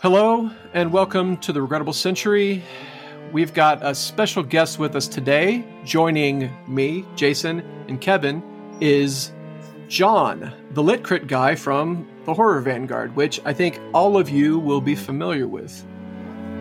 Hello, 0.00 0.48
and 0.74 0.92
welcome 0.92 1.36
to 1.38 1.52
the 1.52 1.60
Regrettable 1.60 1.92
Century. 1.92 2.62
We've 3.32 3.52
got 3.52 3.84
a 3.84 3.96
special 3.96 4.44
guest 4.44 4.78
with 4.78 4.94
us 4.94 5.08
today. 5.08 5.64
Joining 5.84 6.56
me, 6.68 7.04
Jason, 7.16 7.64
and 7.88 8.00
Kevin 8.00 8.40
is 8.80 9.32
Jon, 9.88 10.54
the 10.70 10.84
Lit 10.84 11.02
Crit 11.02 11.26
guy 11.26 11.56
from 11.56 12.06
the 12.26 12.32
Horror 12.32 12.60
Vanguard, 12.60 13.16
which 13.16 13.40
I 13.44 13.52
think 13.52 13.80
all 13.92 14.16
of 14.16 14.30
you 14.30 14.60
will 14.60 14.80
be 14.80 14.94
familiar 14.94 15.48
with. 15.48 15.84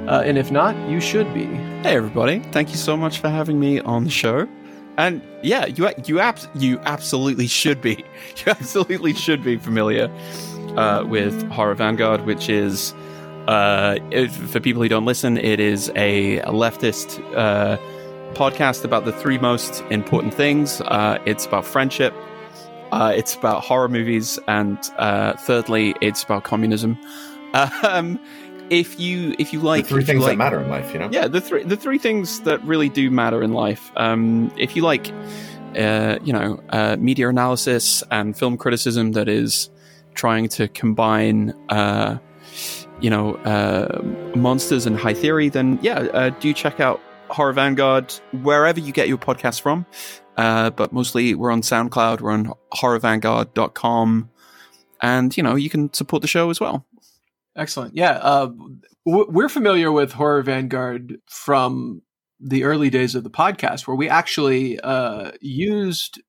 Uh, 0.08 0.24
and 0.26 0.40
if 0.40 0.50
not, 0.50 0.76
you 0.90 1.00
should 1.00 1.32
be. 1.36 1.46
Hey 1.46 1.96
everybody! 1.96 2.40
Thank 2.52 2.72
you 2.72 2.78
so 2.78 2.98
much 2.98 3.20
for 3.20 3.30
having 3.30 3.60
me 3.60 3.80
on 3.82 4.04
the 4.04 4.10
show. 4.10 4.48
And 4.98 5.22
yeah, 5.44 5.68
you 5.68 5.92
you 6.08 6.20
abs- 6.20 6.48
you 6.56 6.80
absolutely 6.86 7.46
should 7.46 7.82
be. 7.84 8.04
You 8.38 8.52
absolutely 8.54 9.14
should 9.14 9.44
be 9.44 9.58
familiar 9.58 10.10
uh, 10.76 11.04
with 11.08 11.48
Horror 11.52 11.76
Vanguard, 11.76 12.26
which 12.26 12.50
is 12.50 12.96
uh, 13.48 13.98
if, 14.12 14.36
for 14.36 14.60
people 14.60 14.82
who 14.82 14.90
don't 14.90 15.06
listen, 15.06 15.38
it 15.38 15.60
is 15.60 15.90
a, 15.96 16.40
leftist 16.42 17.20
uh, 17.36 17.78
podcast 18.34 18.84
about 18.84 19.06
the 19.06 19.14
three 19.14 19.38
most 19.38 19.84
important 19.90 20.34
things. 20.34 20.82
Uh, 20.82 21.18
it's 21.26 21.46
about 21.46 21.66
friendship. 21.66 22.14
Uh, 22.92 23.14
it's 23.16 23.36
about 23.36 23.64
horror 23.64 23.90
movies, 23.90 24.40
and 24.48 24.78
uh, 24.98 25.34
thirdly, 25.34 25.94
it's 26.02 26.24
about 26.24 26.44
communism. 26.44 26.98
Um, 27.82 28.20
if 28.70 29.00
you 29.00 29.36
if 29.40 29.54
you 29.54 29.60
like 29.60 29.84
the 29.84 29.90
three 29.90 30.04
things 30.04 30.22
like, 30.22 30.32
that 30.32 30.38
matter 30.38 30.62
in 30.62 30.70
life, 30.70 30.94
you 30.94 31.00
know. 31.00 31.10
Yeah, 31.12 31.28
the 31.28 31.42
three 31.42 31.64
the 31.64 31.78
three 31.78 31.98
things 31.98 32.42
that 32.42 32.64
really 32.64 32.90
do 32.90 33.10
matter 33.10 33.42
in 33.42 33.54
life. 33.54 33.92
Um, 33.96 34.52
if 34.58 34.76
you 34.76 34.82
like, 34.82 35.12
uh, 35.76 36.20
you 36.24 36.34
know, 36.34 36.62
uh, 36.70 36.98
media 37.00 37.30
analysis 37.30 38.04
and 38.12 38.38
film 38.38 38.58
criticism 38.58 39.14
that 39.14 39.28
is 39.30 39.70
trying 40.14 40.50
to 40.50 40.68
combine, 40.68 41.54
uh, 41.70 42.18
you 43.02 43.10
know, 43.10 43.36
uh, 43.38 44.02
monsters 44.36 44.86
and 44.86 44.98
high 44.98 45.14
theory, 45.14 45.50
then 45.50 45.80
yeah, 45.82 46.00
uh, 46.00 46.30
do 46.30 46.54
check 46.54 46.80
out 46.80 47.02
Horror 47.30 47.54
Vanguard 47.54 48.14
wherever 48.42 48.80
you 48.80 48.92
get 48.92 49.08
your 49.08 49.18
podcasts 49.18 49.62
from. 49.62 49.86
Uh, 50.38 50.70
but 50.70 50.94
mostly 50.94 51.34
we're 51.34 51.52
on 51.52 51.62
SoundCloud, 51.62 52.22
we're 52.22 52.32
on 52.32 52.54
horrorvanguard.com, 52.74 54.30
and 55.02 55.38
you 55.38 55.44
know, 55.44 55.56
you 55.56 55.70
can 55.70 55.92
support 55.94 56.22
the 56.22 56.28
show 56.28 56.50
as 56.50 56.60
well. 56.60 56.86
Excellent. 57.56 57.96
Yeah. 57.96 58.20
Uh, 58.22 58.52
we're 59.06 59.50
familiar 59.50 59.92
with 59.92 60.12
Horror 60.12 60.44
Vanguard 60.44 61.20
from 61.28 62.04
the 62.40 62.66
early 62.66 62.90
days 62.90 63.16
of 63.16 63.24
the 63.24 63.32
podcast, 63.32 63.88
where 63.88 63.96
we 63.96 64.10
actually 64.10 64.80
uh, 64.80 65.32
used 65.42 66.22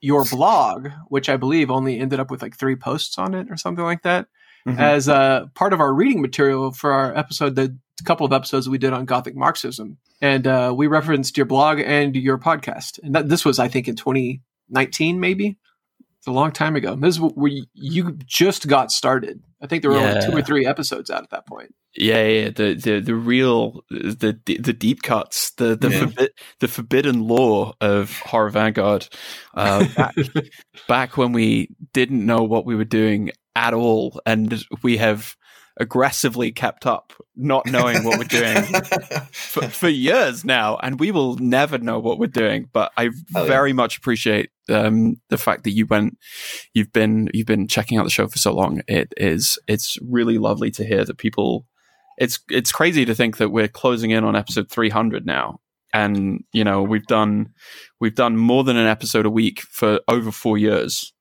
your 0.00 0.24
blog, 0.24 0.88
which 1.08 1.28
I 1.28 1.36
believe 1.36 1.70
only 1.70 1.98
ended 1.98 2.18
up 2.18 2.30
with 2.30 2.42
like 2.42 2.56
three 2.56 2.74
posts 2.74 3.18
on 3.18 3.34
it 3.34 3.48
or 3.50 3.56
something 3.56 3.84
like 3.84 4.02
that, 4.02 4.26
mm-hmm. 4.66 4.78
as 4.78 5.08
uh, 5.08 5.46
part 5.54 5.72
of 5.72 5.80
our 5.80 5.92
reading 5.92 6.20
material 6.22 6.72
for 6.72 6.92
our 6.92 7.16
episode, 7.16 7.54
the 7.56 7.76
couple 8.04 8.26
of 8.26 8.32
episodes 8.32 8.68
we 8.68 8.78
did 8.78 8.92
on 8.92 9.04
Gothic 9.04 9.36
Marxism. 9.36 9.98
And 10.20 10.46
uh, 10.46 10.72
we 10.76 10.86
referenced 10.86 11.36
your 11.36 11.46
blog 11.46 11.80
and 11.80 12.14
your 12.16 12.38
podcast. 12.38 12.98
And 13.02 13.14
that, 13.14 13.28
this 13.28 13.44
was, 13.44 13.58
I 13.58 13.68
think, 13.68 13.88
in 13.88 13.96
2019, 13.96 15.20
maybe. 15.20 15.56
It's 16.18 16.26
a 16.26 16.32
long 16.32 16.52
time 16.52 16.76
ago. 16.76 16.94
This 16.96 17.14
is 17.14 17.20
where 17.20 17.50
you 17.72 18.18
just 18.26 18.68
got 18.68 18.92
started. 18.92 19.42
I 19.62 19.66
think 19.66 19.80
there 19.80 19.90
were 19.90 19.96
yeah. 19.96 20.14
only 20.16 20.26
two 20.26 20.36
or 20.36 20.42
three 20.42 20.66
episodes 20.66 21.10
out 21.10 21.22
at 21.22 21.30
that 21.30 21.46
point. 21.46 21.74
Yeah, 21.96 22.26
yeah, 22.26 22.50
the 22.50 22.74
the 22.74 23.00
the 23.00 23.14
real 23.14 23.82
the 23.90 24.38
the 24.44 24.72
deep 24.74 25.00
cuts, 25.02 25.52
the 25.52 25.76
the 25.76 25.88
yeah. 25.88 26.00
forbi- 26.00 26.28
the 26.60 26.68
forbidden 26.68 27.26
lore 27.26 27.72
of 27.80 28.18
Horror 28.20 28.50
Vanguard. 28.50 29.08
Uh, 29.54 29.86
back, 29.96 30.14
back 30.88 31.16
when 31.16 31.32
we 31.32 31.70
didn't 31.94 32.24
know 32.24 32.42
what 32.42 32.66
we 32.66 32.76
were 32.76 32.84
doing 32.84 33.32
at 33.56 33.74
all, 33.74 34.20
and 34.26 34.64
we 34.82 34.96
have 34.98 35.36
aggressively 35.80 36.52
kept 36.52 36.86
up, 36.86 37.12
not 37.34 37.66
knowing 37.66 38.04
what 38.04 38.18
we're 38.18 38.24
doing 38.24 38.62
for, 39.32 39.62
for, 39.62 39.88
years 39.88 40.44
now, 40.44 40.76
and 40.82 41.00
we 41.00 41.10
will 41.10 41.36
never 41.36 41.78
know 41.78 41.98
what 41.98 42.18
we're 42.18 42.26
doing. 42.26 42.68
But 42.72 42.92
I 42.96 43.10
oh, 43.34 43.44
very 43.46 43.70
yeah. 43.70 43.76
much 43.76 43.96
appreciate 43.96 44.50
um, 44.68 45.16
the 45.30 45.38
fact 45.38 45.64
that 45.64 45.72
you 45.72 45.86
went, 45.86 46.18
you've 46.74 46.92
been, 46.92 47.30
you've 47.32 47.46
been 47.46 47.66
checking 47.66 47.98
out 47.98 48.04
the 48.04 48.10
show 48.10 48.28
for 48.28 48.38
so 48.38 48.52
long. 48.52 48.82
It 48.86 49.12
is, 49.16 49.58
it's 49.66 49.96
really 50.02 50.38
lovely 50.38 50.70
to 50.72 50.84
hear 50.84 51.04
that 51.04 51.18
people. 51.18 51.66
It's 52.18 52.38
it's 52.50 52.70
crazy 52.70 53.06
to 53.06 53.14
think 53.14 53.38
that 53.38 53.48
we're 53.48 53.66
closing 53.66 54.10
in 54.10 54.24
on 54.24 54.36
episode 54.36 54.68
300 54.68 55.24
now, 55.24 55.60
and 55.94 56.44
you 56.52 56.64
know 56.64 56.82
we've 56.82 57.06
done 57.06 57.54
we've 57.98 58.14
done 58.14 58.36
more 58.36 58.62
than 58.62 58.76
an 58.76 58.86
episode 58.86 59.24
a 59.24 59.30
week 59.30 59.62
for 59.62 60.00
over 60.06 60.30
four 60.30 60.58
years, 60.58 61.14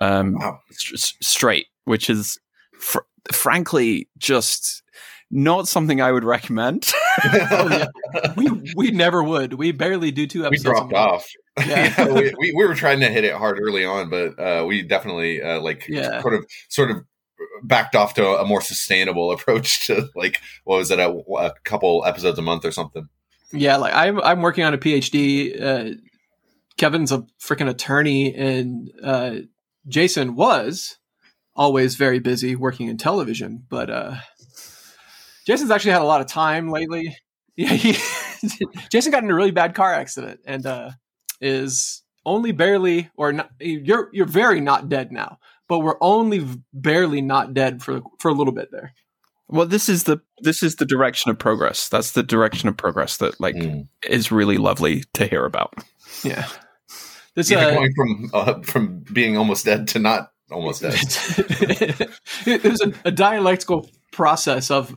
um, 0.00 0.34
wow. 0.34 0.58
st- 0.70 1.22
straight, 1.22 1.66
which 1.84 2.10
is 2.10 2.38
fr- 2.78 3.00
frankly 3.32 4.08
just 4.18 4.82
not 5.30 5.66
something 5.66 6.00
I 6.00 6.12
would 6.12 6.24
recommend. 6.24 6.92
oh, 7.24 7.68
yeah. 7.70 7.86
We 8.36 8.72
we 8.76 8.90
never 8.90 9.22
would. 9.22 9.54
We 9.54 9.72
barely 9.72 10.10
do 10.10 10.26
two 10.26 10.44
episodes. 10.44 10.64
We 10.64 10.70
dropped 10.70 10.92
off. 10.92 11.26
Yeah, 11.58 11.94
yeah 11.98 12.12
we, 12.12 12.34
we, 12.38 12.52
we, 12.52 12.66
were 12.66 12.74
trying 12.74 13.00
to 13.00 13.08
hit 13.08 13.24
it 13.24 13.34
hard 13.34 13.58
early 13.60 13.84
on, 13.84 14.10
but 14.10 14.38
uh, 14.38 14.64
we 14.66 14.82
definitely 14.82 15.42
uh, 15.42 15.60
like 15.60 15.86
yeah. 15.88 16.20
sort 16.20 16.34
of 16.34 16.46
sort 16.68 16.90
of 16.90 16.98
backed 17.62 17.94
off 17.96 18.14
to 18.14 18.26
a 18.26 18.44
more 18.44 18.60
sustainable 18.60 19.32
approach 19.32 19.86
to 19.86 20.08
like 20.14 20.40
what 20.64 20.76
was 20.76 20.90
it 20.90 20.98
a, 20.98 21.08
a 21.10 21.54
couple 21.64 22.04
episodes 22.06 22.38
a 22.38 22.42
month 22.42 22.64
or 22.64 22.72
something. 22.72 23.08
Yeah, 23.52 23.76
like 23.76 23.94
I'm 23.94 24.20
I'm 24.20 24.42
working 24.42 24.64
on 24.64 24.74
a 24.74 24.78
PhD. 24.78 25.60
Uh, 25.60 25.94
Kevin's 26.76 27.12
a 27.12 27.24
freaking 27.42 27.68
attorney, 27.68 28.34
and 28.34 28.90
uh, 29.02 29.36
Jason 29.86 30.34
was 30.34 30.98
always 31.54 31.96
very 31.96 32.18
busy 32.18 32.56
working 32.56 32.88
in 32.88 32.96
television, 32.96 33.64
but 33.68 33.90
uh, 33.90 34.16
Jason's 35.46 35.70
actually 35.70 35.92
had 35.92 36.02
a 36.02 36.06
lot 36.06 36.20
of 36.20 36.26
time 36.26 36.70
lately. 36.70 37.16
Yeah, 37.54 37.74
he, 37.74 37.98
Jason 38.90 39.12
got 39.12 39.24
in 39.24 39.30
a 39.30 39.34
really 39.34 39.50
bad 39.50 39.74
car 39.74 39.92
accident 39.92 40.40
and 40.46 40.64
uh, 40.64 40.92
is 41.38 42.02
only 42.24 42.50
barely 42.52 43.10
or 43.14 43.30
not, 43.30 43.50
you're 43.60 44.08
you're 44.10 44.24
very 44.24 44.58
not 44.58 44.88
dead 44.88 45.12
now, 45.12 45.36
but 45.68 45.80
we're 45.80 45.98
only 46.00 46.46
barely 46.72 47.20
not 47.20 47.52
dead 47.52 47.82
for 47.82 48.00
for 48.20 48.30
a 48.30 48.32
little 48.32 48.54
bit 48.54 48.70
there. 48.72 48.94
Well, 49.48 49.66
this 49.66 49.90
is 49.90 50.04
the 50.04 50.18
this 50.38 50.62
is 50.62 50.76
the 50.76 50.86
direction 50.86 51.30
of 51.30 51.38
progress. 51.38 51.90
That's 51.90 52.12
the 52.12 52.22
direction 52.22 52.70
of 52.70 52.76
progress 52.78 53.18
that 53.18 53.38
like 53.38 53.54
mm. 53.54 53.86
is 54.08 54.32
really 54.32 54.56
lovely 54.56 55.04
to 55.12 55.26
hear 55.26 55.44
about. 55.44 55.74
Yeah. 56.24 56.48
This, 57.34 57.50
yeah, 57.50 57.66
uh, 57.66 57.74
going 57.74 57.94
from 57.94 58.30
uh, 58.34 58.60
from 58.62 59.04
being 59.12 59.36
almost 59.36 59.64
dead 59.64 59.88
to 59.88 59.98
not 59.98 60.32
almost 60.50 60.82
dead. 60.82 60.94
was 62.64 62.82
a, 62.82 62.92
a, 63.06 63.10
dialectical 63.10 63.88
process 64.12 64.70
of 64.70 64.94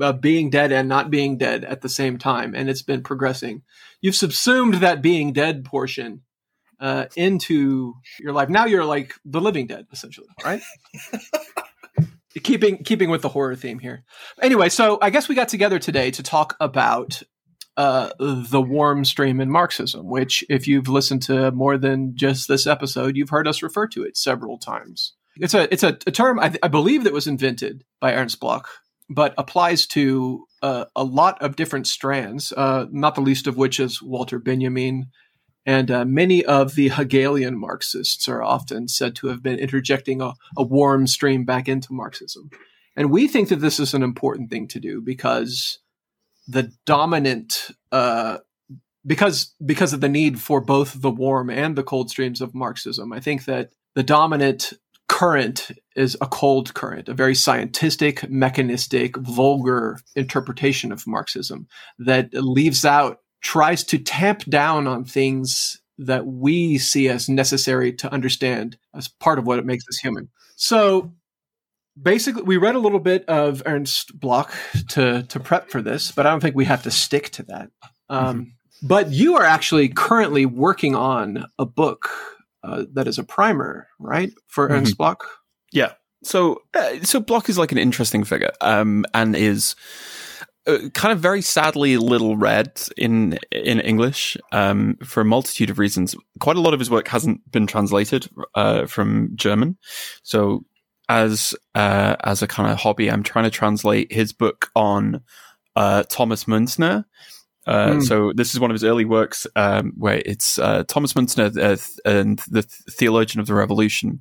uh, 0.00 0.12
being 0.12 0.48
dead 0.48 0.70
and 0.70 0.88
not 0.88 1.10
being 1.10 1.38
dead 1.38 1.64
at 1.64 1.80
the 1.80 1.88
same 1.88 2.18
time, 2.18 2.54
and 2.54 2.70
it's 2.70 2.82
been 2.82 3.02
progressing. 3.02 3.62
You've 4.00 4.14
subsumed 4.14 4.74
that 4.74 5.02
being 5.02 5.32
dead 5.32 5.64
portion 5.64 6.22
uh, 6.80 7.06
into 7.16 7.94
your 8.18 8.32
life. 8.32 8.48
Now 8.48 8.66
you're 8.66 8.84
like 8.84 9.14
the 9.24 9.40
living 9.40 9.66
dead, 9.66 9.86
essentially, 9.92 10.28
right? 10.44 10.62
keeping 12.42 12.82
keeping 12.84 13.10
with 13.10 13.22
the 13.22 13.28
horror 13.28 13.56
theme 13.56 13.78
here. 13.78 14.04
Anyway, 14.40 14.68
so 14.68 14.98
I 15.02 15.10
guess 15.10 15.28
we 15.28 15.34
got 15.34 15.48
together 15.48 15.78
today 15.78 16.10
to 16.12 16.22
talk 16.22 16.56
about 16.60 17.22
uh, 17.76 18.10
the 18.18 18.60
warm 18.60 19.04
stream 19.04 19.40
in 19.40 19.50
Marxism, 19.50 20.06
which, 20.06 20.44
if 20.48 20.68
you've 20.68 20.88
listened 20.88 21.22
to 21.22 21.50
more 21.52 21.78
than 21.78 22.16
just 22.16 22.48
this 22.48 22.66
episode, 22.66 23.16
you've 23.16 23.30
heard 23.30 23.48
us 23.48 23.62
refer 23.62 23.86
to 23.88 24.02
it 24.02 24.16
several 24.16 24.58
times. 24.58 25.14
It's 25.36 25.54
a 25.54 25.72
it's 25.72 25.82
a, 25.82 25.96
a 26.06 26.10
term 26.10 26.38
I, 26.38 26.54
I, 26.62 26.68
believe 26.68 27.04
that 27.04 27.12
was 27.14 27.26
invented 27.26 27.84
by 28.00 28.14
Ernst 28.14 28.38
Bloch, 28.38 28.68
but 29.08 29.32
applies 29.38 29.86
to 29.88 30.46
uh, 30.60 30.84
a 30.94 31.04
lot 31.04 31.40
of 31.40 31.56
different 31.56 31.86
strands. 31.86 32.52
Uh, 32.54 32.86
not 32.90 33.14
the 33.14 33.22
least 33.22 33.46
of 33.46 33.56
which 33.56 33.80
is 33.80 34.02
Walter 34.02 34.38
Benjamin, 34.38 35.06
and 35.64 35.90
uh, 35.90 36.04
many 36.04 36.44
of 36.44 36.74
the 36.74 36.88
Hegelian 36.88 37.58
Marxists 37.58 38.28
are 38.28 38.42
often 38.42 38.88
said 38.88 39.14
to 39.16 39.28
have 39.28 39.42
been 39.42 39.58
interjecting 39.58 40.20
a, 40.20 40.34
a 40.56 40.62
warm 40.62 41.06
stream 41.06 41.46
back 41.46 41.68
into 41.68 41.94
Marxism. 41.94 42.50
And 42.94 43.10
we 43.10 43.26
think 43.26 43.48
that 43.48 43.60
this 43.60 43.80
is 43.80 43.94
an 43.94 44.02
important 44.02 44.50
thing 44.50 44.68
to 44.68 44.80
do 44.80 45.00
because 45.00 45.78
the 46.52 46.70
dominant 46.86 47.70
uh, 47.90 48.38
because 49.06 49.54
because 49.64 49.92
of 49.92 50.00
the 50.00 50.08
need 50.08 50.40
for 50.40 50.60
both 50.60 51.00
the 51.00 51.10
warm 51.10 51.50
and 51.50 51.76
the 51.76 51.82
cold 51.82 52.10
streams 52.10 52.40
of 52.40 52.54
Marxism. 52.54 53.12
I 53.12 53.20
think 53.20 53.46
that 53.46 53.70
the 53.94 54.02
dominant 54.02 54.72
current 55.08 55.70
is 55.96 56.16
a 56.20 56.26
cold 56.26 56.72
current, 56.74 57.08
a 57.08 57.14
very 57.14 57.34
scientific, 57.34 58.28
mechanistic, 58.30 59.16
vulgar 59.16 59.98
interpretation 60.14 60.92
of 60.92 61.06
Marxism 61.06 61.66
that 61.98 62.32
leaves 62.32 62.84
out, 62.84 63.18
tries 63.42 63.84
to 63.84 63.98
tamp 63.98 64.44
down 64.44 64.86
on 64.86 65.04
things 65.04 65.80
that 65.98 66.26
we 66.26 66.78
see 66.78 67.08
as 67.08 67.28
necessary 67.28 67.92
to 67.92 68.12
understand 68.12 68.78
as 68.94 69.08
part 69.08 69.38
of 69.38 69.46
what 69.46 69.58
it 69.58 69.66
makes 69.66 69.84
us 69.88 69.98
human. 69.98 70.28
So 70.56 71.12
basically 72.00 72.42
we 72.42 72.56
read 72.56 72.74
a 72.74 72.80
little 72.80 73.00
bit 73.00 73.24
of 73.26 73.62
Ernst 73.66 74.18
Bloch 74.18 74.52
to 74.90 75.22
to 75.24 75.40
prep 75.40 75.70
for 75.70 75.82
this, 75.82 76.12
but 76.12 76.26
I 76.26 76.30
don't 76.30 76.40
think 76.40 76.56
we 76.56 76.64
have 76.66 76.82
to 76.84 76.90
stick 76.90 77.30
to 77.30 77.42
that. 77.44 77.70
Um, 78.08 78.40
mm-hmm. 78.40 78.50
But 78.84 79.10
you 79.10 79.36
are 79.36 79.44
actually 79.44 79.88
currently 79.88 80.44
working 80.44 80.96
on 80.96 81.46
a 81.58 81.64
book 81.64 82.10
uh, 82.64 82.84
that 82.94 83.06
is 83.08 83.18
a 83.18 83.24
primer, 83.24 83.88
right, 83.98 84.32
for 84.46 84.66
mm-hmm. 84.66 84.74
Ernst 84.74 84.96
Bloch? 84.96 85.24
Yeah, 85.72 85.92
So, 86.22 86.62
uh, 86.74 87.00
so 87.02 87.20
Bloch 87.20 87.48
is 87.48 87.58
like 87.58 87.72
an 87.72 87.78
interesting 87.78 88.24
figure, 88.24 88.52
um, 88.60 89.04
and 89.14 89.34
is 89.34 89.74
uh, 90.66 90.88
kind 90.94 91.12
of 91.12 91.18
very 91.18 91.42
sadly 91.42 91.96
little 91.96 92.36
read 92.36 92.80
in 92.96 93.38
in 93.50 93.80
English 93.80 94.36
um, 94.52 94.96
for 95.04 95.20
a 95.20 95.24
multitude 95.24 95.70
of 95.70 95.78
reasons. 95.78 96.14
Quite 96.40 96.56
a 96.56 96.60
lot 96.60 96.74
of 96.74 96.80
his 96.80 96.90
work 96.90 97.08
hasn't 97.08 97.50
been 97.50 97.66
translated 97.66 98.28
uh, 98.54 98.86
from 98.86 99.30
German, 99.34 99.76
so 100.22 100.64
as 101.08 101.54
uh, 101.74 102.16
as 102.24 102.42
a 102.42 102.46
kind 102.46 102.70
of 102.70 102.78
hobby, 102.78 103.10
I'm 103.10 103.22
trying 103.22 103.44
to 103.44 103.50
translate 103.50 104.12
his 104.12 104.32
book 104.32 104.70
on 104.74 105.22
uh, 105.76 106.04
Thomas 106.08 106.44
Müntzer. 106.44 107.04
Mm. 107.66 108.02
So 108.02 108.32
this 108.34 108.54
is 108.54 108.60
one 108.60 108.70
of 108.70 108.74
his 108.74 108.84
early 108.84 109.04
works, 109.04 109.46
um, 109.54 109.92
where 109.96 110.22
it's 110.26 110.58
uh, 110.58 110.82
Thomas 110.84 111.12
Müntzer 111.12 111.56
uh, 111.56 112.10
and 112.10 112.40
the 112.50 112.62
theologian 112.62 113.40
of 113.40 113.46
the 113.46 113.54
revolution, 113.54 114.20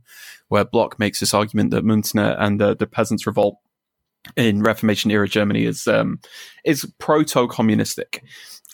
where 0.50 0.66
Bloch 0.66 1.00
makes 1.00 1.20
this 1.20 1.34
argument 1.34 1.72
that 1.72 1.84
Müntzer 1.84 2.36
and 2.40 2.60
the, 2.60 2.76
the 2.76 2.88
peasants' 2.88 3.26
revolt 3.26 3.58
in 4.36 4.62
Reformation 4.62 5.10
era 5.10 5.28
Germany 5.28 5.66
is 5.66 5.88
um, 5.88 6.20
is 6.66 6.86
proto 7.00 7.48
communistic. 7.48 8.24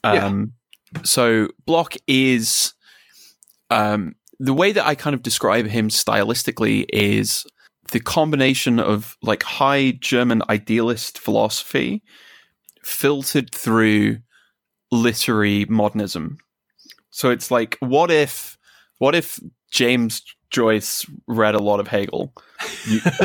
Um, 0.03 0.53
yeah. 0.93 1.01
So 1.03 1.47
Bloch 1.65 1.95
is 2.07 2.73
um, 3.69 4.15
the 4.39 4.53
way 4.53 4.71
that 4.71 4.85
I 4.85 4.95
kind 4.95 5.13
of 5.13 5.23
describe 5.23 5.65
him 5.65 5.89
stylistically 5.89 6.85
is 6.91 7.45
the 7.89 7.99
combination 7.99 8.79
of 8.79 9.17
like 9.21 9.43
high 9.43 9.91
German 9.91 10.41
idealist 10.49 11.19
philosophy 11.19 12.03
filtered 12.83 13.53
through 13.53 14.17
literary 14.91 15.65
modernism. 15.65 16.37
So 17.09 17.29
it's 17.29 17.51
like, 17.51 17.77
what 17.79 18.11
if, 18.11 18.57
what 18.99 19.15
if 19.15 19.39
James 19.71 20.21
Joyce 20.49 21.05
read 21.27 21.55
a 21.55 21.59
lot 21.59 21.79
of 21.79 21.87
Hegel? 21.87 22.33
You, 22.85 23.01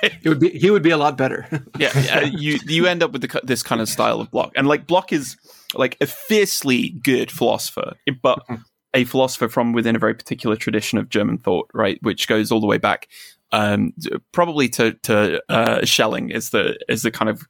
it 0.02 0.28
would 0.28 0.40
be 0.40 0.50
he 0.50 0.70
would 0.70 0.82
be 0.82 0.90
a 0.90 0.96
lot 0.96 1.16
better. 1.16 1.46
yeah, 1.78 1.90
yeah, 1.98 2.20
you 2.20 2.58
you 2.66 2.86
end 2.86 3.02
up 3.02 3.12
with 3.12 3.22
the, 3.22 3.40
this 3.44 3.62
kind 3.62 3.80
of 3.80 3.88
style 3.88 4.20
of 4.20 4.30
Bloch, 4.30 4.52
and 4.56 4.66
like 4.66 4.86
Bloch 4.86 5.12
is 5.12 5.36
like 5.74 5.96
a 6.00 6.06
fiercely 6.06 6.90
good 7.02 7.30
philosopher, 7.30 7.94
but 8.22 8.38
mm-hmm. 8.40 8.62
a 8.94 9.04
philosopher 9.04 9.48
from 9.48 9.72
within 9.72 9.96
a 9.96 9.98
very 9.98 10.14
particular 10.14 10.56
tradition 10.56 10.98
of 10.98 11.08
German 11.08 11.38
thought, 11.38 11.70
right, 11.74 11.98
which 12.02 12.28
goes 12.28 12.50
all 12.50 12.60
the 12.60 12.66
way 12.66 12.78
back 12.78 13.08
um, 13.52 13.92
probably 14.32 14.68
to 14.70 14.94
to 15.02 15.42
uh, 15.48 15.84
Schelling 15.84 16.30
is 16.30 16.50
the 16.50 16.78
is 16.88 17.02
the 17.02 17.10
kind 17.10 17.28
of 17.28 17.42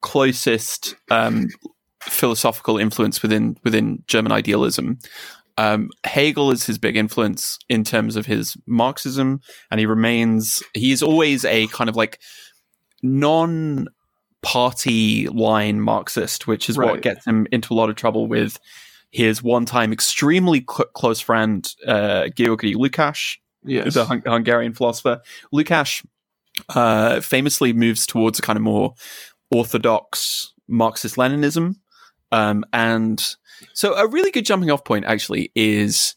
closest 0.00 0.94
um, 1.10 1.48
philosophical 2.00 2.78
influence 2.78 3.22
within 3.22 3.56
within 3.64 4.02
German 4.06 4.32
idealism. 4.32 4.98
Um, 5.58 5.90
Hegel 6.04 6.50
is 6.50 6.66
his 6.66 6.78
big 6.78 6.96
influence 6.96 7.58
in 7.68 7.82
terms 7.82 8.16
of 8.16 8.26
his 8.26 8.56
Marxism, 8.66 9.40
and 9.70 9.80
he 9.80 9.86
remains 9.86 10.62
he 10.74 10.92
is 10.92 11.02
always 11.02 11.44
a 11.44 11.66
kind 11.68 11.88
of 11.88 11.96
like 11.96 12.20
non 13.02 13.88
party 14.42 15.28
line 15.28 15.80
Marxist, 15.80 16.46
which 16.46 16.68
is 16.68 16.76
right. 16.76 16.90
what 16.90 17.02
gets 17.02 17.26
him 17.26 17.46
into 17.50 17.72
a 17.72 17.76
lot 17.76 17.90
of 17.90 17.96
trouble 17.96 18.26
with 18.26 18.58
his 19.10 19.42
one 19.42 19.64
time 19.64 19.92
extremely 19.92 20.64
cl- 20.70 20.88
close 20.94 21.20
friend 21.20 21.74
uh, 21.86 22.28
Georgi 22.28 22.74
Lukács, 22.74 23.38
yes. 23.66 23.94
the 23.94 24.04
Hung- 24.04 24.22
Hungarian 24.26 24.72
philosopher. 24.72 25.20
Lukács 25.52 26.04
uh, 26.70 27.20
famously 27.20 27.72
moves 27.72 28.06
towards 28.06 28.38
a 28.38 28.42
kind 28.42 28.56
of 28.56 28.62
more 28.62 28.94
orthodox 29.50 30.52
Marxist 30.68 31.16
Leninism. 31.16 31.76
Um, 32.32 32.64
and 32.72 33.22
so 33.72 33.94
a 33.94 34.06
really 34.08 34.30
good 34.30 34.44
jumping 34.44 34.70
off 34.70 34.84
point 34.84 35.04
actually 35.04 35.52
is 35.54 36.14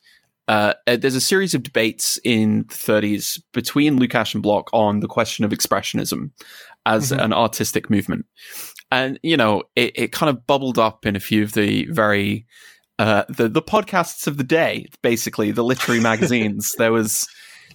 uh, 0.47 0.73
uh 0.87 0.97
there's 0.97 1.15
a 1.15 1.21
series 1.21 1.53
of 1.53 1.61
debates 1.61 2.19
in 2.23 2.65
the 2.67 2.73
30s 2.73 3.39
between 3.53 3.99
Lukács 3.99 4.33
and 4.33 4.41
Bloch 4.41 4.69
on 4.73 5.01
the 5.01 5.07
question 5.07 5.45
of 5.45 5.51
expressionism 5.51 6.31
as 6.85 7.11
mm-hmm. 7.11 7.19
an 7.19 7.33
artistic 7.33 7.89
movement. 7.89 8.25
And, 8.91 9.19
you 9.21 9.37
know, 9.37 9.63
it, 9.75 9.91
it 9.95 10.11
kind 10.11 10.29
of 10.29 10.47
bubbled 10.47 10.79
up 10.79 11.05
in 11.05 11.15
a 11.15 11.19
few 11.19 11.43
of 11.43 11.53
the 11.53 11.85
very 11.91 12.47
uh, 12.99 13.23
the 13.29 13.47
the 13.47 13.61
podcasts 13.61 14.27
of 14.27 14.37
the 14.37 14.43
day, 14.43 14.85
basically 15.01 15.51
the 15.51 15.63
literary 15.63 16.01
magazines. 16.01 16.73
there 16.77 16.91
was 16.91 17.27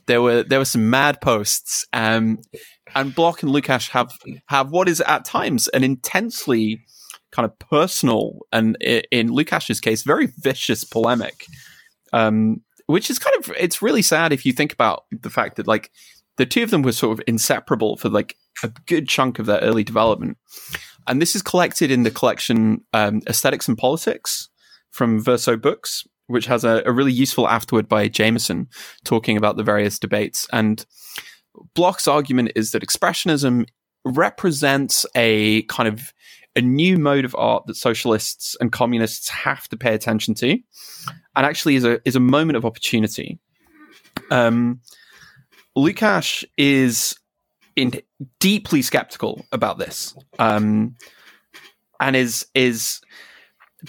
there 0.07 0.21
were 0.21 0.43
there 0.43 0.59
were 0.59 0.67
some 0.67 0.91
mad 0.91 1.21
posts, 1.23 1.87
um, 1.95 2.39
and 2.95 3.15
Bloch 3.15 3.43
and 3.43 3.51
Lukács 3.51 3.89
have 3.91 4.13
have 4.47 4.71
what 4.71 4.89
is 4.89 5.01
at 5.01 5.25
times 5.25 5.67
an 5.69 5.83
intensely 5.83 6.85
kind 7.33 7.47
of 7.47 7.59
personal 7.59 8.39
and 8.53 8.77
in 8.83 9.31
Lukács's 9.31 9.81
case 9.81 10.03
very 10.03 10.29
vicious 10.39 10.85
polemic, 10.85 11.47
um, 12.13 12.61
which 12.87 13.09
is 13.09 13.19
kind 13.19 13.37
of 13.39 13.51
it's 13.59 13.81
really 13.81 14.03
sad 14.03 14.33
if 14.33 14.45
you 14.45 14.53
think 14.53 14.75
about 14.75 15.05
the 15.11 15.31
fact 15.31 15.57
that 15.57 15.67
like 15.67 15.91
the 16.37 16.47
two 16.47 16.63
of 16.63 16.71
them 16.71 16.83
were 16.83 16.93
sort 16.93 17.19
of 17.19 17.25
inseparable 17.27 17.97
for 17.97 18.11
like 18.11 18.37
a 18.63 18.69
good 18.87 19.09
chunk 19.09 19.39
of 19.39 19.47
their 19.47 19.61
early 19.61 19.85
development. 19.85 20.37
And 21.07 21.21
this 21.21 21.35
is 21.35 21.43
collected 21.43 21.91
in 21.91 22.03
the 22.03 22.11
collection 22.11 22.83
um, 22.93 23.21
Aesthetics 23.29 23.69
and 23.69 23.77
Politics, 23.77 24.49
from 24.95 25.21
Verso 25.21 25.57
Books, 25.57 26.07
which 26.29 26.47
has 26.47 26.63
a, 26.63 26.83
a 26.87 26.93
really 26.93 27.13
useful 27.13 27.49
afterword 27.49 27.89
by 27.89 28.07
Jameson 28.07 28.69
talking 29.05 29.37
about 29.37 29.57
the 29.57 29.65
various 29.65 29.99
debates. 29.99 30.47
And 30.53 30.87
Bloch's 31.75 32.07
argument 32.07 32.53
is 32.55 32.71
that 32.71 32.87
expressionism 32.87 33.67
represents 34.05 35.05
a 35.17 35.63
kind 35.63 35.89
of 35.89 36.13
a 36.55 36.61
new 36.61 36.97
mode 36.97 37.25
of 37.25 37.35
art 37.37 37.67
that 37.67 37.75
socialists 37.75 38.57
and 38.61 38.71
communists 38.71 39.29
have 39.29 39.69
to 39.69 39.77
pay 39.77 39.95
attention 39.95 40.35
to, 40.35 40.51
and 41.35 41.45
actually 41.45 41.75
is 41.75 41.85
a 41.85 42.01
is 42.05 42.15
a 42.15 42.21
moment 42.21 42.57
of 42.57 42.65
opportunity. 42.65 43.41
Um, 44.31 44.81
is 46.57 47.19
in 47.75 48.01
deeply 48.39 48.83
skeptical 48.83 49.45
about 49.51 49.79
this, 49.79 50.15
um, 50.39 50.95
and 51.99 52.15
is 52.15 52.47
is 52.55 53.01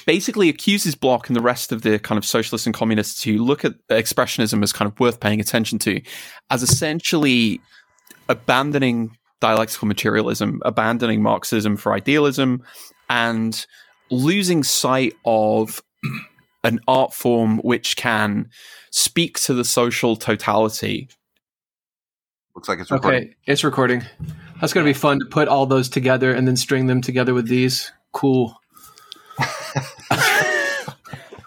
basically 0.06 0.50
accuses 0.50 0.95
Bloch 0.95 1.27
and 1.27 1.36
the 1.36 1.42
rest 1.42 1.71
of 1.71 1.81
the 1.83 2.00
kind 2.00 2.18
of 2.18 2.25
socialists 2.25 2.65
and 2.65 2.75
communists 2.75 3.24
who 3.24 3.38
look 3.38 3.63
at 3.63 3.74
expressionism 3.89 4.63
as 4.63 4.74
kind 4.74 4.92
of 4.92 5.00
worth 5.00 5.19
paying 5.19 5.39
attention 5.39 5.80
to, 5.80 6.01
as 6.50 6.63
essentially 6.63 7.62
abandoning 8.30 9.15
dialectical 9.42 9.88
materialism, 9.88 10.62
abandoning 10.65 11.21
Marxism 11.21 11.77
for 11.77 11.94
idealism, 11.94 12.63
and 13.09 13.65
losing 14.09 14.63
sight 14.63 15.13
of 15.25 15.81
an 16.63 16.80
art 16.88 17.13
form 17.13 17.59
which 17.59 17.95
can 17.95 18.50
speak 18.91 19.39
to 19.41 19.53
the 19.53 19.63
social 19.63 20.15
totality. 20.15 21.09
Looks 22.56 22.69
like 22.69 22.80
it's 22.80 22.89
recording. 22.89 23.24
Okay, 23.24 23.36
it's 23.45 23.63
recording. 23.63 24.03
That's 24.62 24.74
going 24.74 24.86
to 24.86 24.89
be 24.89 24.98
fun 24.98 25.19
to 25.19 25.25
put 25.25 25.48
all 25.48 25.65
those 25.65 25.89
together 25.89 26.33
and 26.33 26.48
then 26.48 26.56
string 26.56 26.88
them 26.88 27.01
together 27.01 27.34
with 27.34 27.48
these. 27.48 27.91
Cool. 28.13 28.55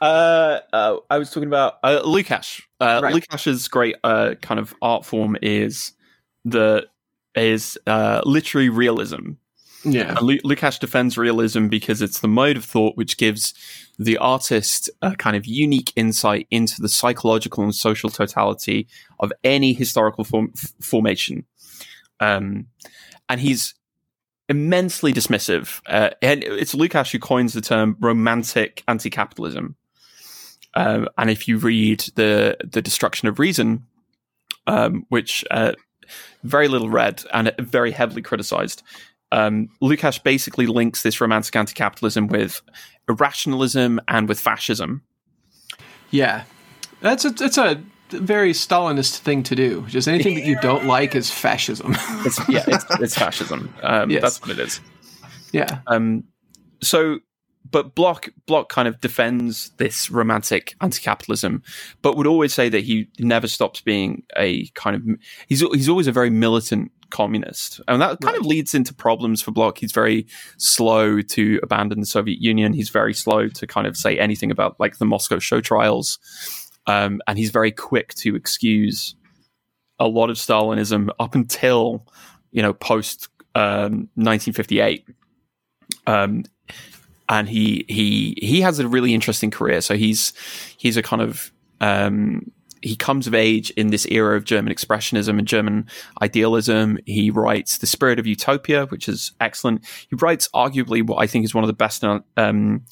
Uh, 0.00 0.61
uh, 0.73 0.97
I 1.11 1.19
was 1.19 1.31
talking 1.31 1.49
about 1.49 1.78
uh, 1.83 2.00
Lukács. 2.02 2.62
Uh, 2.81 3.00
right. 3.02 3.14
Lukács's 3.14 3.69
great 3.69 3.97
uh, 4.05 4.35
kind 4.40 4.61
of 4.61 4.75
art 4.83 5.05
form 5.05 5.37
is 5.43 5.93
the 6.45 6.87
is 7.35 7.78
uh, 7.87 8.23
literary 8.25 8.69
realism. 8.69 9.33
Yeah, 9.85 10.14
uh, 10.14 10.21
Lu- 10.23 10.40
Lukács 10.40 10.81
defends 10.81 11.17
realism 11.17 11.69
because 11.69 12.02
it's 12.02 12.21
the 12.21 12.28
mode 12.28 12.57
of 12.57 12.64
thought 12.64 12.97
which 12.97 13.17
gives 13.17 13.55
the 13.99 14.19
artist 14.19 14.90
a 15.02 15.14
kind 15.17 15.37
of 15.37 15.47
unique 15.47 15.93
insight 15.97 16.47
into 16.50 16.81
the 16.83 16.88
psychological 16.88 17.62
and 17.62 17.75
social 17.75 18.11
totality 18.11 18.88
of 19.21 19.33
any 19.45 19.73
historical 19.73 20.25
form- 20.25 20.52
f- 20.57 20.73
formation. 20.81 21.45
Um, 22.21 22.67
and 23.28 23.40
he's 23.40 23.75
immensely 24.49 25.12
dismissive. 25.12 25.81
Uh, 25.87 26.11
and 26.23 26.43
it's 26.43 26.75
Lukács 26.75 27.12
who 27.12 27.19
coins 27.19 27.52
the 27.52 27.61
term 27.61 27.97
romantic 28.00 28.83
anti-capitalism. 28.88 29.76
Um, 30.78 31.08
and 31.18 31.28
if 31.28 31.49
you 31.49 31.58
read 31.58 32.00
the 32.14 32.56
the 32.62 32.80
Destruction 32.80 33.26
of 33.26 33.40
Reason, 33.40 33.85
um, 34.68 35.06
which 35.08 35.44
uh, 35.50 35.73
very 36.44 36.68
little 36.68 36.88
read 36.88 37.25
and 37.32 37.52
very 37.58 37.90
heavily 37.90 38.23
criticized, 38.23 38.85
um, 39.32 39.70
Lukács 39.82 40.23
basically 40.23 40.66
links 40.66 41.02
this 41.02 41.20
romantic 41.20 41.56
anti-capitalism 41.56 42.28
with 42.28 42.62
irrationalism 43.08 44.00
and 44.06 44.28
with 44.28 44.38
fascism. 44.38 45.02
Yeah, 46.11 46.44
that's 47.00 47.25
a, 47.25 47.35
it's 47.40 47.58
a 47.58 47.82
very 48.11 48.52
Stalinist 48.52 49.18
thing 49.18 49.42
to 49.42 49.56
do. 49.56 49.85
Just 49.88 50.06
anything 50.06 50.37
that 50.37 50.47
you 50.47 50.61
don't 50.61 50.87
like 50.87 51.16
is 51.16 51.28
fascism. 51.28 51.97
it's, 52.25 52.49
yeah, 52.49 52.64
it's, 52.68 52.85
it's 53.00 53.18
fascism. 53.18 53.75
Um, 53.82 54.11
yes. 54.12 54.23
That's 54.23 54.40
what 54.40 54.50
it 54.50 54.61
is. 54.61 54.80
Yeah. 55.52 55.80
Um, 55.88 56.23
so, 56.80 57.18
but 57.70 57.94
Bloch 57.94 58.28
Bloch 58.46 58.68
kind 58.68 58.88
of 58.88 59.00
defends 59.00 59.70
this 59.76 60.10
romantic 60.10 60.75
anti-capitalism, 60.80 61.62
but 62.02 62.16
would 62.16 62.26
always 62.26 62.54
say 62.54 62.68
that 62.68 62.84
he 62.84 63.08
never 63.18 63.48
stops 63.48 63.80
being 63.80 64.22
a 64.37 64.66
kind 64.68 64.96
of 64.96 65.02
he's 65.46 65.60
he's 65.60 65.88
always 65.88 66.06
a 66.06 66.12
very 66.12 66.30
militant 66.30 66.92
communist, 67.10 67.80
and 67.88 68.00
that 68.02 68.20
kind 68.20 68.34
right. 68.34 68.40
of 68.40 68.46
leads 68.46 68.75
into 68.75 68.94
problems 68.94 69.42
for 69.42 69.50
Bloch. 69.50 69.78
He's 69.78 69.92
very 69.92 70.26
slow 70.56 71.20
to 71.22 71.60
abandon 71.62 72.00
the 72.00 72.06
Soviet 72.06 72.40
Union. 72.40 72.72
He's 72.72 72.90
very 72.90 73.14
slow 73.14 73.48
to 73.48 73.66
kind 73.66 73.87
of 73.87 73.96
say 73.96 74.18
anything 74.18 74.50
about 74.50 74.78
like 74.78 74.98
the 74.98 75.04
Moscow 75.04 75.38
show 75.38 75.60
trials. 75.60 76.18
Um, 76.87 77.20
and 77.26 77.37
he's 77.37 77.50
very 77.50 77.70
quick 77.70 78.14
to 78.14 78.34
excuse 78.34 79.14
a 79.98 80.08
lot 80.08 80.30
of 80.30 80.37
Stalinism 80.37 81.10
up 81.18 81.34
until 81.34 82.06
you 82.50 82.62
know 82.62 82.72
post 82.72 83.28
um, 83.54 84.08
1958. 84.14 85.06
Um, 86.06 86.44
and 87.28 87.49
he 87.49 87.85
he 87.88 88.37
he 88.40 88.61
has 88.61 88.78
a 88.78 88.88
really 88.88 89.14
interesting 89.14 89.50
career. 89.50 89.80
So 89.80 89.97
he's 89.97 90.32
he's 90.76 90.97
a 90.97 91.02
kind 91.02 91.23
of 91.23 91.52
um, 91.80 92.50
he 92.82 92.97
comes 92.97 93.26
of 93.26 93.35
age 93.35 93.70
in 93.70 93.88
this 93.88 94.06
era 94.06 94.37
of 94.37 94.44
German 94.44 94.73
expressionism 94.73 95.38
and 95.38 95.47
German 95.47 95.87
idealism. 96.23 96.99
He 97.06 97.30
writes 97.30 97.78
The 97.78 97.87
Spirit 97.87 98.18
of 98.18 98.26
Utopia, 98.26 98.87
which 98.87 99.08
is 99.08 99.32
excellent. 99.40 99.85
He 100.08 100.16
writes 100.16 100.49
arguably 100.54 101.06
what 101.06 101.16
I 101.16 101.26
think 101.26 101.44
is 101.44 101.54
one 101.54 101.64
of 101.64 101.68
the 101.68 101.75
best 101.75 102.04
um, 102.04 102.85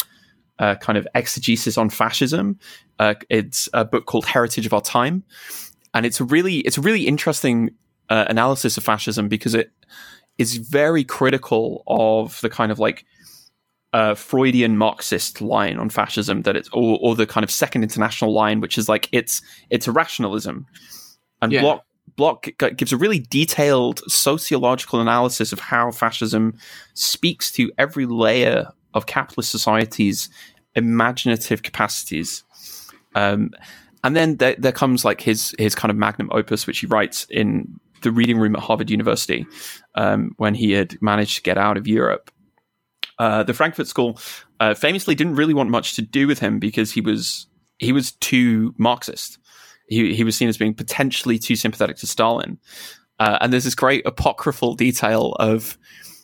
uh, 0.59 0.75
kind 0.77 0.99
of 0.99 1.07
exegesis 1.15 1.79
on 1.79 1.91
fascism. 1.91 2.59
Uh, 2.99 3.15
it's 3.29 3.69
a 3.73 3.85
book 3.85 4.07
called 4.07 4.27
Heritage 4.27 4.67
of 4.67 4.73
Our 4.73 4.81
Time, 4.81 5.25
and 5.95 6.05
it's 6.07 6.21
a 6.21 6.25
really 6.25 6.59
it's 6.61 6.79
a 6.79 6.83
really 6.83 7.07
interesting 7.07 7.71
uh, 8.09 8.27
analysis 8.29 8.77
of 8.77 8.85
fascism 8.85 9.29
because 9.29 9.55
it 9.55 9.71
is 10.39 10.57
very 10.57 11.05
critical 11.05 11.83
of 11.87 12.41
the 12.41 12.51
kind 12.51 12.71
of 12.71 12.79
like 12.79 13.05
uh, 13.97 14.15
Freudian 14.15 14.77
Marxist 14.77 15.41
line 15.41 15.79
on 15.79 15.89
fascism 15.89 16.43
that 16.43 16.55
it's 16.55 16.69
or, 16.75 16.99
or, 17.01 17.17
the 17.17 17.27
kind 17.27 17.43
of 17.43 17.51
Second 17.51 17.83
International 17.83 18.31
line, 18.31 18.61
which 18.61 18.77
is 18.77 18.91
like 18.91 19.09
it's 19.11 19.41
it's 19.71 19.89
a 19.89 19.93
rationalism, 19.93 20.67
and 21.41 21.51
yeah. 21.51 21.63
Bloch 21.63 21.83
Bloch 22.15 22.47
gives 22.77 22.93
a 22.93 22.99
really 22.99 23.21
detailed 23.21 24.01
sociological 24.07 25.01
analysis 25.01 25.51
of 25.51 25.61
how 25.61 25.91
fascism 25.93 26.59
speaks 26.93 27.51
to 27.53 27.73
every 27.79 28.05
layer 28.05 28.69
of 28.93 29.07
capitalist 29.07 29.51
society's 29.51 30.29
imaginative 30.75 31.63
capacities. 31.63 32.45
Um, 33.15 33.51
and 34.05 34.15
then 34.15 34.37
there, 34.37 34.57
there, 34.59 34.73
comes 34.73 35.07
like 35.07 35.23
his 35.23 35.55
his 35.59 35.75
kind 35.75 35.91
of 35.91 35.97
magnum 35.97 36.29
opus, 36.33 36.67
which 36.67 36.81
he 36.81 36.87
writes 36.87 37.27
in 37.31 37.81
the 38.03 38.13
reading 38.13 38.37
room 38.37 38.57
at 38.57 38.63
Harvard 38.63 38.91
University 38.91 39.47
um, 39.95 40.33
when 40.37 40.55
he 40.55 40.73
had 40.73 41.01
managed 41.01 41.37
to 41.37 41.43
get 41.43 41.57
out 41.57 41.79
of 41.79 41.87
Europe. 41.87 42.31
Uh, 43.19 43.43
the 43.43 43.55
Frankfurt 43.55 43.87
School 43.87 44.19
uh, 44.61 44.75
famously 44.75 45.15
didn't 45.15 45.37
really 45.37 45.55
want 45.55 45.71
much 45.71 45.95
to 45.95 46.03
do 46.03 46.27
with 46.27 46.39
him 46.39 46.59
because 46.59 46.93
he 46.93 47.01
was 47.01 47.47
he 47.79 47.93
was 47.93 48.13
too 48.13 48.75
Marxist. 48.79 49.39
He 49.89 50.15
he 50.15 50.25
was 50.25 50.37
seen 50.37 50.49
as 50.49 50.59
being 50.59 50.75
potentially 50.75 51.39
too 51.39 51.57
sympathetic 51.57 51.97
to 51.99 52.07
Stalin. 52.07 52.59
Uh, 53.19 53.39
and 53.41 53.53
there's 53.53 53.65
this 53.65 53.75
great 53.75 54.05
apocryphal 54.05 54.75
detail 54.75 55.33
of 55.39 55.79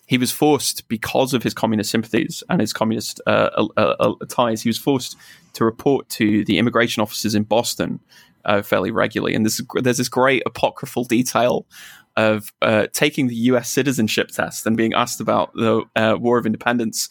he 0.06 0.18
was 0.18 0.30
forced 0.30 0.86
because 0.88 1.32
of 1.32 1.42
his 1.42 1.54
communist 1.54 1.90
sympathies 1.90 2.42
and 2.50 2.60
his 2.60 2.74
communist 2.74 3.20
uh, 3.26 3.66
uh, 3.78 4.14
ties. 4.28 4.60
He 4.60 4.68
was 4.68 4.76
forced 4.76 5.16
to 5.54 5.64
report 5.64 6.08
to 6.10 6.44
the 6.44 6.58
immigration 6.58 7.00
officers 7.00 7.34
in 7.34 7.44
Boston 7.44 8.00
fairly 8.62 8.90
regularly. 8.90 9.34
And 9.34 9.46
there's 9.46 9.62
there's 9.80 9.98
this 9.98 10.10
great 10.10 10.42
apocryphal 10.44 11.04
detail 11.04 11.64
of 12.16 12.52
uh, 12.60 12.86
taking 12.92 13.28
the 13.28 13.34
U.S. 13.34 13.68
citizenship 13.68 14.28
test 14.28 14.66
and 14.66 14.76
being 14.76 14.92
asked 14.92 15.20
about 15.20 15.52
the 15.54 15.82
uh, 15.96 16.16
War 16.18 16.38
of 16.38 16.46
Independence, 16.46 17.08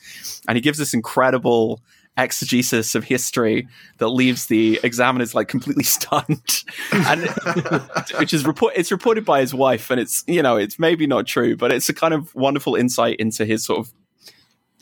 and 0.48 0.56
he 0.56 0.62
gives 0.62 0.78
this 0.78 0.94
incredible 0.94 1.82
exegesis 2.18 2.94
of 2.94 3.06
history 3.06 3.68
that 3.98 4.10
leaves 4.10 4.48
the 4.48 4.80
examiners 4.84 5.34
like 5.34 5.48
completely 5.48 5.84
stunned, 5.98 6.64
and 6.92 7.22
which 8.20 8.34
is 8.34 8.46
report 8.46 8.74
it's 8.76 8.92
reported 8.92 9.26
by 9.26 9.42
his 9.42 9.54
wife, 9.54 9.90
and 9.90 10.00
it's 10.00 10.24
you 10.28 10.42
know 10.42 10.58
it's 10.58 10.78
maybe 10.80 11.08
not 11.08 11.26
true, 11.26 11.56
but 11.56 11.72
it's 11.72 11.90
a 11.90 11.94
kind 11.94 12.14
of 12.14 12.34
wonderful 12.36 12.76
insight 12.76 13.18
into 13.18 13.46
his 13.46 13.66
sort 13.66 13.80
of. 13.80 13.94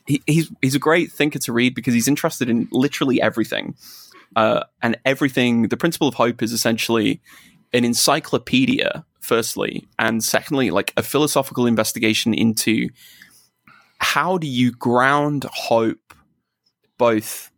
He, 0.05 0.23
he's 0.25 0.51
he's 0.61 0.75
a 0.75 0.79
great 0.79 1.11
thinker 1.11 1.39
to 1.39 1.53
read 1.53 1.75
because 1.75 1.93
he's 1.93 2.07
interested 2.07 2.49
in 2.49 2.67
literally 2.71 3.21
everything, 3.21 3.75
uh, 4.35 4.63
and 4.81 4.97
everything. 5.05 5.67
The 5.67 5.77
principle 5.77 6.07
of 6.07 6.15
hope 6.15 6.41
is 6.41 6.51
essentially 6.51 7.21
an 7.73 7.85
encyclopedia 7.85 9.05
firstly, 9.29 9.87
and 9.99 10.23
secondly, 10.23 10.71
like 10.71 10.91
a 10.97 11.03
philosophical 11.03 11.67
investigation 11.67 12.33
into 12.33 12.89
how 13.99 14.39
do 14.39 14.47
you 14.47 14.71
ground 14.71 15.45
hope 15.53 16.15
both 16.97 17.51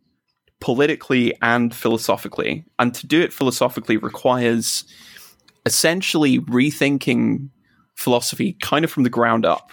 politically 0.60 1.32
and 1.40 1.74
philosophically. 1.74 2.66
And 2.78 2.94
to 2.94 3.06
do 3.06 3.22
it 3.22 3.32
philosophically 3.32 3.96
requires 3.96 4.84
essentially 5.64 6.40
rethinking 6.40 7.48
philosophy 7.94 8.58
kind 8.60 8.84
of 8.84 8.90
from 8.90 9.04
the 9.04 9.10
ground 9.10 9.46
up. 9.46 9.72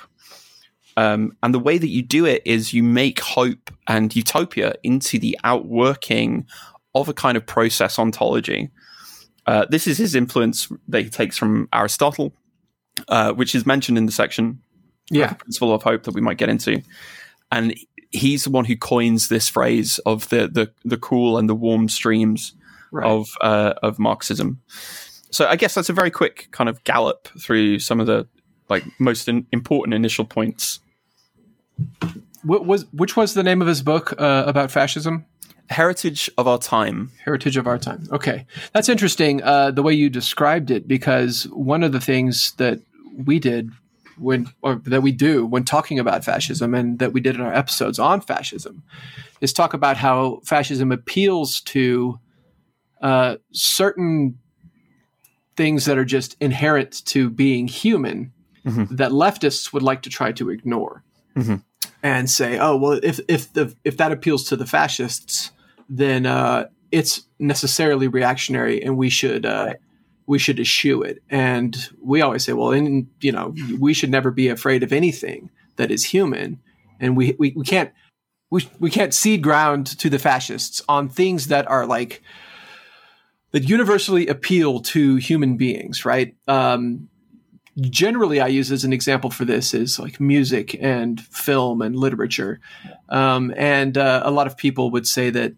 Um, 0.95 1.33
and 1.43 1.53
the 1.53 1.59
way 1.59 1.77
that 1.77 1.89
you 1.89 2.01
do 2.01 2.25
it 2.25 2.41
is 2.45 2.73
you 2.73 2.81
make 2.81 3.19
hope 3.19 3.71
and 3.87 4.15
utopia 4.15 4.75
into 4.83 5.19
the 5.19 5.37
outworking 5.43 6.47
of 6.95 7.09
a 7.09 7.13
kind 7.13 7.35
of 7.35 7.45
process 7.45 7.99
ontology. 7.99 8.69
Uh, 9.49 9.65
this 9.67 9.87
is 9.87 9.97
his 9.97 10.13
influence 10.13 10.71
that 10.87 11.01
he 11.01 11.09
takes 11.09 11.35
from 11.35 11.67
Aristotle, 11.73 12.31
uh, 13.07 13.33
which 13.33 13.55
is 13.55 13.65
mentioned 13.65 13.97
in 13.97 14.05
the 14.05 14.11
section, 14.11 14.61
yeah, 15.09 15.29
the 15.29 15.35
principle 15.35 15.73
of 15.73 15.81
hope 15.81 16.03
that 16.03 16.13
we 16.13 16.21
might 16.21 16.37
get 16.37 16.49
into, 16.49 16.83
and 17.51 17.73
he's 18.11 18.43
the 18.43 18.51
one 18.51 18.65
who 18.65 18.77
coins 18.77 19.27
this 19.27 19.49
phrase 19.49 19.97
of 20.05 20.29
the 20.29 20.47
the, 20.47 20.71
the 20.85 20.97
cool 20.97 21.39
and 21.39 21.49
the 21.49 21.55
warm 21.55 21.89
streams 21.89 22.53
right. 22.91 23.07
of 23.07 23.27
uh, 23.41 23.73
of 23.81 23.97
Marxism. 23.97 24.61
So 25.31 25.47
I 25.47 25.55
guess 25.55 25.73
that's 25.73 25.89
a 25.89 25.93
very 25.93 26.11
quick 26.11 26.49
kind 26.51 26.69
of 26.69 26.83
gallop 26.83 27.27
through 27.41 27.79
some 27.79 27.99
of 27.99 28.05
the 28.05 28.27
like 28.69 28.83
most 28.99 29.27
in, 29.27 29.47
important 29.51 29.95
initial 29.95 30.25
points. 30.25 30.79
What 32.43 32.67
was 32.67 32.85
which 32.93 33.15
was 33.15 33.33
the 33.33 33.41
name 33.41 33.63
of 33.63 33.67
his 33.67 33.81
book 33.81 34.13
uh, 34.21 34.43
about 34.45 34.69
fascism? 34.69 35.25
Heritage 35.69 36.29
of 36.37 36.47
our 36.47 36.57
time. 36.57 37.11
Heritage 37.23 37.57
of 37.57 37.67
our 37.67 37.77
time. 37.77 38.07
Okay, 38.11 38.45
that's 38.73 38.89
interesting. 38.89 39.41
Uh, 39.43 39.71
the 39.71 39.83
way 39.83 39.93
you 39.93 40.09
described 40.09 40.71
it, 40.71 40.87
because 40.87 41.43
one 41.51 41.83
of 41.83 41.91
the 41.91 41.99
things 41.99 42.53
that 42.57 42.79
we 43.15 43.39
did 43.39 43.71
when, 44.17 44.47
or 44.61 44.75
that 44.85 45.01
we 45.01 45.11
do 45.11 45.45
when 45.45 45.63
talking 45.63 45.99
about 45.99 46.25
fascism, 46.25 46.73
and 46.73 46.99
that 46.99 47.13
we 47.13 47.21
did 47.21 47.35
in 47.35 47.41
our 47.41 47.53
episodes 47.53 47.99
on 47.99 48.21
fascism, 48.21 48.83
is 49.41 49.53
talk 49.53 49.73
about 49.73 49.97
how 49.97 50.41
fascism 50.43 50.91
appeals 50.91 51.61
to 51.61 52.19
uh, 53.01 53.37
certain 53.53 54.37
things 55.55 55.85
that 55.85 55.97
are 55.97 56.05
just 56.05 56.35
inherent 56.39 57.05
to 57.05 57.29
being 57.29 57.67
human 57.67 58.33
mm-hmm. 58.65 58.95
that 58.95 59.11
leftists 59.11 59.71
would 59.71 59.83
like 59.83 60.01
to 60.01 60.09
try 60.09 60.31
to 60.31 60.49
ignore. 60.49 61.03
Mm-hmm 61.35 61.55
and 62.01 62.29
say, 62.29 62.57
"Oh, 62.57 62.77
well, 62.77 62.99
if 63.03 63.19
if 63.27 63.51
the 63.51 63.75
if 63.83 63.97
that 63.97 64.13
appeals 64.13 64.45
to 64.45 64.55
the 64.55 64.65
fascists, 64.65 65.51
then 65.89 66.25
uh, 66.25 66.67
it's 66.91 67.23
necessarily 67.39 68.07
reactionary, 68.07 68.81
and 68.81 68.97
we 68.97 69.09
should 69.09 69.45
uh, 69.45 69.73
we 70.27 70.39
should 70.39 70.59
eschew 70.59 71.01
it. 71.01 71.21
And 71.29 71.75
we 72.01 72.21
always 72.21 72.43
say, 72.43 72.53
well, 72.53 72.71
in, 72.71 73.09
you 73.21 73.31
know, 73.31 73.55
we 73.79 73.93
should 73.93 74.11
never 74.11 74.31
be 74.31 74.47
afraid 74.47 74.83
of 74.83 74.93
anything 74.93 75.49
that 75.77 75.91
is 75.91 76.05
human, 76.05 76.59
and 76.99 77.17
we 77.17 77.35
we, 77.39 77.53
we 77.55 77.65
can't 77.65 77.91
we, 78.51 78.67
we 78.79 78.89
can't 78.89 79.13
cede 79.13 79.43
ground 79.43 79.87
to 79.99 80.09
the 80.09 80.19
fascists 80.19 80.81
on 80.87 81.09
things 81.09 81.47
that 81.47 81.67
are 81.69 81.85
like 81.85 82.21
that 83.51 83.67
universally 83.67 84.27
appeal 84.27 84.79
to 84.79 85.15
human 85.15 85.57
beings, 85.57 86.05
right? 86.05 86.35
Um, 86.47 87.09
generally 87.81 88.39
I 88.39 88.47
use 88.47 88.71
as 88.71 88.83
an 88.83 88.93
example 88.93 89.29
for 89.29 89.45
this 89.45 89.73
is 89.73 89.99
like 89.99 90.19
music 90.19 90.75
and 90.81 91.19
film 91.19 91.81
and 91.81 91.95
literature. 91.95 92.59
Um, 93.09 93.53
and 93.57 93.97
uh, 93.97 94.21
a 94.23 94.31
lot 94.31 94.47
of 94.47 94.57
people 94.57 94.91
would 94.91 95.07
say 95.07 95.29
that 95.31 95.53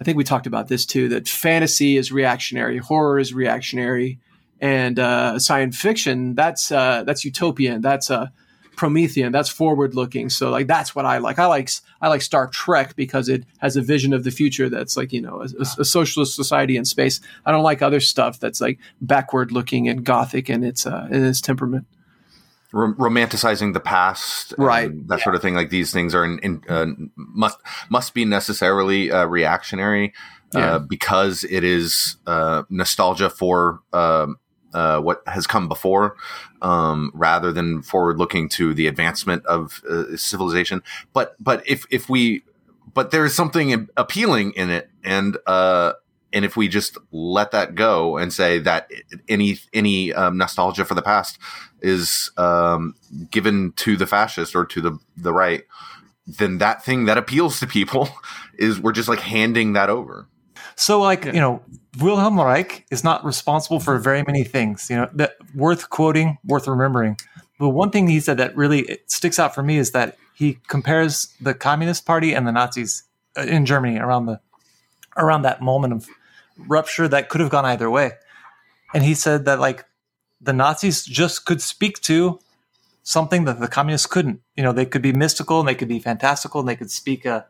I 0.00 0.04
think 0.04 0.16
we 0.16 0.24
talked 0.24 0.46
about 0.46 0.68
this 0.68 0.84
too 0.84 1.08
that 1.10 1.28
fantasy 1.28 1.96
is 1.96 2.12
reactionary, 2.12 2.78
horror 2.78 3.18
is 3.18 3.32
reactionary, 3.32 4.18
and 4.60 4.98
uh, 4.98 5.38
science 5.38 5.80
fiction 5.80 6.34
that's 6.34 6.70
uh, 6.70 7.04
that's 7.04 7.24
utopian, 7.24 7.80
that's 7.80 8.10
uh, 8.10 8.28
Promethean, 8.76 9.32
that's 9.32 9.48
forward 9.48 9.94
looking. 9.94 10.28
So 10.28 10.50
like 10.50 10.66
that's 10.66 10.94
what 10.94 11.06
I 11.06 11.18
like. 11.18 11.38
I 11.38 11.46
like 11.46 11.70
I 12.00 12.08
like 12.08 12.22
Star 12.22 12.46
Trek 12.48 12.94
because 12.94 13.28
it 13.28 13.44
has 13.58 13.76
a 13.76 13.82
vision 13.82 14.12
of 14.12 14.22
the 14.22 14.30
future 14.30 14.68
that's 14.68 14.96
like 14.96 15.12
you 15.12 15.22
know 15.22 15.42
a, 15.42 15.62
a 15.80 15.84
socialist 15.84 16.36
society 16.36 16.76
in 16.76 16.84
space. 16.84 17.20
I 17.46 17.52
don't 17.52 17.64
like 17.64 17.82
other 17.82 18.00
stuff 18.00 18.38
that's 18.38 18.60
like 18.60 18.78
backward 19.00 19.50
looking 19.50 19.88
and 19.88 20.04
gothic 20.04 20.50
in 20.50 20.62
its 20.62 20.86
uh, 20.86 21.08
in 21.10 21.24
its 21.24 21.40
temperament 21.40 21.86
romanticizing 22.76 23.72
the 23.72 23.80
past, 23.80 24.54
right? 24.58 24.90
That 25.08 25.18
yeah. 25.18 25.24
sort 25.24 25.34
of 25.34 25.42
thing. 25.42 25.54
Like 25.54 25.70
these 25.70 25.92
things 25.92 26.14
are 26.14 26.24
in, 26.24 26.38
in 26.40 26.62
uh, 26.68 26.86
must 27.16 27.58
must 27.88 28.14
be 28.14 28.24
necessarily 28.24 29.10
uh, 29.10 29.24
reactionary 29.24 30.12
uh, 30.54 30.58
yeah. 30.58 30.78
because 30.78 31.44
it 31.44 31.64
is 31.64 32.16
uh, 32.26 32.64
nostalgia 32.68 33.30
for 33.30 33.80
um, 33.92 34.36
uh, 34.74 35.00
what 35.00 35.22
has 35.26 35.46
come 35.46 35.68
before, 35.68 36.16
um, 36.62 37.10
rather 37.14 37.52
than 37.52 37.82
forward 37.82 38.18
looking 38.18 38.48
to 38.50 38.74
the 38.74 38.86
advancement 38.86 39.44
of 39.46 39.82
uh, 39.88 40.16
civilization. 40.16 40.82
But 41.12 41.34
but 41.40 41.66
if 41.66 41.86
if 41.90 42.08
we 42.08 42.42
but 42.92 43.10
there 43.10 43.24
is 43.24 43.34
something 43.34 43.88
appealing 43.96 44.52
in 44.52 44.70
it, 44.70 44.90
and 45.02 45.36
and 46.32 46.44
if 46.44 46.56
we 46.56 46.68
just 46.68 46.98
let 47.12 47.50
that 47.52 47.74
go 47.74 48.16
and 48.16 48.32
say 48.32 48.58
that 48.60 48.90
any 49.28 49.58
any 49.72 50.12
um, 50.12 50.36
nostalgia 50.36 50.84
for 50.84 50.94
the 50.94 51.02
past 51.02 51.38
is 51.80 52.30
um, 52.36 52.94
given 53.30 53.72
to 53.76 53.96
the 53.96 54.06
fascist 54.06 54.54
or 54.54 54.64
to 54.66 54.80
the 54.80 54.98
the 55.16 55.32
right, 55.32 55.62
then 56.26 56.58
that 56.58 56.84
thing 56.84 57.04
that 57.06 57.18
appeals 57.18 57.60
to 57.60 57.66
people 57.66 58.08
is 58.58 58.80
we're 58.80 58.92
just 58.92 59.08
like 59.08 59.20
handing 59.20 59.74
that 59.74 59.90
over. 59.90 60.28
So, 60.78 61.00
like, 61.00 61.24
yeah. 61.24 61.32
you 61.32 61.40
know, 61.40 61.62
Wilhelm 62.00 62.38
Reich 62.38 62.84
is 62.90 63.02
not 63.02 63.24
responsible 63.24 63.80
for 63.80 63.98
very 63.98 64.22
many 64.22 64.44
things, 64.44 64.90
you 64.90 64.96
know, 64.96 65.08
that 65.14 65.36
worth 65.54 65.88
quoting, 65.88 66.36
worth 66.44 66.68
remembering. 66.68 67.16
But 67.58 67.70
one 67.70 67.90
thing 67.90 68.08
he 68.08 68.20
said 68.20 68.36
that 68.36 68.54
really 68.54 68.98
sticks 69.06 69.38
out 69.38 69.54
for 69.54 69.62
me 69.62 69.78
is 69.78 69.92
that 69.92 70.18
he 70.34 70.58
compares 70.68 71.34
the 71.40 71.54
Communist 71.54 72.04
Party 72.04 72.34
and 72.34 72.46
the 72.46 72.52
Nazis 72.52 73.04
uh, 73.38 73.42
in 73.42 73.64
Germany 73.64 73.98
around 73.98 74.26
the 74.26 74.40
around 75.16 75.42
that 75.42 75.60
moment 75.60 75.92
of 75.92 76.08
rupture 76.56 77.08
that 77.08 77.28
could 77.28 77.40
have 77.40 77.50
gone 77.50 77.64
either 77.64 77.90
way. 77.90 78.12
And 78.94 79.04
he 79.04 79.14
said 79.14 79.44
that 79.44 79.60
like 79.60 79.84
the 80.40 80.52
Nazis 80.52 81.04
just 81.04 81.44
could 81.44 81.60
speak 81.60 82.00
to 82.02 82.38
something 83.02 83.44
that 83.44 83.60
the 83.60 83.68
communists 83.68 84.06
couldn't. 84.06 84.40
You 84.56 84.62
know, 84.62 84.72
they 84.72 84.86
could 84.86 85.02
be 85.02 85.12
mystical 85.12 85.60
and 85.60 85.68
they 85.68 85.74
could 85.74 85.88
be 85.88 85.98
fantastical 85.98 86.60
and 86.60 86.68
they 86.68 86.76
could 86.76 86.90
speak 86.90 87.24
a 87.24 87.46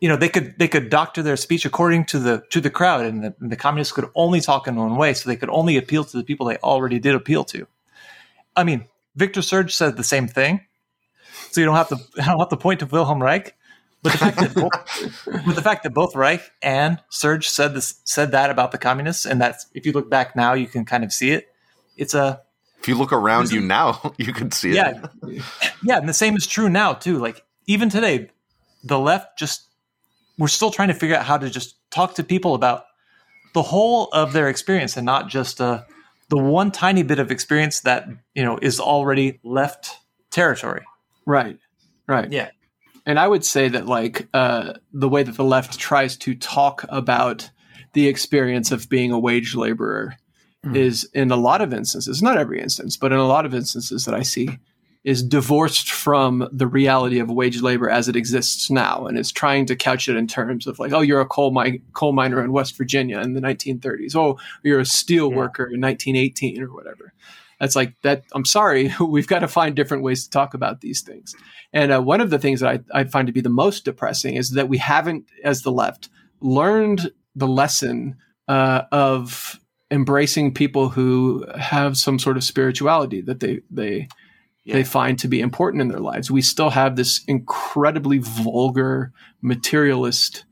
you 0.00 0.08
know, 0.08 0.16
they 0.16 0.30
could 0.30 0.58
they 0.58 0.66
could 0.66 0.88
doctor 0.88 1.22
their 1.22 1.36
speech 1.36 1.66
according 1.66 2.06
to 2.06 2.18
the 2.18 2.42
to 2.50 2.60
the 2.60 2.70
crowd 2.70 3.04
and 3.04 3.22
the, 3.22 3.34
and 3.38 3.52
the 3.52 3.56
communists 3.56 3.92
could 3.92 4.08
only 4.14 4.40
talk 4.40 4.66
in 4.66 4.76
one 4.76 4.96
way, 4.96 5.12
so 5.12 5.28
they 5.28 5.36
could 5.36 5.50
only 5.50 5.76
appeal 5.76 6.04
to 6.04 6.16
the 6.16 6.24
people 6.24 6.46
they 6.46 6.56
already 6.58 6.98
did 6.98 7.14
appeal 7.14 7.44
to. 7.44 7.66
I 8.56 8.64
mean, 8.64 8.86
Victor 9.14 9.42
Serge 9.42 9.74
said 9.74 9.96
the 9.96 10.04
same 10.04 10.26
thing. 10.26 10.62
So 11.50 11.60
you 11.60 11.66
don't 11.66 11.76
have 11.76 11.88
to 11.88 11.96
I 12.22 12.26
don't 12.26 12.38
have 12.38 12.48
to 12.48 12.56
point 12.56 12.80
to 12.80 12.86
Wilhelm 12.86 13.22
Reich. 13.22 13.54
But 14.02 14.12
the 14.12 14.18
fact 14.18 14.40
that 14.40 14.54
both, 14.54 15.44
but 15.46 15.54
the 15.54 15.62
fact 15.62 15.82
that 15.82 15.90
both 15.90 16.14
Reich 16.14 16.50
and 16.62 16.98
Serge 17.10 17.48
said 17.48 17.74
this 17.74 18.00
said 18.04 18.32
that 18.32 18.50
about 18.50 18.72
the 18.72 18.78
communists, 18.78 19.26
and 19.26 19.40
that 19.40 19.56
if 19.74 19.84
you 19.84 19.92
look 19.92 20.08
back 20.08 20.34
now, 20.34 20.54
you 20.54 20.66
can 20.66 20.84
kind 20.84 21.04
of 21.04 21.12
see 21.12 21.30
it. 21.30 21.48
It's 21.96 22.14
a 22.14 22.40
if 22.78 22.88
you 22.88 22.94
look 22.94 23.12
around 23.12 23.52
you 23.52 23.60
now, 23.60 24.14
you 24.16 24.32
can 24.32 24.50
see 24.50 24.74
yeah, 24.74 25.02
it. 25.22 25.42
Yeah, 25.82 25.98
and 25.98 26.08
the 26.08 26.14
same 26.14 26.34
is 26.36 26.46
true 26.46 26.68
now 26.68 26.94
too. 26.94 27.18
Like 27.18 27.44
even 27.66 27.90
today, 27.90 28.30
the 28.82 28.98
left 28.98 29.38
just 29.38 29.66
we're 30.38 30.48
still 30.48 30.70
trying 30.70 30.88
to 30.88 30.94
figure 30.94 31.16
out 31.16 31.26
how 31.26 31.36
to 31.36 31.50
just 31.50 31.76
talk 31.90 32.14
to 32.14 32.24
people 32.24 32.54
about 32.54 32.84
the 33.52 33.62
whole 33.62 34.08
of 34.12 34.32
their 34.32 34.48
experience 34.48 34.96
and 34.96 35.04
not 35.04 35.28
just 35.28 35.60
uh, 35.60 35.82
the 36.30 36.38
one 36.38 36.70
tiny 36.70 37.02
bit 37.02 37.18
of 37.18 37.30
experience 37.30 37.80
that 37.80 38.08
you 38.34 38.42
know 38.42 38.58
is 38.62 38.80
already 38.80 39.40
left 39.42 39.98
territory. 40.30 40.84
Right. 41.26 41.58
Right. 42.06 42.32
Yeah. 42.32 42.50
And 43.10 43.18
I 43.18 43.26
would 43.26 43.44
say 43.44 43.66
that 43.66 43.86
like 43.86 44.28
uh, 44.32 44.74
the 44.92 45.08
way 45.08 45.24
that 45.24 45.36
the 45.36 45.42
left 45.42 45.80
tries 45.80 46.16
to 46.18 46.32
talk 46.32 46.84
about 46.90 47.50
the 47.92 48.06
experience 48.06 48.70
of 48.70 48.88
being 48.88 49.10
a 49.10 49.18
wage 49.18 49.56
laborer 49.56 50.14
mm. 50.64 50.76
is 50.76 51.10
in 51.12 51.32
a 51.32 51.36
lot 51.36 51.60
of 51.60 51.74
instances, 51.74 52.22
not 52.22 52.38
every 52.38 52.60
instance, 52.60 52.96
but 52.96 53.10
in 53.10 53.18
a 53.18 53.26
lot 53.26 53.44
of 53.44 53.52
instances 53.52 54.04
that 54.04 54.14
I 54.14 54.22
see, 54.22 54.60
is 55.02 55.24
divorced 55.24 55.90
from 55.90 56.48
the 56.52 56.68
reality 56.68 57.18
of 57.18 57.32
wage 57.32 57.60
labor 57.62 57.90
as 57.90 58.06
it 58.06 58.14
exists 58.14 58.70
now 58.70 59.06
and 59.06 59.18
is 59.18 59.32
trying 59.32 59.66
to 59.66 59.74
couch 59.74 60.08
it 60.08 60.14
in 60.14 60.28
terms 60.28 60.68
of 60.68 60.78
like, 60.78 60.92
oh, 60.92 61.00
you're 61.00 61.20
a 61.20 61.26
coal, 61.26 61.50
mine, 61.50 61.82
coal 61.94 62.12
miner 62.12 62.44
in 62.44 62.52
West 62.52 62.76
Virginia 62.76 63.18
in 63.18 63.32
the 63.32 63.40
1930s. 63.40 64.14
Oh, 64.14 64.38
you're 64.62 64.78
a 64.78 64.86
steel 64.86 65.30
yeah. 65.30 65.36
worker 65.36 65.64
in 65.64 65.80
1918 65.80 66.62
or 66.62 66.72
whatever. 66.72 67.12
That's 67.60 67.76
like 67.76 67.94
that. 68.02 68.24
I'm 68.32 68.46
sorry. 68.46 68.92
We've 69.00 69.26
got 69.26 69.40
to 69.40 69.48
find 69.48 69.76
different 69.76 70.02
ways 70.02 70.24
to 70.24 70.30
talk 70.30 70.54
about 70.54 70.80
these 70.80 71.02
things. 71.02 71.36
And 71.72 71.92
uh, 71.92 72.00
one 72.00 72.20
of 72.20 72.30
the 72.30 72.38
things 72.38 72.60
that 72.60 72.82
I, 72.92 73.00
I 73.00 73.04
find 73.04 73.26
to 73.26 73.32
be 73.32 73.42
the 73.42 73.50
most 73.50 73.84
depressing 73.84 74.34
is 74.34 74.52
that 74.52 74.68
we 74.68 74.78
haven't, 74.78 75.26
as 75.44 75.62
the 75.62 75.70
left, 75.70 76.08
learned 76.40 77.12
the 77.36 77.46
lesson 77.46 78.16
uh, 78.48 78.82
of 78.90 79.60
embracing 79.90 80.54
people 80.54 80.88
who 80.88 81.44
have 81.58 81.96
some 81.96 82.18
sort 82.18 82.36
of 82.36 82.44
spirituality 82.44 83.20
that 83.20 83.40
they 83.40 83.60
they 83.70 84.08
yeah. 84.64 84.74
they 84.74 84.84
find 84.84 85.18
to 85.18 85.28
be 85.28 85.40
important 85.40 85.80
in 85.80 85.88
their 85.88 86.00
lives. 86.00 86.30
We 86.30 86.42
still 86.42 86.70
have 86.70 86.96
this 86.96 87.22
incredibly 87.26 88.18
vulgar 88.18 89.12
materialist 89.42 90.44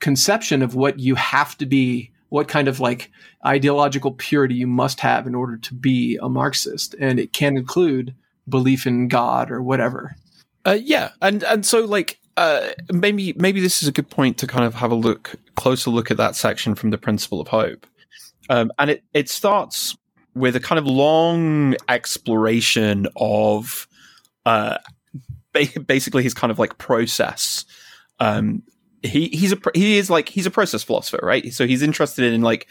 conception 0.00 0.62
of 0.62 0.74
what 0.74 0.98
you 0.98 1.14
have 1.14 1.56
to 1.58 1.66
be 1.66 2.09
what 2.30 2.48
kind 2.48 2.66
of 2.66 2.80
like 2.80 3.10
ideological 3.44 4.12
purity 4.12 4.54
you 4.54 4.66
must 4.66 5.00
have 5.00 5.26
in 5.26 5.34
order 5.34 5.56
to 5.58 5.74
be 5.74 6.18
a 6.22 6.28
Marxist, 6.28 6.94
and 6.98 7.20
it 7.20 7.32
can 7.32 7.56
include 7.56 8.14
belief 8.48 8.86
in 8.86 9.08
God 9.08 9.50
or 9.50 9.62
whatever. 9.62 10.16
Uh, 10.66 10.78
yeah, 10.80 11.10
and 11.20 11.44
and 11.44 11.66
so 11.66 11.84
like 11.84 12.18
uh, 12.36 12.70
maybe 12.92 13.34
maybe 13.34 13.60
this 13.60 13.82
is 13.82 13.88
a 13.88 13.92
good 13.92 14.08
point 14.08 14.38
to 14.38 14.46
kind 14.46 14.64
of 14.64 14.74
have 14.74 14.90
a 14.90 14.96
look 14.96 15.34
closer 15.56 15.90
look 15.90 16.10
at 16.10 16.16
that 16.16 16.34
section 16.34 16.74
from 16.74 16.90
the 16.90 16.98
Principle 16.98 17.40
of 17.40 17.48
Hope, 17.48 17.86
um, 18.48 18.72
and 18.78 18.90
it 18.90 19.04
it 19.12 19.28
starts 19.28 19.96
with 20.34 20.54
a 20.54 20.60
kind 20.60 20.78
of 20.78 20.86
long 20.86 21.74
exploration 21.88 23.08
of 23.16 23.88
uh, 24.46 24.78
basically 25.52 26.22
his 26.22 26.34
kind 26.34 26.50
of 26.50 26.58
like 26.58 26.78
process 26.78 27.64
um, 28.20 28.62
he 29.02 29.28
he's 29.28 29.52
a 29.52 29.58
he 29.74 29.98
is 29.98 30.10
like 30.10 30.28
he's 30.28 30.46
a 30.46 30.50
process 30.50 30.82
philosopher, 30.82 31.20
right? 31.22 31.52
So 31.52 31.66
he's 31.66 31.82
interested 31.82 32.32
in 32.32 32.42
like 32.42 32.68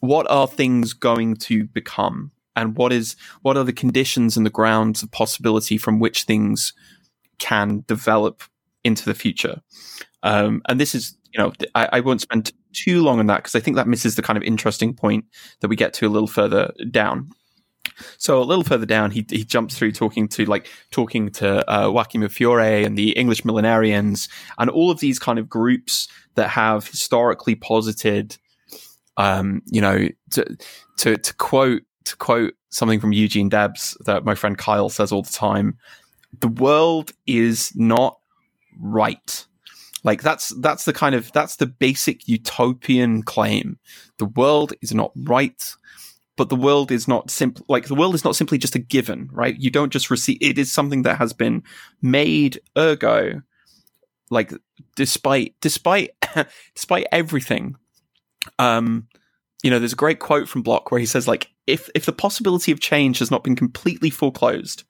what 0.00 0.30
are 0.30 0.46
things 0.46 0.92
going 0.92 1.36
to 1.36 1.64
become 1.64 2.30
and 2.56 2.76
what 2.76 2.92
is 2.92 3.16
what 3.42 3.56
are 3.56 3.64
the 3.64 3.72
conditions 3.72 4.36
and 4.36 4.44
the 4.44 4.50
grounds 4.50 5.02
of 5.02 5.10
possibility 5.10 5.78
from 5.78 5.98
which 5.98 6.24
things 6.24 6.72
can 7.38 7.84
develop 7.86 8.42
into 8.84 9.04
the 9.04 9.14
future. 9.14 9.60
Um, 10.22 10.62
and 10.68 10.80
this 10.80 10.94
is, 10.94 11.16
you 11.32 11.38
know, 11.38 11.52
I, 11.74 11.88
I 11.92 12.00
won't 12.00 12.20
spend 12.20 12.52
too 12.72 13.02
long 13.02 13.18
on 13.18 13.26
that 13.26 13.38
because 13.38 13.54
I 13.54 13.60
think 13.60 13.76
that 13.76 13.88
misses 13.88 14.16
the 14.16 14.22
kind 14.22 14.36
of 14.36 14.42
interesting 14.42 14.94
point 14.94 15.24
that 15.60 15.68
we 15.68 15.76
get 15.76 15.92
to 15.94 16.06
a 16.06 16.08
little 16.08 16.28
further 16.28 16.72
down. 16.90 17.30
So 18.18 18.40
a 18.40 18.44
little 18.44 18.64
further 18.64 18.86
down, 18.86 19.10
he 19.10 19.24
he 19.28 19.44
jumps 19.44 19.76
through 19.76 19.92
talking 19.92 20.28
to 20.28 20.44
like 20.46 20.68
talking 20.90 21.30
to 21.32 21.70
uh, 21.72 21.90
Joachim 21.90 22.28
Fiore 22.28 22.84
and 22.84 22.96
the 22.96 23.10
English 23.12 23.42
millenarians 23.42 24.28
and 24.58 24.70
all 24.70 24.90
of 24.90 25.00
these 25.00 25.18
kind 25.18 25.38
of 25.38 25.48
groups 25.48 26.08
that 26.34 26.48
have 26.48 26.86
historically 26.86 27.54
posited, 27.54 28.36
um, 29.16 29.62
you 29.66 29.80
know, 29.80 30.08
to 30.30 30.56
to 30.98 31.16
to 31.16 31.34
quote 31.34 31.82
to 32.04 32.16
quote 32.16 32.54
something 32.70 33.00
from 33.00 33.12
Eugene 33.12 33.48
Debs 33.48 33.96
that 34.04 34.24
my 34.24 34.34
friend 34.34 34.58
Kyle 34.58 34.88
says 34.88 35.12
all 35.12 35.22
the 35.22 35.32
time: 35.32 35.78
the 36.40 36.48
world 36.48 37.12
is 37.26 37.72
not 37.74 38.18
right. 38.80 39.46
Like 40.02 40.22
that's 40.22 40.50
that's 40.60 40.84
the 40.84 40.92
kind 40.92 41.14
of 41.14 41.32
that's 41.32 41.56
the 41.56 41.66
basic 41.66 42.28
utopian 42.28 43.22
claim. 43.22 43.78
The 44.18 44.26
world 44.26 44.74
is 44.82 44.94
not 44.94 45.12
right 45.16 45.74
but 46.36 46.48
the 46.48 46.56
world 46.56 46.90
is 46.90 47.06
not 47.06 47.30
simple 47.30 47.64
like 47.68 47.86
the 47.86 47.94
world 47.94 48.14
is 48.14 48.24
not 48.24 48.36
simply 48.36 48.58
just 48.58 48.74
a 48.74 48.78
given 48.78 49.28
right? 49.32 49.56
You 49.58 49.70
don't 49.70 49.92
just 49.92 50.10
receive 50.10 50.38
it 50.40 50.58
is 50.58 50.72
something 50.72 51.02
that 51.02 51.18
has 51.18 51.32
been 51.32 51.62
made 52.02 52.60
ergo 52.76 53.42
like 54.30 54.52
despite 54.96 55.54
despite 55.60 56.10
despite 56.74 57.06
everything. 57.12 57.76
Um 58.58 59.08
you 59.62 59.70
know 59.70 59.78
there's 59.78 59.94
a 59.94 59.96
great 59.96 60.18
quote 60.18 60.48
from 60.48 60.62
Bloch 60.62 60.90
where 60.90 61.00
he 61.00 61.06
says 61.06 61.26
like 61.26 61.50
if 61.66 61.88
if 61.94 62.06
the 62.06 62.12
possibility 62.12 62.70
of 62.70 62.80
change 62.80 63.18
has 63.18 63.30
not 63.30 63.42
been 63.42 63.56
completely 63.56 64.10
foreclosed 64.10 64.84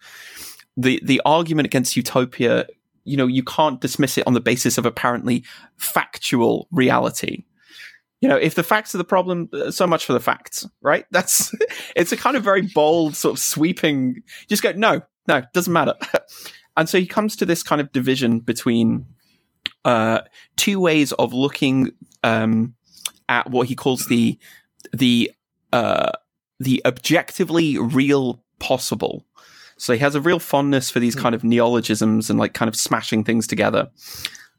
the 0.77 1.01
the 1.05 1.23
argument 1.25 1.67
against 1.67 1.97
utopia 1.97 2.67
you 3.05 3.17
know 3.17 3.27
you 3.27 3.45
can't 3.45 3.81
dismiss 3.81 4.19
it 4.19 4.27
on 4.27 4.35
the 4.35 4.41
basis 4.41 4.77
of 4.77 4.85
apparently 4.85 5.45
factual 5.77 6.67
reality 6.73 7.45
you 8.25 8.31
know, 8.31 8.37
if 8.37 8.55
the 8.55 8.63
facts 8.63 8.95
are 8.95 8.99
the 8.99 9.05
problem, 9.05 9.51
uh, 9.53 9.71
so 9.71 9.87
much 9.87 10.07
for 10.07 10.15
the 10.15 10.19
facts, 10.19 10.67
right? 10.81 11.05
That's 11.11 11.55
it's 11.95 12.11
a 12.11 12.17
kind 12.17 12.39
of 12.39 12.43
very 12.43 12.63
bold, 12.63 13.17
sort 13.17 13.35
of 13.35 13.39
sweeping. 13.39 14.23
Just 14.49 14.63
go, 14.63 14.73
no, 14.73 15.03
no, 15.29 15.43
doesn't 15.53 15.75
matter. 15.75 15.93
and 16.79 16.89
so 16.89 16.99
he 16.99 17.07
comes 17.07 17.37
to 17.37 17.45
this 17.45 17.63
kind 17.63 17.83
of 17.83 17.93
division 17.93 18.39
between 18.41 19.05
uh, 19.85 20.23
two 20.57 20.81
ways 20.81 21.13
of 21.13 21.35
looking 21.35 21.91
um, 22.23 22.75
at 23.29 23.51
what 23.51 23.69
he 23.69 23.75
calls 23.75 24.07
the 24.07 24.39
the 24.95 25.31
uh, 25.75 26.13
the 26.59 26.81
objectively 26.87 27.77
real 27.77 28.43
possible. 28.59 29.27
So 29.77 29.93
he 29.93 29.99
has 29.99 30.15
a 30.15 30.21
real 30.23 30.39
fondness 30.39 30.89
for 30.89 30.99
these 30.99 31.15
hmm. 31.15 31.21
kind 31.21 31.35
of 31.35 31.45
neologisms 31.45 32.31
and 32.31 32.39
like 32.39 32.55
kind 32.55 32.71
of 32.71 32.77
smashing 32.77 33.25
things 33.25 33.47
together. 33.47 33.91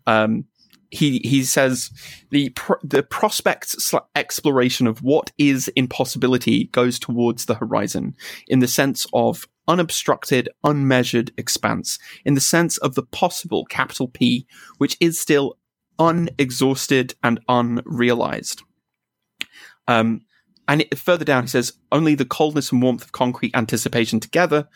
Um, 0.06 0.46
he 0.92 1.20
he 1.20 1.44
says 1.44 1.92
the 2.30 2.50
pr- 2.50 2.74
the 2.84 3.04
prospect 3.04 3.76
exploration 4.16 4.88
of 4.88 5.02
what 5.02 5.32
is 5.38 5.68
impossibility 5.76 6.66
goes 6.66 7.00
towards 7.00 7.46
the 7.46 7.56
horizon 7.56 8.16
in 8.48 8.60
the 8.60 8.68
sense 8.68 9.06
of 9.14 9.48
unobstructed, 9.68 10.50
unmeasured 10.64 11.32
expanse, 11.38 11.98
in 12.24 12.36
the 12.36 12.42
sense 12.42 12.78
of 12.78 12.96
the 12.96 13.04
possible 13.04 13.66
capital 13.66 14.08
P, 14.08 14.46
which 14.78 14.96
is 15.00 15.20
still 15.20 15.58
unexhausted 15.98 17.16
and 17.24 17.40
unrealized. 17.48 18.62
Um, 19.88 20.22
and 20.68 20.82
it, 20.82 20.98
further 20.98 21.26
down, 21.26 21.44
he 21.44 21.50
says, 21.50 21.74
only 21.92 22.16
the 22.16 22.26
coldness 22.26 22.72
and 22.72 22.82
warmth 22.82 23.04
of 23.04 23.12
concrete 23.12 23.56
anticipation 23.56 24.20
together 24.20 24.68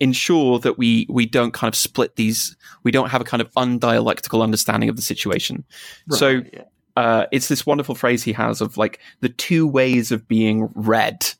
ensure 0.00 0.58
that 0.60 0.78
we, 0.78 1.06
we 1.08 1.26
don't 1.26 1.52
kind 1.52 1.68
of 1.68 1.76
split 1.76 2.16
these, 2.16 2.56
we 2.82 2.90
don't 2.90 3.10
have 3.10 3.20
a 3.20 3.24
kind 3.24 3.40
of 3.40 3.50
undialectical 3.52 4.42
understanding 4.42 4.88
of 4.88 4.96
the 4.96 5.02
situation. 5.02 5.64
Right, 6.06 6.18
so, 6.18 6.28
yeah. 6.28 6.62
uh, 6.96 7.26
it's 7.32 7.48
this 7.48 7.66
wonderful 7.66 7.94
phrase 7.94 8.22
he 8.22 8.32
has 8.32 8.60
of 8.60 8.76
like 8.76 9.00
the 9.20 9.28
two 9.28 9.66
ways 9.66 10.12
of 10.12 10.28
being 10.28 10.70
read. 10.74 11.34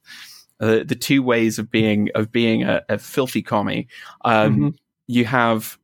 Uh, 0.61 0.85
the 0.85 0.95
two 0.95 1.25
ways 1.25 1.59
of 1.59 1.73
being 1.73 2.09
of 2.15 2.31
being 2.31 2.63
a, 2.63 2.83
a 2.89 2.97
filthy 2.97 3.43
commie. 3.43 3.89
Um, 4.25 4.55
mm-hmm. 4.55 4.69
You 5.09 5.25
have 5.25 5.77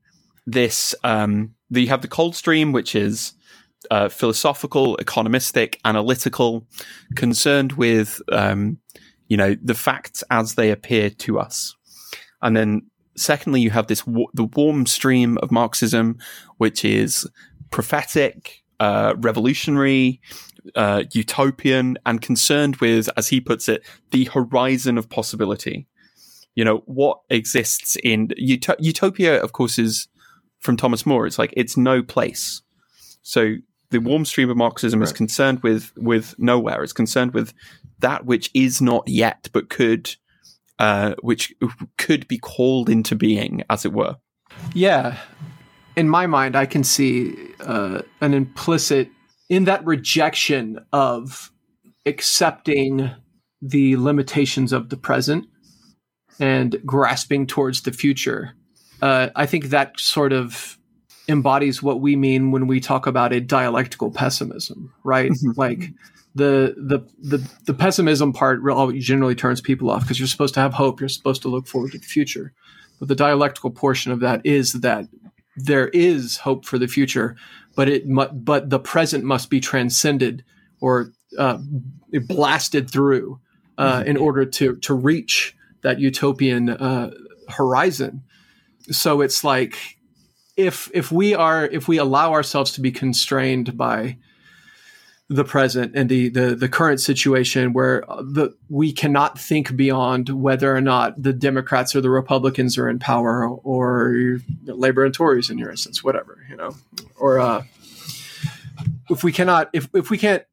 this. 0.46 0.94
Um, 1.02 1.56
you 1.70 1.88
have 1.88 2.00
the 2.00 2.06
cold 2.06 2.36
stream, 2.36 2.70
which 2.70 2.94
is 2.94 3.32
uh, 3.90 4.08
philosophical, 4.08 4.96
economistic, 4.98 5.76
analytical, 5.84 6.66
concerned 7.14 7.72
with 7.72 8.20
um, 8.32 8.78
you 9.28 9.36
know 9.36 9.56
the 9.62 9.74
facts 9.74 10.22
as 10.30 10.54
they 10.54 10.70
appear 10.70 11.10
to 11.10 11.38
us, 11.38 11.76
and 12.42 12.56
then 12.56 12.82
secondly, 13.18 13.60
you 13.60 13.70
have 13.70 13.88
this 13.88 14.02
the 14.34 14.48
warm 14.54 14.86
stream 14.86 15.38
of 15.38 15.50
Marxism, 15.50 16.18
which 16.56 16.84
is 16.84 17.28
prophetic, 17.70 18.64
uh, 18.80 19.14
revolutionary, 19.18 20.20
uh, 20.74 21.04
utopian, 21.12 21.98
and 22.06 22.22
concerned 22.22 22.76
with, 22.76 23.08
as 23.16 23.28
he 23.28 23.40
puts 23.40 23.68
it, 23.68 23.82
the 24.10 24.24
horizon 24.26 24.96
of 24.96 25.08
possibility. 25.08 25.86
You 26.54 26.64
know 26.64 26.82
what 26.86 27.20
exists 27.30 27.96
in 28.02 28.30
Ut- 28.32 28.80
utopia. 28.80 29.40
Of 29.40 29.52
course, 29.52 29.78
is 29.78 30.08
from 30.60 30.76
Thomas 30.76 31.04
More. 31.06 31.26
It's 31.26 31.38
like 31.38 31.52
it's 31.56 31.76
no 31.76 32.02
place. 32.02 32.62
So 33.22 33.56
the 33.90 33.98
warm 33.98 34.24
stream 34.24 34.50
of 34.50 34.56
Marxism 34.56 35.00
right. 35.00 35.06
is 35.06 35.12
concerned 35.12 35.62
with 35.62 35.92
with 35.96 36.34
nowhere. 36.38 36.82
It's 36.82 36.92
concerned 36.92 37.32
with 37.32 37.52
that 38.00 38.26
which 38.26 38.50
is 38.54 38.80
not 38.80 39.08
yet, 39.08 39.48
but 39.52 39.70
could, 39.70 40.14
uh, 40.78 41.14
which 41.20 41.54
could 41.96 42.28
be 42.28 42.38
called 42.38 42.88
into 42.88 43.16
being, 43.16 43.64
as 43.70 43.84
it 43.84 43.92
were. 43.92 44.16
Yeah, 44.74 45.18
in 45.96 46.08
my 46.08 46.26
mind, 46.26 46.56
I 46.56 46.66
can 46.66 46.84
see 46.84 47.34
uh, 47.60 48.02
an 48.20 48.34
implicit 48.34 49.10
in 49.48 49.64
that 49.64 49.84
rejection 49.84 50.78
of 50.92 51.50
accepting 52.06 53.10
the 53.60 53.96
limitations 53.96 54.72
of 54.72 54.88
the 54.90 54.96
present 54.96 55.46
and 56.38 56.80
grasping 56.86 57.46
towards 57.46 57.82
the 57.82 57.92
future. 57.92 58.54
Uh, 59.02 59.28
I 59.34 59.46
think 59.46 59.66
that 59.66 59.98
sort 59.98 60.32
of 60.32 60.77
embodies 61.28 61.82
what 61.82 62.00
we 62.00 62.16
mean 62.16 62.50
when 62.50 62.66
we 62.66 62.80
talk 62.80 63.06
about 63.06 63.32
a 63.32 63.40
dialectical 63.40 64.10
pessimism, 64.10 64.92
right? 65.04 65.30
Mm-hmm. 65.30 65.52
Like 65.56 65.90
the 66.34 66.74
the 66.76 67.00
the 67.18 67.50
the 67.66 67.74
pessimism 67.74 68.32
part 68.32 68.60
generally 68.98 69.34
turns 69.34 69.60
people 69.60 69.90
off 69.90 70.02
because 70.02 70.18
you're 70.18 70.28
supposed 70.28 70.54
to 70.54 70.60
have 70.60 70.74
hope, 70.74 71.00
you're 71.00 71.08
supposed 71.08 71.42
to 71.42 71.48
look 71.48 71.66
forward 71.66 71.92
to 71.92 71.98
the 71.98 72.06
future. 72.06 72.52
But 72.98 73.08
the 73.08 73.14
dialectical 73.14 73.70
portion 73.70 74.12
of 74.12 74.20
that 74.20 74.44
is 74.44 74.72
that 74.72 75.06
there 75.56 75.88
is 75.88 76.38
hope 76.38 76.64
for 76.64 76.78
the 76.78 76.88
future, 76.88 77.36
but 77.76 77.88
it 77.88 78.08
mu- 78.08 78.32
but 78.32 78.70
the 78.70 78.78
present 78.78 79.24
must 79.24 79.50
be 79.50 79.60
transcended 79.60 80.44
or 80.80 81.12
uh, 81.38 81.58
blasted 82.26 82.90
through 82.90 83.40
uh, 83.76 83.98
mm-hmm. 84.00 84.08
in 84.10 84.16
order 84.16 84.44
to 84.44 84.76
to 84.76 84.94
reach 84.94 85.54
that 85.82 86.00
utopian 86.00 86.70
uh, 86.70 87.10
horizon. 87.48 88.22
So 88.90 89.20
it's 89.20 89.44
like 89.44 89.97
if 90.58 90.90
if 90.92 91.10
we 91.12 91.34
are 91.34 91.64
if 91.64 91.86
we 91.88 91.96
allow 91.98 92.32
ourselves 92.32 92.72
to 92.72 92.80
be 92.80 92.90
constrained 92.90 93.78
by 93.78 94.18
the 95.30 95.44
present 95.44 95.92
and 95.94 96.08
the, 96.08 96.30
the, 96.30 96.54
the 96.54 96.68
current 96.70 97.00
situation 97.00 97.74
where 97.74 98.02
the, 98.18 98.56
we 98.70 98.90
cannot 98.90 99.38
think 99.38 99.76
beyond 99.76 100.30
whether 100.30 100.74
or 100.74 100.80
not 100.80 101.22
the 101.22 101.34
Democrats 101.34 101.94
or 101.94 102.00
the 102.00 102.08
Republicans 102.08 102.78
are 102.78 102.88
in 102.88 102.98
power 102.98 103.46
or 103.46 104.40
Labor 104.64 105.04
and 105.04 105.12
Tories 105.12 105.50
in 105.50 105.58
your 105.58 105.70
instance, 105.70 106.02
whatever, 106.02 106.38
you 106.48 106.56
know, 106.56 106.74
or, 107.16 107.40
uh, 107.40 107.62
if 109.10 109.22
we 109.22 109.30
cannot, 109.30 109.68
if, 109.74 109.90
if 109.94 110.08
we 110.08 110.16
can't 110.16 110.44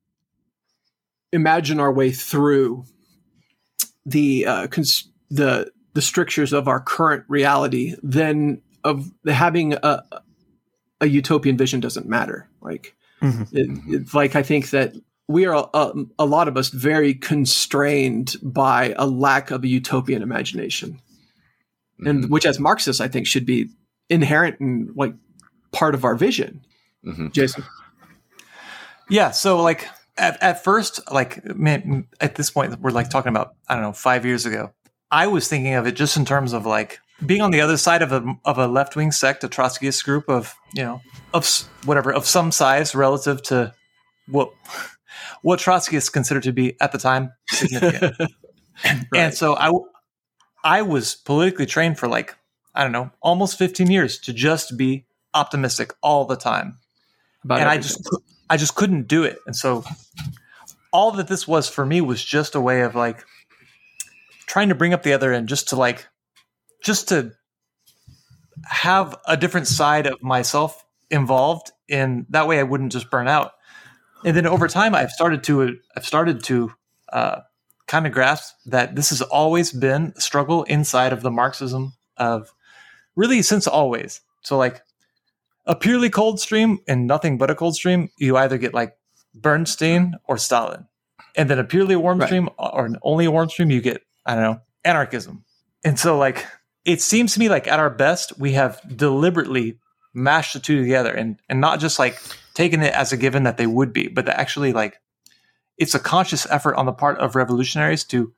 imagine 1.32 1.80
our 1.80 1.92
way 1.92 2.12
through 2.12 2.84
the, 4.06 4.46
uh, 4.46 4.68
cons- 4.68 5.08
the, 5.32 5.72
the 5.94 6.02
strictures 6.02 6.52
of 6.52 6.68
our 6.68 6.82
current 6.82 7.24
reality, 7.30 7.96
then 8.04 8.62
of 8.86 9.12
having 9.28 9.74
a, 9.74 10.04
a 11.02 11.08
utopian 11.08 11.58
vision 11.58 11.82
doesn't 11.82 12.08
matter. 12.08 12.48
Like, 12.62 12.96
Mm-hmm. 13.22 13.58
It, 13.58 14.02
it's 14.02 14.14
like 14.14 14.36
I 14.36 14.44
think 14.44 14.70
that 14.72 14.94
we 15.28 15.46
are 15.46 15.70
a, 15.74 15.94
a, 16.20 16.26
lot 16.26 16.48
of 16.48 16.58
us 16.58 16.70
very 16.70 17.14
constrained 17.14 18.36
by 18.44 18.94
a 18.98 19.08
lack 19.08 19.52
of 19.52 19.64
a 19.64 19.68
utopian 19.68 20.22
imagination, 20.22 21.02
mm-hmm. 22.00 22.08
and 22.08 22.30
which 22.30 22.46
as 22.46 22.60
Marxists 22.60 23.02
I 23.02 23.08
think 23.08 23.26
should 23.26 23.46
be 23.46 23.70
inherent 24.10 24.60
and 24.60 24.96
like 24.96 25.14
part 25.72 25.96
of 25.96 26.04
our 26.04 26.16
vision. 26.16 26.62
Mm-hmm. 27.06 27.30
Jason, 27.30 27.64
yeah. 29.10 29.32
So 29.32 29.62
like 29.62 29.88
at, 30.18 30.42
at 30.44 30.64
first, 30.64 31.00
like 31.12 31.44
man, 31.56 32.08
at 32.20 32.36
this 32.36 32.52
point 32.52 32.80
we're 32.80 32.92
like 32.92 33.10
talking 33.10 33.30
about 33.30 33.56
I 33.68 33.76
don't 33.76 33.84
know 33.84 33.94
five 33.94 34.26
years 34.26 34.46
ago. 34.46 34.72
I 35.10 35.28
was 35.28 35.48
thinking 35.48 35.74
of 35.76 35.88
it 35.88 35.94
just 35.94 36.18
in 36.18 36.26
terms 36.26 36.52
of 36.54 36.66
like 36.66 37.00
being 37.24 37.42
on 37.42 37.52
the 37.52 37.62
other 37.62 37.78
side 37.78 38.02
of 38.02 38.12
a 38.12 38.36
of 38.44 38.58
a 38.58 38.68
left 38.68 38.96
wing 38.96 39.12
sect, 39.12 39.44
a 39.44 39.50
Trotskyist 39.50 40.04
group 40.04 40.30
of 40.30 40.56
you 40.74 40.84
know 40.84 41.02
of 41.34 41.48
whatever 41.86 42.12
of 42.12 42.26
some 42.26 42.52
size 42.52 42.96
relative 42.96 43.42
to 43.44 43.74
what 44.28 44.52
what 45.42 45.60
Trotskyists 45.60 46.12
considered 46.12 46.44
to 46.44 46.52
be 46.52 46.76
at 46.82 46.92
the 46.92 46.98
time 46.98 47.32
significant. 47.50 48.16
right. 48.86 49.06
And 49.14 49.34
so 49.34 49.56
I 49.56 49.72
I 50.64 50.82
was 50.82 51.16
politically 51.16 51.66
trained 51.66 52.00
for 52.00 52.08
like 52.08 52.36
I 52.74 52.84
don't 52.84 52.92
know 52.92 53.12
almost 53.22 53.58
15 53.58 53.90
years 53.90 54.18
to 54.20 54.34
just 54.34 54.78
be 54.78 55.06
optimistic 55.34 55.94
all 56.02 56.26
the 56.26 56.36
time, 56.36 56.78
About 57.44 57.60
and 57.60 57.70
everything. 57.70 57.80
I 57.80 57.82
just 57.82 58.10
I 58.50 58.58
just 58.58 58.76
couldn't 58.76 59.08
do 59.08 59.24
it. 59.24 59.38
And 59.46 59.56
so 59.56 59.84
all 60.92 61.12
that 61.12 61.28
this 61.28 61.48
was 61.48 61.70
for 61.70 61.86
me 61.86 62.02
was 62.02 62.24
just 62.24 62.56
a 62.56 62.62
way 62.62 62.82
of 62.82 62.96
like 62.96 63.24
trying 64.48 64.70
to 64.70 64.76
bring 64.76 64.94
up 64.94 65.04
the 65.04 65.14
other 65.14 65.34
end, 65.34 65.48
just 65.48 65.70
to 65.70 65.76
like 65.76 66.08
just 66.86 67.10
to 67.10 67.32
have 68.64 69.18
a 69.28 69.36
different 69.36 69.68
side 69.68 70.08
of 70.08 70.22
myself 70.22 70.86
involved 71.10 71.72
in 71.88 72.26
that 72.30 72.48
way 72.48 72.60
I 72.60 72.64
wouldn't 72.64 72.92
just 72.92 73.10
burn 73.10 73.28
out. 73.28 73.54
And 74.24 74.38
then 74.38 74.46
over 74.46 74.68
time 74.68 74.96
I've 74.96 75.12
started 75.12 75.44
to 75.46 75.78
I've 75.98 76.06
started 76.06 76.44
to 76.46 76.72
uh, 77.12 77.42
kind 77.88 78.08
of 78.08 78.14
grasp 78.14 78.56
that 78.68 78.96
this 78.96 79.10
has 79.10 79.22
always 79.22 79.72
been 79.72 80.14
a 80.16 80.22
struggle 80.22 80.64
inside 80.64 81.12
of 81.12 81.22
the 81.22 81.32
Marxism 81.32 81.94
of 82.18 82.54
really 83.16 83.42
since 83.42 83.68
always. 83.68 84.22
So 84.42 84.58
like 84.58 84.82
a 85.66 85.76
purely 85.76 86.10
cold 86.10 86.40
stream 86.40 86.80
and 86.88 87.08
nothing 87.08 87.38
but 87.38 87.50
a 87.50 87.56
cold 87.56 87.76
stream, 87.76 88.10
you 88.18 88.38
either 88.38 88.60
get 88.60 88.74
like 88.74 88.96
Bernstein 89.34 90.16
or 90.26 90.38
Stalin. 90.38 90.88
And 91.36 91.50
then 91.50 91.60
a 91.60 91.64
purely 91.64 91.96
warm 91.96 92.20
right. 92.20 92.28
stream 92.28 92.50
or 92.58 92.90
only 93.02 93.26
a 93.26 93.32
warm 93.32 93.50
stream, 93.50 93.72
you 93.72 93.82
get, 93.82 94.02
I 94.26 94.36
don't 94.36 94.44
know, 94.44 94.62
anarchism. 94.84 95.44
And 95.84 96.00
so 96.00 96.18
like 96.18 96.46
it 96.86 97.02
seems 97.02 97.34
to 97.34 97.40
me 97.40 97.50
like 97.50 97.68
at 97.68 97.80
our 97.80 97.90
best, 97.90 98.38
we 98.40 98.54
have 98.54 98.80
deliberately 98.96 99.80
mashed 100.14 100.54
the 100.54 100.60
two 100.60 100.82
together 100.82 101.12
and, 101.12 101.38
and 101.50 101.60
not 101.60 101.80
just 101.80 102.00
like 102.00 102.22
taken 102.54 102.82
it 102.82 102.94
as 102.94 103.12
a 103.12 103.18
given 103.18 103.44
that 103.44 103.58
they 103.58 103.68
would 103.68 103.92
be, 103.92 104.08
but 104.08 104.26
that 104.28 104.40
actually 104.40 104.72
like 104.72 105.02
it's 105.78 105.96
a 105.96 106.00
conscious 106.00 106.48
effort 106.50 106.76
on 106.76 106.86
the 106.86 106.94
part 106.94 107.18
of 107.18 107.36
revolutionaries 107.36 108.06
to 108.06 108.32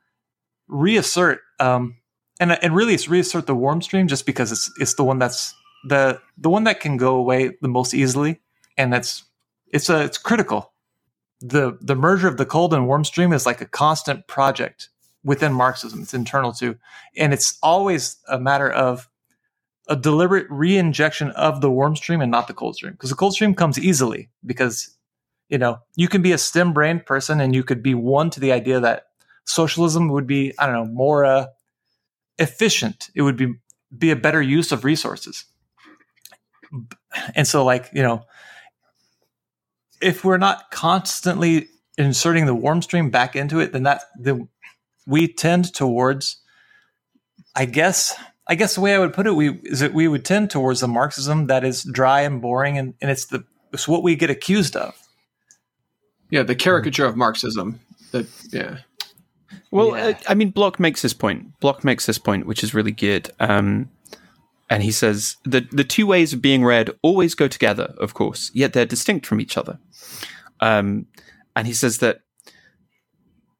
reassert, 0.66 1.40
um, 1.60 1.96
and, 2.40 2.52
and 2.62 2.74
really 2.74 2.94
it's 2.94 3.08
reassert 3.08 3.46
the 3.46 3.54
warm 3.54 3.80
stream 3.80 4.08
just 4.08 4.26
because 4.26 4.50
it's, 4.50 4.72
it's 4.80 4.94
the 4.94 5.04
one 5.04 5.18
that's 5.18 5.54
the, 5.86 6.20
the 6.36 6.50
one 6.50 6.64
that 6.64 6.80
can 6.80 6.96
go 6.96 7.16
away 7.16 7.52
the 7.60 7.68
most 7.68 7.94
easily. 7.94 8.40
And 8.76 8.92
that's, 8.92 9.24
it's 9.72 9.88
a, 9.88 10.02
it's 10.02 10.18
critical. 10.18 10.72
The, 11.40 11.78
the 11.80 11.94
merger 11.94 12.26
of 12.26 12.38
the 12.38 12.46
cold 12.46 12.74
and 12.74 12.88
warm 12.88 13.04
stream 13.04 13.32
is 13.32 13.46
like 13.46 13.60
a 13.60 13.66
constant 13.66 14.26
project 14.26 14.88
within 15.28 15.52
Marxism. 15.52 16.00
It's 16.00 16.14
internal 16.14 16.54
too. 16.54 16.78
And 17.14 17.34
it's 17.34 17.58
always 17.62 18.16
a 18.28 18.40
matter 18.40 18.70
of 18.70 19.10
a 19.86 19.94
deliberate 19.94 20.46
re-injection 20.48 21.32
of 21.32 21.60
the 21.60 21.70
warm 21.70 21.96
stream 21.96 22.22
and 22.22 22.30
not 22.30 22.48
the 22.48 22.54
cold 22.54 22.76
stream. 22.76 22.92
Because 22.92 23.10
the 23.10 23.16
cold 23.16 23.34
stream 23.34 23.54
comes 23.54 23.78
easily 23.78 24.30
because, 24.46 24.96
you 25.50 25.58
know, 25.58 25.80
you 25.96 26.08
can 26.08 26.22
be 26.22 26.32
a 26.32 26.38
stem 26.38 26.72
brain 26.72 27.00
person 27.00 27.42
and 27.42 27.54
you 27.54 27.62
could 27.62 27.82
be 27.82 27.94
one 27.94 28.30
to 28.30 28.40
the 28.40 28.52
idea 28.52 28.80
that 28.80 29.08
socialism 29.44 30.08
would 30.08 30.26
be, 30.26 30.54
I 30.58 30.64
don't 30.64 30.74
know, 30.74 30.86
more 30.86 31.26
uh, 31.26 31.46
efficient. 32.38 33.10
It 33.14 33.20
would 33.20 33.36
be 33.36 33.54
be 33.96 34.10
a 34.10 34.16
better 34.16 34.40
use 34.40 34.72
of 34.72 34.82
resources. 34.82 35.44
And 37.34 37.46
so 37.46 37.64
like, 37.66 37.90
you 37.92 38.02
know, 38.02 38.22
if 40.00 40.24
we're 40.24 40.38
not 40.38 40.70
constantly 40.70 41.68
inserting 41.98 42.46
the 42.46 42.54
warm 42.54 42.80
stream 42.80 43.10
back 43.10 43.36
into 43.36 43.60
it, 43.60 43.72
then 43.72 43.82
that 43.82 44.02
the 44.18 44.48
we 45.08 45.26
tend 45.26 45.72
towards, 45.74 46.36
I 47.56 47.64
guess, 47.64 48.14
I 48.46 48.54
guess 48.54 48.74
the 48.74 48.82
way 48.82 48.94
I 48.94 48.98
would 48.98 49.14
put 49.14 49.26
it, 49.26 49.34
we 49.34 49.58
is 49.64 49.80
that 49.80 49.94
we 49.94 50.06
would 50.06 50.24
tend 50.24 50.50
towards 50.50 50.80
the 50.80 50.88
Marxism 50.88 51.46
that 51.46 51.64
is 51.64 51.82
dry 51.82 52.20
and 52.20 52.40
boring, 52.40 52.78
and, 52.78 52.94
and 53.00 53.10
it's 53.10 53.24
the 53.24 53.44
it's 53.72 53.88
what 53.88 54.02
we 54.02 54.14
get 54.14 54.30
accused 54.30 54.76
of. 54.76 54.94
Yeah, 56.30 56.42
the 56.42 56.54
caricature 56.54 57.06
of 57.06 57.16
Marxism. 57.16 57.80
That 58.12 58.26
yeah. 58.52 58.78
Well, 59.70 59.96
yeah. 59.96 60.08
Uh, 60.08 60.14
I 60.28 60.34
mean, 60.34 60.50
Bloch 60.50 60.78
makes 60.78 61.00
this 61.02 61.14
point. 61.14 61.58
Bloch 61.60 61.84
makes 61.84 62.06
this 62.06 62.18
point, 62.18 62.46
which 62.46 62.62
is 62.62 62.74
really 62.74 62.92
good. 62.92 63.30
Um, 63.40 63.90
and 64.68 64.82
he 64.82 64.90
says 64.90 65.36
the 65.44 65.66
the 65.72 65.84
two 65.84 66.06
ways 66.06 66.34
of 66.34 66.42
being 66.42 66.64
read 66.64 66.90
always 67.00 67.34
go 67.34 67.48
together, 67.48 67.94
of 67.98 68.12
course, 68.12 68.50
yet 68.52 68.74
they're 68.74 68.84
distinct 68.84 69.24
from 69.24 69.40
each 69.40 69.56
other. 69.56 69.78
Um, 70.60 71.06
and 71.56 71.66
he 71.66 71.72
says 71.72 71.98
that 71.98 72.20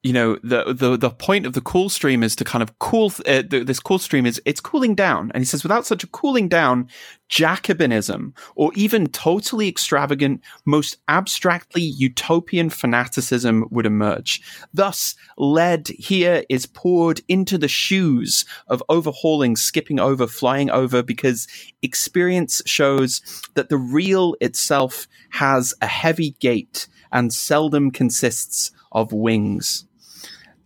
you 0.03 0.13
know 0.13 0.37
the 0.45 0.73
the 0.73 0.97
the 0.97 1.11
point 1.11 1.45
of 1.45 1.55
the 1.55 1.61
cool 1.61 1.89
stream 1.89 2.23
is 2.23 2.37
to 2.37 2.45
kind 2.45 2.63
of 2.63 2.79
cool 2.79 3.13
uh, 3.27 3.43
the, 3.49 3.65
this 3.65 3.81
cool 3.81 3.99
stream 3.99 4.27
is 4.27 4.41
it's 4.45 4.61
cooling 4.61 4.95
down 4.95 5.31
and 5.35 5.41
he 5.41 5.45
says 5.45 5.65
without 5.65 5.85
such 5.85 6.05
a 6.05 6.07
cooling 6.07 6.49
down 6.49 6.89
Jacobinism, 7.29 8.33
or 8.57 8.73
even 8.75 9.07
totally 9.09 9.69
extravagant, 9.69 10.41
most 10.65 10.97
abstractly 11.09 11.83
utopian 11.83 12.71
fanaticism 12.71 13.67
would 13.71 13.87
emerge. 13.87 14.41
Thus, 14.73 15.15
lead 15.37 15.89
here 15.89 16.45
is 16.49 16.67
poured 16.67 17.21
into 17.29 17.59
the 17.59 17.69
shoes 17.69 18.45
of 18.69 18.83
overhauling, 18.89 19.57
skipping 19.57 20.01
over, 20.01 20.27
flying 20.27 20.71
over, 20.71 21.03
because 21.03 21.47
experience 21.83 22.63
shows 22.65 23.21
that 23.55 23.69
the 23.69 23.77
real 23.77 24.35
itself 24.41 25.07
has 25.31 25.75
a 25.83 25.87
heavy 25.87 26.31
gait 26.41 26.87
and 27.13 27.33
seldom 27.33 27.91
consists 27.91 28.71
of 28.93 29.13
wings 29.13 29.85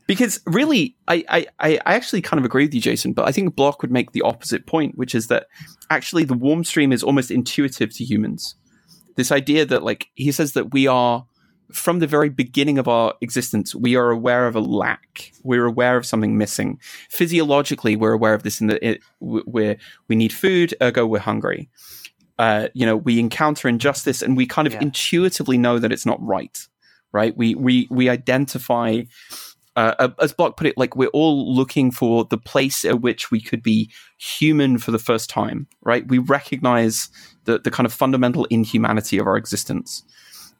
because 0.07 0.41
really, 0.47 0.97
I, 1.09 1.25
I, 1.29 1.47
I 1.59 1.95
actually 1.95 2.23
kind 2.23 2.38
of 2.38 2.45
agree 2.45 2.65
with 2.65 2.75
you, 2.75 2.81
Jason, 2.81 3.12
but 3.12 3.27
I 3.29 3.33
think 3.33 3.55
Bloch 3.55 3.83
would 3.83 3.91
make 3.91 4.12
the 4.12 4.23
opposite 4.23 4.67
point, 4.67 4.97
which 4.99 5.15
is 5.15 5.29
that 5.29 5.47
actually 5.91 6.25
the 6.25 6.35
warm 6.35 6.65
stream 6.65 6.93
is 6.93 7.03
almost 7.03 7.31
intuitive 7.31 7.95
to 7.97 8.05
humans. 8.05 8.57
This 9.17 9.31
idea 9.31 9.65
that, 9.67 9.83
like, 9.83 10.09
he 10.15 10.33
says 10.33 10.53
that 10.53 10.73
we 10.73 10.87
are, 10.87 11.27
from 11.71 12.01
the 12.01 12.07
very 12.07 12.29
beginning 12.29 12.79
of 12.79 12.88
our 12.88 13.15
existence, 13.21 13.75
we 13.75 13.97
are 13.97 14.11
aware 14.11 14.47
of 14.47 14.57
a 14.57 14.61
lack. 14.61 15.33
We're 15.43 15.67
aware 15.67 15.97
of 15.97 16.05
something 16.05 16.37
missing. 16.37 16.81
Physiologically, 17.09 17.97
we're 17.97 18.12
aware 18.12 18.35
of 18.35 18.43
this 18.43 18.61
in 18.61 18.67
that 18.69 18.99
we 19.21 19.77
we 20.09 20.17
need 20.17 20.33
food, 20.33 20.75
ergo 20.83 21.07
we're 21.07 21.21
hungry. 21.21 21.71
Uh, 22.38 22.69
you 22.75 22.85
know, 22.85 22.97
we 22.97 23.19
encounter 23.19 23.69
injustice 23.69 24.23
and 24.23 24.37
we 24.37 24.47
kind 24.47 24.67
of 24.67 24.75
yeah. 24.75 24.83
intuitively 24.83 25.57
know 25.57 25.79
that 25.79 25.93
it's 25.93 26.07
not 26.07 26.23
right. 26.23 26.67
Right? 27.12 27.37
We 27.37 27.55
we 27.55 27.87
we 27.91 28.09
identify 28.09 29.03
uh, 29.77 30.09
as 30.21 30.33
Bloch 30.33 30.57
put 30.57 30.67
it, 30.67 30.77
like 30.77 30.97
we're 30.97 31.09
all 31.09 31.55
looking 31.55 31.91
for 31.91 32.25
the 32.25 32.39
place 32.39 32.85
at 32.85 33.01
which 33.01 33.31
we 33.31 33.41
could 33.41 33.63
be 33.63 33.91
human 34.19 34.79
for 34.79 34.91
the 34.91 34.99
first 34.99 35.31
time, 35.31 35.67
right? 35.83 36.07
We 36.07 36.19
recognize 36.19 37.09
the, 37.45 37.59
the 37.59 37.71
kind 37.71 37.87
of 37.87 37.93
fundamental 37.93 38.45
inhumanity 38.47 39.19
of 39.19 39.27
our 39.27 39.37
existence. 39.37 40.05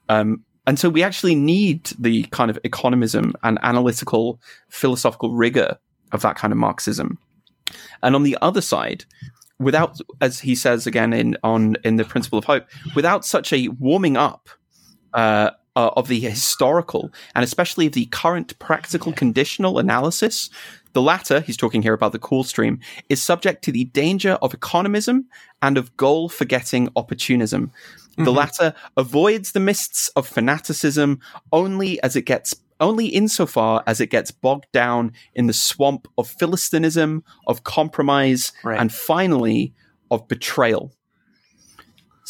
Um, 0.09 0.45
and 0.67 0.79
so 0.79 0.89
we 0.89 1.03
actually 1.03 1.35
need 1.35 1.93
the 1.99 2.25
kind 2.25 2.51
of 2.51 2.59
economism 2.63 3.33
and 3.43 3.59
analytical 3.63 4.41
philosophical 4.69 5.35
rigor 5.35 5.77
of 6.13 6.23
that 6.23 6.37
kind 6.37 6.53
of 6.53 6.59
Marxism. 6.59 7.19
And 8.03 8.15
on 8.15 8.23
the 8.23 8.39
other 8.41 8.61
side, 8.61 9.05
without, 9.59 9.99
as 10.21 10.41
he 10.41 10.55
says 10.55 10.87
again 10.87 11.13
in 11.13 11.37
on 11.43 11.77
in 11.85 11.97
the 11.97 12.05
principle 12.05 12.39
of 12.39 12.45
hope, 12.45 12.65
without 12.95 13.25
such 13.25 13.53
a 13.53 13.69
warming 13.69 14.17
up 14.17 14.49
uh, 15.15 15.51
uh, 15.77 15.91
of 15.97 16.09
the 16.09 16.21
historical 16.21 17.11
and 17.35 17.45
especially 17.45 17.87
of 17.87 17.93
the 17.93 18.07
current 18.07 18.59
practical 18.59 19.13
conditional 19.13 19.79
analysis. 19.79 20.51
The 20.93 21.03
latter, 21.03 21.41
he's 21.41 21.57
talking 21.57 21.83
here 21.83 21.95
about 21.95 22.13
the 22.13 22.19
cool 22.19 22.45
stream, 22.45 22.81
is 23.09 23.23
subject 23.23 23.65
to 23.65 23.73
the 23.73 23.85
danger 23.85 24.33
of 24.43 24.53
economism 24.53 25.25
and 25.63 25.79
of 25.79 25.97
goal 25.97 26.29
forgetting 26.29 26.91
opportunism. 26.97 27.73
Mm-hmm. 28.13 28.25
The 28.25 28.33
latter 28.33 28.75
avoids 28.97 29.53
the 29.53 29.61
mists 29.61 30.09
of 30.09 30.29
fanaticism 30.29 31.21
only 31.51 32.03
as 32.03 32.15
it 32.15 32.23
gets 32.23 32.55
only 32.81 33.07
insofar 33.07 33.83
as 33.87 34.01
it 34.01 34.09
gets 34.09 34.33
bogged 34.33 34.67
down 34.73 35.13
in 35.35 35.47
the 35.47 35.53
swamp 35.53 36.09
of 36.19 36.27
philistinism, 36.29 37.23
of 37.47 37.63
compromise, 37.63 38.53
right. 38.65 38.79
and 38.79 38.93
finally 38.93 39.73
of 40.11 40.27
betrayal. 40.27 40.93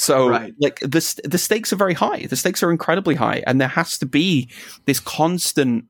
So 0.02 0.30
right. 0.30 0.52
like 0.58 0.80
the 0.80 1.22
the 1.22 1.38
stakes 1.38 1.72
are 1.72 1.76
very 1.76 1.94
high. 1.94 2.26
The 2.26 2.34
stakes 2.34 2.60
are 2.64 2.72
incredibly 2.72 3.14
high, 3.14 3.44
and 3.46 3.60
there 3.60 3.68
has 3.68 3.98
to 3.98 4.06
be 4.06 4.48
this 4.84 4.98
constant 4.98 5.84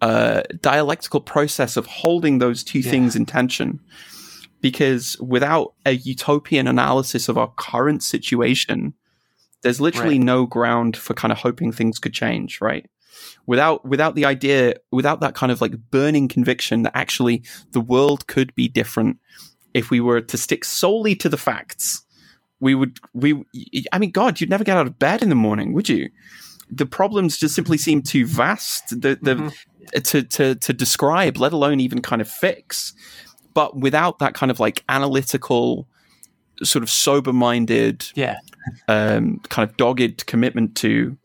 uh, 0.00 0.42
dialectical 0.60 1.20
process 1.20 1.76
of 1.76 1.86
holding 1.86 2.38
those 2.38 2.62
two 2.62 2.78
yeah. 2.78 2.90
things 2.92 3.16
in 3.16 3.26
tension. 3.26 3.80
Because 4.60 5.18
without 5.18 5.74
a 5.84 5.90
utopian 5.90 6.68
analysis 6.68 7.28
of 7.28 7.36
our 7.36 7.52
current 7.56 8.04
situation, 8.04 8.94
there's 9.62 9.80
literally 9.80 10.18
right. 10.18 10.24
no 10.24 10.46
ground 10.46 10.96
for 10.96 11.12
kind 11.12 11.32
of 11.32 11.38
hoping 11.38 11.72
things 11.72 11.98
could 11.98 12.14
change, 12.14 12.60
right? 12.60 12.88
Without 13.46 13.84
without 13.84 14.14
the 14.14 14.24
idea, 14.24 14.74
without 14.92 15.18
that 15.18 15.34
kind 15.34 15.50
of 15.50 15.60
like 15.60 15.90
burning 15.90 16.28
conviction 16.28 16.82
that 16.84 16.96
actually 16.96 17.42
the 17.72 17.80
world 17.80 18.28
could 18.28 18.54
be 18.54 18.68
different 18.68 19.18
if 19.74 19.90
we 19.90 19.98
were 19.98 20.20
to 20.20 20.38
stick 20.38 20.64
solely 20.64 21.16
to 21.16 21.28
the 21.28 21.36
facts 21.36 22.04
we 22.62 22.76
would 22.76 22.98
we 23.12 23.44
I 23.92 23.98
mean 23.98 24.12
God, 24.12 24.40
you'd 24.40 24.48
never 24.48 24.64
get 24.64 24.78
out 24.78 24.86
of 24.86 24.98
bed 24.98 25.20
in 25.20 25.28
the 25.28 25.34
morning, 25.34 25.74
would 25.74 25.88
you? 25.88 26.08
The 26.70 26.86
problems 26.86 27.36
just 27.36 27.54
simply 27.54 27.76
seem 27.76 28.00
too 28.00 28.24
vast 28.24 28.88
the, 28.88 29.18
the, 29.20 29.34
mm-hmm. 29.34 30.00
to, 30.00 30.22
to 30.22 30.54
to 30.54 30.72
describe, 30.72 31.36
let 31.36 31.52
alone 31.52 31.80
even 31.80 32.00
kind 32.00 32.22
of 32.22 32.28
fix. 32.30 32.94
But 33.52 33.76
without 33.76 34.20
that 34.20 34.34
kind 34.34 34.50
of 34.50 34.60
like 34.60 34.84
analytical, 34.88 35.88
sort 36.62 36.84
of 36.84 36.88
sober 36.88 37.32
minded, 37.32 38.06
yeah, 38.14 38.36
um, 38.86 39.40
kind 39.48 39.68
of 39.68 39.76
dogged 39.76 40.26
commitment 40.26 40.76
to 40.76 41.18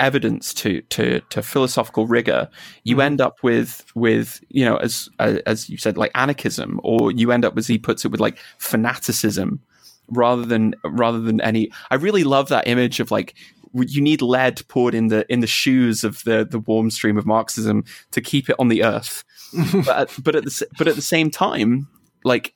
evidence 0.00 0.52
to 0.54 0.82
to 0.82 1.20
to 1.28 1.42
philosophical 1.42 2.06
rigor 2.06 2.48
you 2.84 2.94
mm-hmm. 2.94 3.00
end 3.00 3.20
up 3.20 3.42
with 3.42 3.84
with 3.96 4.40
you 4.48 4.64
know 4.64 4.76
as 4.76 5.08
as 5.18 5.68
you 5.68 5.76
said 5.76 5.96
like 5.96 6.12
anarchism 6.14 6.78
or 6.84 7.10
you 7.10 7.32
end 7.32 7.44
up 7.44 7.58
as 7.58 7.66
he 7.66 7.78
puts 7.78 8.04
it 8.04 8.12
with 8.12 8.20
like 8.20 8.38
fanaticism 8.58 9.60
rather 10.08 10.44
than 10.44 10.74
rather 10.84 11.20
than 11.20 11.40
any. 11.40 11.70
I 11.90 11.96
really 11.96 12.24
love 12.24 12.48
that 12.48 12.66
image 12.66 13.00
of 13.00 13.10
like 13.10 13.34
you 13.74 14.00
need 14.00 14.22
lead 14.22 14.62
poured 14.68 14.94
in 14.94 15.08
the 15.08 15.30
in 15.32 15.40
the 15.40 15.46
shoes 15.46 16.04
of 16.04 16.22
the 16.24 16.46
the 16.48 16.58
warm 16.60 16.90
stream 16.90 17.18
of 17.18 17.26
Marxism 17.26 17.84
to 18.12 18.20
keep 18.20 18.48
it 18.48 18.56
on 18.58 18.68
the 18.68 18.84
earth. 18.84 19.24
but 19.86 20.14
but 20.22 20.34
at 20.34 20.44
the 20.44 20.66
but 20.76 20.88
at 20.88 20.96
the 20.96 21.02
same 21.02 21.30
time, 21.30 21.88
like 22.24 22.54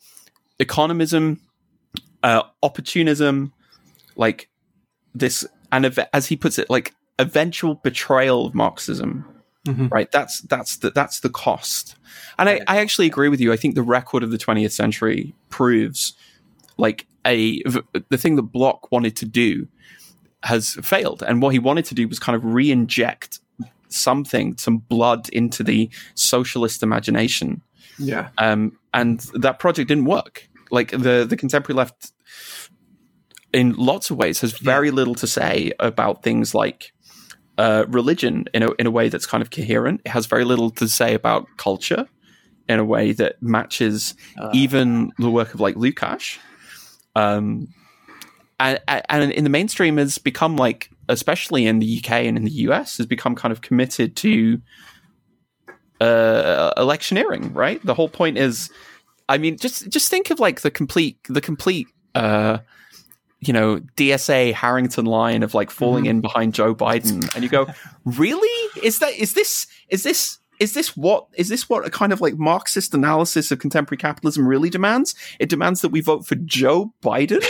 economism, 0.60 1.38
uh, 2.22 2.42
opportunism, 2.62 3.52
like 4.16 4.48
this, 5.14 5.46
and 5.70 5.98
as 6.12 6.26
he 6.26 6.36
puts 6.36 6.58
it, 6.58 6.68
like 6.70 6.94
eventual 7.18 7.76
betrayal 7.76 8.46
of 8.46 8.54
Marxism. 8.54 9.26
Mm-hmm. 9.66 9.88
Right, 9.88 10.10
that's 10.10 10.40
that's 10.40 10.78
the 10.78 10.90
that's 10.90 11.20
the 11.20 11.30
cost, 11.30 11.94
and 12.36 12.48
I, 12.48 12.60
I 12.66 12.78
actually 12.78 13.06
agree 13.06 13.28
with 13.28 13.40
you. 13.40 13.52
I 13.52 13.56
think 13.56 13.76
the 13.76 13.82
record 13.82 14.24
of 14.24 14.32
the 14.32 14.36
20th 14.36 14.72
century 14.72 15.36
proves 15.50 16.14
like 16.82 17.06
a 17.24 17.62
the 18.10 18.18
thing 18.18 18.36
that 18.36 18.42
Bloch 18.42 18.90
wanted 18.90 19.16
to 19.16 19.24
do 19.24 19.68
has 20.42 20.74
failed, 20.82 21.22
and 21.22 21.40
what 21.40 21.50
he 21.50 21.60
wanted 21.60 21.84
to 21.86 21.94
do 21.94 22.08
was 22.08 22.18
kind 22.18 22.34
of 22.34 22.44
re-inject 22.44 23.38
something, 23.88 24.56
some 24.58 24.78
blood 24.78 25.28
into 25.28 25.62
the 25.62 25.88
socialist 26.14 26.82
imagination. 26.82 27.62
Yeah, 27.98 28.30
um, 28.36 28.76
and 28.92 29.20
that 29.34 29.60
project 29.60 29.88
didn't 29.88 30.06
work. 30.06 30.48
Like 30.70 30.90
the 30.90 31.24
the 31.28 31.36
contemporary 31.36 31.76
left, 31.76 32.12
in 33.52 33.74
lots 33.74 34.10
of 34.10 34.16
ways, 34.16 34.40
has 34.40 34.58
very 34.58 34.90
little 34.90 35.14
to 35.14 35.26
say 35.26 35.72
about 35.78 36.24
things 36.24 36.54
like 36.54 36.92
uh, 37.58 37.84
religion 37.88 38.46
in 38.52 38.64
a 38.64 38.72
in 38.72 38.86
a 38.86 38.90
way 38.90 39.08
that's 39.08 39.26
kind 39.26 39.42
of 39.42 39.50
coherent. 39.50 40.00
It 40.04 40.10
has 40.10 40.26
very 40.26 40.44
little 40.44 40.70
to 40.70 40.88
say 40.88 41.14
about 41.14 41.46
culture 41.56 42.08
in 42.68 42.80
a 42.80 42.84
way 42.84 43.12
that 43.12 43.40
matches 43.40 44.14
uh, 44.38 44.50
even 44.52 45.12
the 45.18 45.30
work 45.30 45.54
of 45.54 45.60
like 45.60 45.76
Lukács. 45.76 46.38
Um, 47.14 47.68
and, 48.60 48.80
and 49.08 49.32
in 49.32 49.44
the 49.44 49.50
mainstream 49.50 49.96
has 49.96 50.18
become 50.18 50.56
like, 50.56 50.90
especially 51.08 51.66
in 51.66 51.78
the 51.78 51.98
UK 51.98 52.10
and 52.12 52.36
in 52.36 52.44
the 52.44 52.50
US, 52.50 52.96
has 52.98 53.06
become 53.06 53.34
kind 53.34 53.52
of 53.52 53.60
committed 53.60 54.16
to 54.16 54.60
uh, 56.00 56.72
electioneering. 56.76 57.52
Right. 57.52 57.84
The 57.84 57.94
whole 57.94 58.08
point 58.08 58.38
is, 58.38 58.70
I 59.28 59.38
mean, 59.38 59.56
just 59.56 59.88
just 59.88 60.10
think 60.10 60.30
of 60.30 60.40
like 60.40 60.60
the 60.60 60.70
complete 60.70 61.18
the 61.28 61.40
complete. 61.40 61.88
Uh, 62.14 62.58
you 63.44 63.52
know, 63.52 63.80
DSA 63.96 64.52
Harrington 64.52 65.04
line 65.04 65.42
of 65.42 65.52
like 65.52 65.68
falling 65.68 66.04
mm-hmm. 66.04 66.10
in 66.10 66.20
behind 66.20 66.54
Joe 66.54 66.76
Biden, 66.76 67.34
and 67.34 67.42
you 67.42 67.50
go, 67.50 67.66
really? 68.04 68.70
Is 68.80 69.00
that 69.00 69.12
is 69.14 69.34
this 69.34 69.66
is 69.88 70.04
this 70.04 70.38
is 70.62 70.74
this 70.74 70.96
what 70.96 71.26
is 71.34 71.48
this 71.48 71.68
what 71.68 71.84
a 71.84 71.90
kind 71.90 72.12
of 72.12 72.20
like 72.20 72.38
Marxist 72.38 72.94
analysis 72.94 73.50
of 73.50 73.58
contemporary 73.58 73.98
capitalism 73.98 74.46
really 74.46 74.70
demands? 74.70 75.16
It 75.40 75.48
demands 75.48 75.80
that 75.80 75.88
we 75.88 76.00
vote 76.00 76.24
for 76.24 76.36
Joe 76.36 76.94
Biden. 77.02 77.42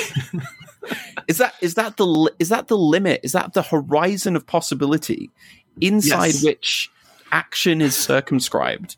is 1.28 1.36
that 1.36 1.52
is 1.60 1.74
that 1.74 1.98
the 1.98 2.32
is 2.38 2.48
that 2.48 2.68
the 2.68 2.78
limit? 2.78 3.20
Is 3.22 3.32
that 3.32 3.52
the 3.52 3.60
horizon 3.60 4.34
of 4.34 4.46
possibility 4.46 5.30
inside 5.78 6.28
yes. 6.28 6.42
which 6.42 6.90
action 7.32 7.82
is 7.82 7.94
circumscribed? 7.94 8.96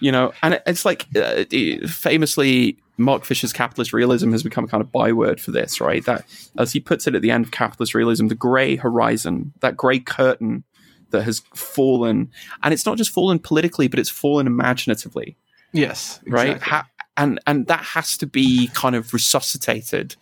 You 0.00 0.12
know, 0.12 0.34
and 0.42 0.60
it's 0.66 0.84
like 0.84 1.06
uh, 1.16 1.44
famously 1.88 2.76
Mark 2.98 3.24
Fisher's 3.24 3.54
capitalist 3.54 3.94
realism 3.94 4.32
has 4.32 4.42
become 4.42 4.64
a 4.64 4.68
kind 4.68 4.82
of 4.82 4.92
byword 4.92 5.40
for 5.40 5.50
this, 5.50 5.80
right? 5.80 6.04
That, 6.04 6.26
as 6.58 6.72
he 6.72 6.80
puts 6.80 7.06
it 7.06 7.14
at 7.14 7.22
the 7.22 7.30
end 7.30 7.46
of 7.46 7.52
capitalist 7.52 7.94
realism, 7.94 8.26
the 8.26 8.34
grey 8.34 8.76
horizon, 8.76 9.54
that 9.60 9.78
grey 9.78 9.98
curtain 9.98 10.64
that 11.10 11.22
has 11.22 11.40
fallen, 11.54 12.30
and 12.62 12.74
it's 12.74 12.86
not 12.86 12.98
just 12.98 13.10
fallen 13.10 13.38
politically, 13.38 13.88
but 13.88 13.98
it's 13.98 14.10
fallen 14.10 14.46
imaginatively. 14.46 15.36
Yes, 15.72 16.20
exactly. 16.24 16.52
right. 16.52 16.62
Ha- 16.62 16.88
and 17.16 17.40
and 17.46 17.66
that 17.66 17.84
has 17.84 18.16
to 18.18 18.26
be 18.26 18.68
kind 18.74 18.96
of 18.96 19.12
resuscitated. 19.12 20.16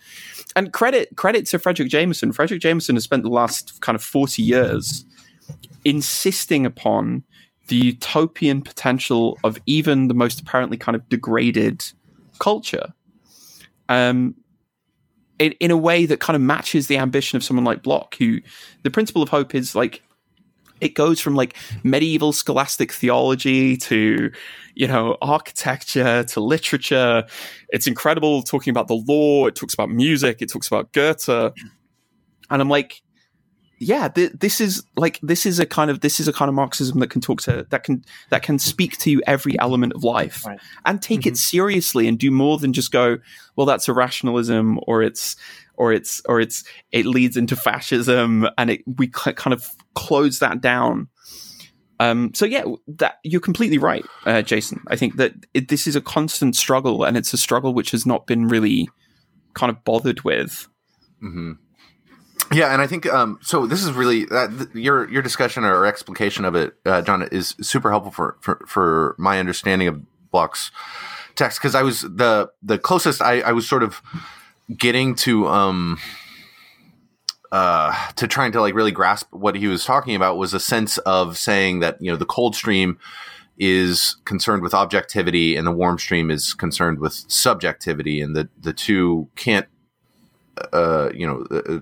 And 0.55 0.71
credit 0.71 1.15
credit 1.15 1.45
to 1.47 1.59
Fredric 1.59 1.89
Jameson. 1.89 2.33
Fredric 2.33 2.59
Jameson 2.59 2.95
has 2.95 3.03
spent 3.03 3.23
the 3.23 3.29
last 3.29 3.81
kind 3.81 3.95
of 3.95 4.03
forty 4.03 4.43
years 4.43 5.05
insisting 5.85 6.65
upon 6.65 7.23
the 7.67 7.75
utopian 7.75 8.61
potential 8.61 9.37
of 9.43 9.57
even 9.65 10.07
the 10.07 10.13
most 10.13 10.39
apparently 10.39 10.77
kind 10.77 10.95
of 10.95 11.07
degraded 11.09 11.83
culture. 12.39 12.93
Um, 13.89 14.35
in, 15.39 15.53
in 15.53 15.71
a 15.71 15.77
way 15.77 16.05
that 16.05 16.19
kind 16.19 16.35
of 16.35 16.41
matches 16.41 16.87
the 16.87 16.97
ambition 16.97 17.35
of 17.35 17.43
someone 17.43 17.65
like 17.65 17.83
Bloch, 17.83 18.15
who 18.15 18.39
the 18.83 18.91
principle 18.91 19.21
of 19.21 19.29
hope 19.29 19.55
is 19.55 19.75
like 19.75 20.01
it 20.83 20.95
goes 20.95 21.19
from 21.19 21.35
like 21.35 21.55
medieval 21.83 22.33
scholastic 22.33 22.91
theology 22.91 23.77
to 23.77 24.31
you 24.75 24.87
know 24.87 25.17
architecture 25.21 26.23
to 26.23 26.39
literature. 26.39 27.23
It's 27.69 27.87
incredible 27.87 28.43
talking 28.43 28.71
about 28.71 28.87
the 28.87 28.95
law. 28.95 29.47
It 29.47 29.55
talks 29.55 29.73
about 29.73 29.89
music. 29.89 30.41
It 30.41 30.51
talks 30.51 30.67
about 30.67 30.91
goethe. 30.91 31.29
And 31.29 32.61
i'm 32.61 32.69
like 32.69 33.01
yeah 33.83 34.07
th- 34.07 34.31
this 34.33 34.59
is 34.59 34.83
like 34.95 35.19
this 35.21 35.45
is 35.45 35.59
a 35.59 35.65
kind 35.65 35.91
of 35.91 36.01
this 36.01 36.19
is 36.19 36.27
a 36.27 36.33
kind 36.33 36.49
of 36.49 36.55
marxism 36.55 36.99
that 36.99 37.09
can 37.09 37.21
talk 37.21 37.41
to 37.41 37.65
that 37.69 37.83
can 37.83 38.03
that 38.29 38.43
can 38.43 38.59
speak 38.59 38.97
to 38.97 39.21
every 39.27 39.57
element 39.59 39.93
of 39.93 40.03
life 40.03 40.45
right. 40.45 40.59
and 40.85 41.01
take 41.01 41.21
mm-hmm. 41.21 41.29
it 41.29 41.37
seriously 41.37 42.07
and 42.07 42.19
do 42.19 42.31
more 42.31 42.57
than 42.57 42.73
just 42.73 42.91
go 42.91 43.17
well 43.55 43.65
that's 43.65 43.87
a 43.87 43.93
rationalism 43.93 44.79
or 44.87 45.01
it's 45.01 45.35
or 45.75 45.91
it's 45.91 46.21
or 46.25 46.39
it's 46.39 46.63
it 46.91 47.05
leads 47.05 47.37
into 47.37 47.55
fascism 47.55 48.47
and 48.57 48.69
it 48.69 48.81
we 48.97 49.07
kind 49.07 49.53
of 49.53 49.69
close 49.95 50.39
that 50.39 50.61
down 50.61 51.07
um, 51.99 52.33
so 52.33 52.45
yeah, 52.45 52.63
that 52.87 53.19
you're 53.23 53.39
completely 53.39 53.77
right, 53.77 54.05
uh, 54.25 54.41
Jason. 54.41 54.83
I 54.87 54.95
think 54.97 55.15
that 55.17 55.33
it, 55.53 55.69
this 55.69 55.87
is 55.87 55.95
a 55.95 56.01
constant 56.01 56.55
struggle, 56.55 57.03
and 57.03 57.15
it's 57.15 57.33
a 57.33 57.37
struggle 57.37 57.73
which 57.73 57.91
has 57.91 58.05
not 58.05 58.27
been 58.27 58.47
really 58.47 58.89
kind 59.53 59.69
of 59.69 59.83
bothered 59.83 60.21
with. 60.21 60.67
Mm-hmm. 61.23 61.53
Yeah, 62.53 62.71
and 62.71 62.81
I 62.81 62.87
think 62.87 63.05
um, 63.07 63.39
so. 63.41 63.65
This 63.65 63.83
is 63.83 63.91
really 63.93 64.27
uh, 64.29 64.47
th- 64.47 64.69
your 64.73 65.09
your 65.09 65.21
discussion 65.21 65.63
or 65.63 65.85
explication 65.85 66.45
of 66.45 66.55
it, 66.55 66.75
uh, 66.85 67.01
Jon, 67.01 67.23
is 67.31 67.55
super 67.61 67.89
helpful 67.89 68.11
for 68.11 68.37
for, 68.41 68.63
for 68.67 69.15
my 69.17 69.39
understanding 69.39 69.87
of 69.87 70.01
Bloch's 70.31 70.71
text 71.35 71.59
because 71.59 71.75
I 71.75 71.83
was 71.83 72.01
the 72.01 72.51
the 72.61 72.77
closest 72.77 73.21
I, 73.21 73.41
I 73.41 73.51
was 73.51 73.67
sort 73.67 73.83
of 73.83 74.01
getting 74.77 75.15
to 75.15 75.47
um 75.47 75.99
uh, 77.51 77.93
to 78.15 78.27
trying 78.27 78.51
to 78.51 78.61
like 78.61 78.73
really 78.73 78.91
grasp 78.91 79.27
what 79.31 79.55
he 79.55 79.67
was 79.67 79.85
talking 79.85 80.15
about 80.15 80.37
was 80.37 80.53
a 80.53 80.59
sense 80.59 80.97
of 80.99 81.37
saying 81.37 81.81
that 81.81 82.01
you 82.01 82.11
know 82.11 82.17
the 82.17 82.25
cold 82.25 82.55
stream 82.55 82.97
is 83.57 84.17
concerned 84.25 84.63
with 84.63 84.73
objectivity 84.73 85.55
and 85.55 85.67
the 85.67 85.71
warm 85.71 85.99
stream 85.99 86.31
is 86.31 86.55
concerned 86.55 86.99
with 86.99 87.13
subjectivity 87.27 88.21
and 88.21 88.35
the 88.35 88.49
the 88.59 88.73
two 88.73 89.29
can't 89.35 89.67
uh, 90.71 91.09
you 91.13 91.27
know 91.27 91.45
uh, 91.51 91.79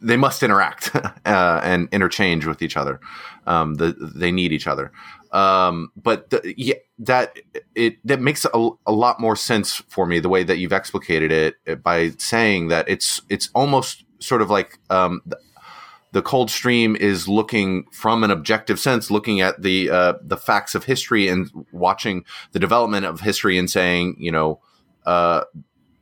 they 0.00 0.16
must 0.16 0.42
interact 0.42 0.94
uh, 1.26 1.60
and 1.62 1.88
interchange 1.92 2.46
with 2.46 2.62
each 2.62 2.76
other. 2.76 3.00
Um, 3.46 3.74
the, 3.74 3.92
they 3.92 4.32
need 4.32 4.52
each 4.52 4.66
other. 4.66 4.92
Um, 5.32 5.90
but 5.96 6.30
the, 6.30 6.54
yeah, 6.56 6.76
that 7.00 7.36
it 7.74 7.98
that 8.06 8.20
makes 8.20 8.44
a, 8.44 8.70
a 8.86 8.92
lot 8.92 9.20
more 9.20 9.36
sense 9.36 9.76
for 9.88 10.06
me 10.06 10.18
the 10.18 10.28
way 10.28 10.42
that 10.44 10.58
you've 10.58 10.72
explicated 10.72 11.30
it 11.30 11.82
by 11.82 12.10
saying 12.18 12.68
that 12.68 12.88
it's 12.88 13.20
it's 13.28 13.50
almost 13.54 14.04
sort 14.18 14.40
of 14.40 14.50
like 14.50 14.78
um, 14.88 15.20
the 16.12 16.22
cold 16.22 16.50
stream 16.50 16.96
is 16.96 17.28
looking 17.28 17.84
from 17.92 18.24
an 18.24 18.30
objective 18.30 18.80
sense, 18.80 19.10
looking 19.10 19.40
at 19.40 19.60
the 19.60 19.90
uh, 19.90 20.14
the 20.22 20.36
facts 20.36 20.74
of 20.74 20.84
history 20.84 21.28
and 21.28 21.50
watching 21.72 22.24
the 22.52 22.58
development 22.58 23.04
of 23.04 23.20
history 23.20 23.58
and 23.58 23.70
saying, 23.70 24.16
you 24.18 24.32
know, 24.32 24.60
uh, 25.04 25.42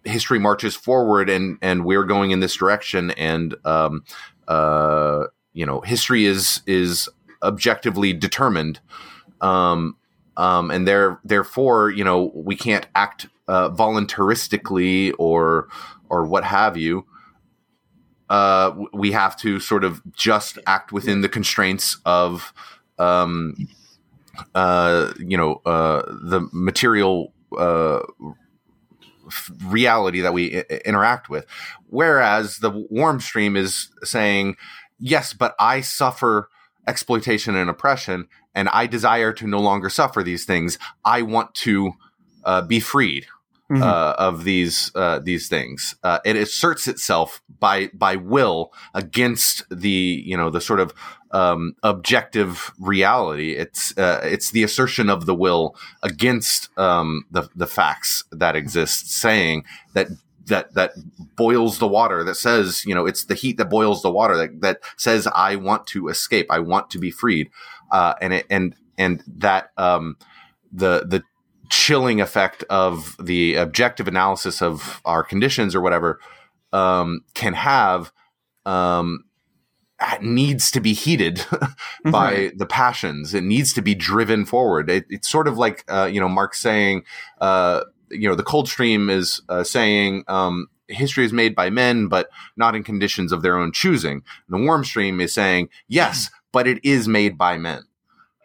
history 0.04 0.38
marches 0.38 0.74
forward 0.74 1.28
and 1.28 1.58
and 1.62 1.84
we're 1.84 2.04
going 2.04 2.30
in 2.30 2.40
this 2.40 2.54
direction, 2.56 3.10
and 3.12 3.54
um, 3.64 4.04
uh, 4.48 5.24
you 5.52 5.64
know, 5.64 5.80
history 5.80 6.26
is 6.26 6.60
is 6.66 7.08
objectively 7.42 8.12
determined, 8.12 8.80
um, 9.40 9.96
um, 10.36 10.70
and 10.70 10.86
there 10.86 11.20
therefore, 11.24 11.90
you 11.90 12.04
know, 12.04 12.32
we 12.34 12.56
can't 12.56 12.86
act 12.94 13.28
uh, 13.48 13.68
voluntaristically 13.70 15.12
or 15.12 15.68
or 16.08 16.24
what 16.24 16.44
have 16.44 16.76
you. 16.76 17.06
Uh, 18.30 18.74
we 18.92 19.12
have 19.12 19.36
to 19.36 19.60
sort 19.60 19.84
of 19.84 20.02
just 20.12 20.58
act 20.66 20.92
within 20.92 21.20
the 21.20 21.28
constraints 21.28 21.98
of, 22.06 22.54
um, 22.98 23.54
uh, 24.54 25.12
you 25.18 25.36
know, 25.36 25.60
uh, 25.66 26.02
the 26.06 26.48
material 26.52 27.32
uh, 27.58 28.00
reality 29.64 30.20
that 30.20 30.32
we 30.32 30.58
I- 30.58 30.80
interact 30.84 31.28
with. 31.28 31.46
Whereas 31.88 32.58
the 32.58 32.70
warm 32.70 33.20
stream 33.20 33.56
is 33.56 33.88
saying, 34.02 34.56
yes, 34.98 35.32
but 35.32 35.54
I 35.58 35.80
suffer 35.80 36.48
exploitation 36.86 37.56
and 37.56 37.70
oppression, 37.70 38.28
and 38.54 38.68
I 38.68 38.86
desire 38.86 39.32
to 39.34 39.46
no 39.46 39.58
longer 39.58 39.88
suffer 39.88 40.22
these 40.22 40.44
things. 40.44 40.78
I 41.04 41.22
want 41.22 41.54
to 41.56 41.92
uh, 42.44 42.62
be 42.62 42.80
freed 42.80 43.26
mm-hmm. 43.70 43.82
uh, 43.82 44.14
of 44.18 44.44
these 44.44 44.90
uh, 44.94 45.18
these 45.20 45.48
things. 45.48 45.94
Uh, 46.02 46.18
it 46.24 46.36
asserts 46.36 46.88
itself 46.88 47.42
by 47.58 47.88
by 47.94 48.16
will 48.16 48.72
against 48.92 49.64
the 49.70 50.22
you 50.26 50.36
know 50.36 50.50
the 50.50 50.60
sort 50.60 50.80
of 50.80 50.92
um, 51.34 51.74
objective 51.82 52.72
reality. 52.78 53.52
It's 53.56 53.96
uh, 53.98 54.20
it's 54.22 54.52
the 54.52 54.62
assertion 54.62 55.10
of 55.10 55.26
the 55.26 55.34
will 55.34 55.76
against 56.02 56.70
um, 56.78 57.24
the 57.30 57.48
the 57.56 57.66
facts 57.66 58.24
that 58.30 58.54
exist, 58.54 59.10
saying 59.10 59.64
that 59.94 60.08
that 60.46 60.74
that 60.74 60.92
boils 61.36 61.78
the 61.78 61.88
water 61.88 62.22
that 62.22 62.36
says 62.36 62.84
you 62.86 62.94
know 62.94 63.04
it's 63.04 63.24
the 63.24 63.34
heat 63.34 63.56
that 63.56 63.68
boils 63.68 64.02
the 64.02 64.10
water 64.10 64.36
that 64.36 64.60
that 64.60 64.80
says 64.96 65.26
I 65.34 65.56
want 65.56 65.86
to 65.88 66.08
escape 66.08 66.46
I 66.50 66.60
want 66.60 66.90
to 66.90 66.98
be 66.98 67.10
freed 67.10 67.50
uh, 67.90 68.14
and 68.20 68.32
it 68.32 68.46
and 68.48 68.76
and 68.96 69.22
that 69.26 69.70
um, 69.76 70.16
the 70.72 71.04
the 71.06 71.24
chilling 71.70 72.20
effect 72.20 72.62
of 72.70 73.16
the 73.18 73.56
objective 73.56 74.06
analysis 74.06 74.62
of 74.62 75.00
our 75.04 75.24
conditions 75.24 75.74
or 75.74 75.80
whatever 75.80 76.20
um, 76.72 77.24
can 77.34 77.54
have 77.54 78.12
um, 78.66 79.24
needs 80.20 80.70
to 80.72 80.80
be 80.80 80.92
heated 80.92 81.44
by 82.04 82.34
mm-hmm. 82.34 82.58
the 82.58 82.66
passions. 82.66 83.34
It 83.34 83.44
needs 83.44 83.72
to 83.74 83.82
be 83.82 83.94
driven 83.94 84.44
forward. 84.44 84.90
It, 84.90 85.06
it's 85.08 85.28
sort 85.28 85.48
of 85.48 85.58
like 85.58 85.84
uh, 85.88 86.08
you 86.12 86.20
know 86.20 86.28
Marx 86.28 86.58
saying, 86.60 87.04
uh, 87.40 87.82
you 88.10 88.28
know, 88.28 88.34
the 88.34 88.42
cold 88.42 88.68
stream 88.68 89.10
is 89.10 89.40
uh, 89.48 89.64
saying. 89.64 90.24
Um, 90.28 90.68
history 90.88 91.24
is 91.24 91.32
made 91.32 91.54
by 91.54 91.70
men, 91.70 92.08
but 92.08 92.28
not 92.56 92.74
in 92.74 92.84
conditions 92.84 93.32
of 93.32 93.40
their 93.42 93.56
own 93.56 93.72
choosing. 93.72 94.22
The 94.50 94.58
warm 94.58 94.84
stream 94.84 95.18
is 95.18 95.32
saying, 95.32 95.70
yes, 95.88 96.30
but 96.52 96.66
it 96.66 96.78
is 96.84 97.08
made 97.08 97.38
by 97.38 97.56
men. 97.56 97.84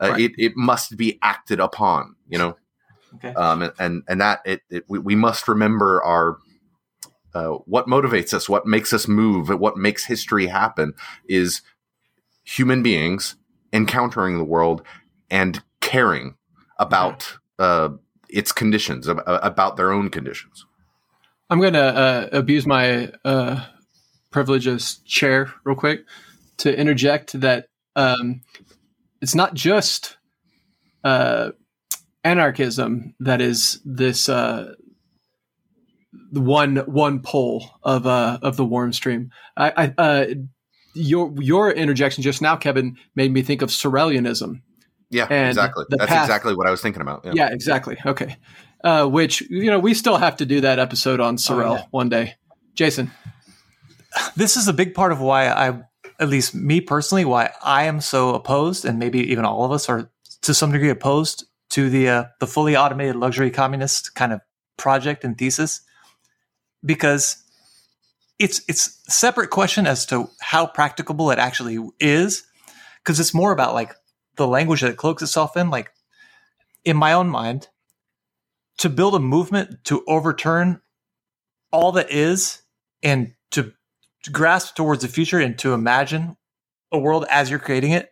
Uh, 0.02 0.12
right. 0.12 0.22
it, 0.22 0.32
it 0.38 0.54
must 0.56 0.96
be 0.96 1.20
acted 1.22 1.60
upon, 1.60 2.16
you 2.30 2.38
know? 2.38 2.56
Okay. 3.16 3.34
Um, 3.34 3.64
and, 3.64 3.74
and, 3.80 4.04
and 4.08 4.22
that 4.22 4.40
it, 4.46 4.62
it 4.70 4.86
we, 4.88 5.00
we, 5.00 5.16
must 5.16 5.48
remember 5.48 6.02
our 6.04 6.38
uh, 7.34 7.50
what 7.66 7.88
motivates 7.88 8.34
us, 8.34 8.50
what 8.50 8.66
makes 8.66 8.94
us 8.94 9.08
move, 9.08 9.50
what 9.50 9.78
makes 9.78 10.06
history 10.06 10.48
happen 10.48 10.94
is 11.28 11.62
human 12.44 12.82
beings 12.82 13.36
encountering 13.72 14.38
the 14.38 14.44
world 14.44 14.82
and 15.30 15.62
caring 15.82 16.36
about 16.78 17.38
uh, 17.60 17.90
its 18.30 18.52
conditions, 18.52 19.08
about 19.08 19.78
their 19.78 19.92
own 19.92 20.10
conditions. 20.10 20.66
I'm 21.50 21.60
going 21.60 21.74
to 21.74 21.80
uh, 21.80 22.30
abuse 22.32 22.66
my 22.66 23.12
uh, 23.26 23.66
privilege 24.32 24.68
as 24.68 24.98
chair 25.06 25.52
real 25.64 25.76
quick 25.76 26.06
to 26.58 26.78
interject 26.78 27.40
that 27.40 27.68
um, 27.96 28.42
it's 29.22 29.36
not 29.36 29.54
just 29.54 30.18
uh, 31.04 31.52
anarchism 32.24 33.16
that 33.20 33.42
is 33.42 33.82
this 33.84 34.30
uh, 34.30 34.74
one 36.32 36.78
one 36.78 37.22
pole 37.22 37.70
of 37.84 38.08
uh, 38.08 38.40
of 38.42 38.58
the 38.58 38.66
warm 38.66 38.94
stream. 38.94 39.32
I, 39.56 39.72
I 39.76 39.94
uh, 39.98 40.26
your 40.94 41.34
your 41.40 41.72
interjection 41.72 42.24
just 42.24 42.42
now, 42.42 42.56
Kevin, 42.56 42.98
made 43.16 43.32
me 43.32 43.42
think 43.42 43.62
of 43.62 43.70
Sorelianism. 43.70 44.62
Yeah, 45.10 45.32
exactly. 45.48 45.86
That's 45.90 46.06
path, 46.06 46.26
exactly 46.26 46.56
what 46.56 46.68
I 46.68 46.72
was 46.72 46.82
thinking 46.82 47.02
about. 47.02 47.26
Yeah, 47.26 47.32
yeah 47.36 47.50
exactly. 47.52 47.98
Okay, 48.06 48.38
uh, 48.84 49.08
which 49.08 49.42
you 49.50 49.70
know 49.70 49.80
we 49.80 49.94
still 49.94 50.18
have 50.18 50.38
to 50.38 50.46
do 50.46 50.62
that 50.62 50.80
episode 50.80 51.20
on 51.20 51.38
Sorel 51.38 51.74
oh, 51.74 51.76
yeah. 51.76 51.86
one 51.92 52.10
day. 52.10 52.36
Jason, 52.76 53.12
this 54.36 54.56
is 54.56 54.68
a 54.68 54.74
big 54.74 54.94
part 54.94 55.12
of 55.12 55.20
why 55.20 55.48
I, 55.48 55.80
at 56.20 56.30
least 56.30 56.56
me 56.56 56.80
personally, 56.80 57.26
why 57.26 57.52
I 57.64 57.84
am 57.84 58.02
so 58.02 58.34
opposed, 58.34 58.86
and 58.86 59.00
maybe 59.00 59.20
even 59.32 59.46
all 59.46 59.66
of 59.66 59.72
us 59.72 59.90
are 59.90 60.10
to 60.42 60.54
some 60.54 60.72
degree 60.72 60.90
opposed 60.90 61.46
to 61.72 61.90
the 61.90 62.10
uh, 62.10 62.24
the 62.40 62.48
fully 62.48 62.76
automated 62.76 63.16
luxury 63.16 63.52
communist 63.52 64.16
kind 64.16 64.32
of 64.32 64.42
project 64.78 65.24
and 65.24 65.38
thesis 65.38 65.82
because 66.84 67.44
it's 68.40 68.62
it's 68.68 69.02
a 69.08 69.12
separate 69.12 69.50
question 69.50 69.86
as 69.86 70.06
to 70.08 70.30
how 70.40 70.66
practicable 70.66 71.32
it 71.32 71.40
actually 71.40 71.78
is 72.00 72.44
because 73.04 73.20
it's 73.20 73.34
more 73.34 73.52
about 73.52 73.74
like 73.74 73.94
the 74.38 74.48
language 74.48 74.82
that 74.82 74.92
it 74.92 74.98
cloaks 74.98 75.22
itself 75.22 75.58
in. 75.58 75.70
Like 75.70 75.92
in 76.86 76.98
my 76.98 77.14
own 77.14 77.30
mind 77.30 77.68
to 78.78 78.90
build 78.90 79.14
a 79.14 79.20
movement 79.20 79.84
to 79.84 80.04
overturn 80.08 80.82
all 81.72 81.92
that 81.92 82.12
is 82.12 82.62
and 83.04 83.34
to 83.52 83.74
grasp 84.32 84.76
towards 84.76 85.02
the 85.02 85.08
future 85.08 85.40
and 85.40 85.58
to 85.60 85.74
imagine 85.74 86.38
a 86.92 86.98
world 86.98 87.26
as 87.30 87.50
you're 87.50 87.60
creating 87.60 87.92
it 87.92 88.10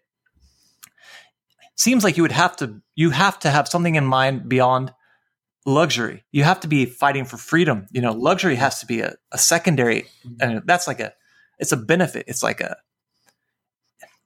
seems 1.76 2.04
like 2.04 2.18
you 2.18 2.24
would 2.24 2.32
have 2.32 2.56
to 2.56 2.82
you 2.96 3.12
have 3.12 3.40
to 3.40 3.50
have 3.50 3.68
something 3.68 3.96
in 3.96 4.06
mind 4.06 4.50
beyond 4.50 4.92
luxury. 5.68 6.24
You 6.32 6.46
have 6.46 6.62
to 6.62 6.68
be 6.68 6.86
fighting 6.86 7.26
for 7.26 7.38
freedom. 7.38 7.86
You 7.92 8.02
know, 8.02 8.14
luxury 8.14 8.56
has 8.56 8.80
to 8.80 8.88
be 8.88 9.02
a, 9.02 9.16
a 9.32 9.38
secondary, 9.38 10.08
and 10.40 10.64
that's 10.66 10.88
like 10.88 11.00
a, 11.00 11.14
it's 11.60 11.74
a 11.74 11.78
benefit. 11.78 12.26
It's 12.28 12.42
like 12.42 12.62
a, 12.62 12.78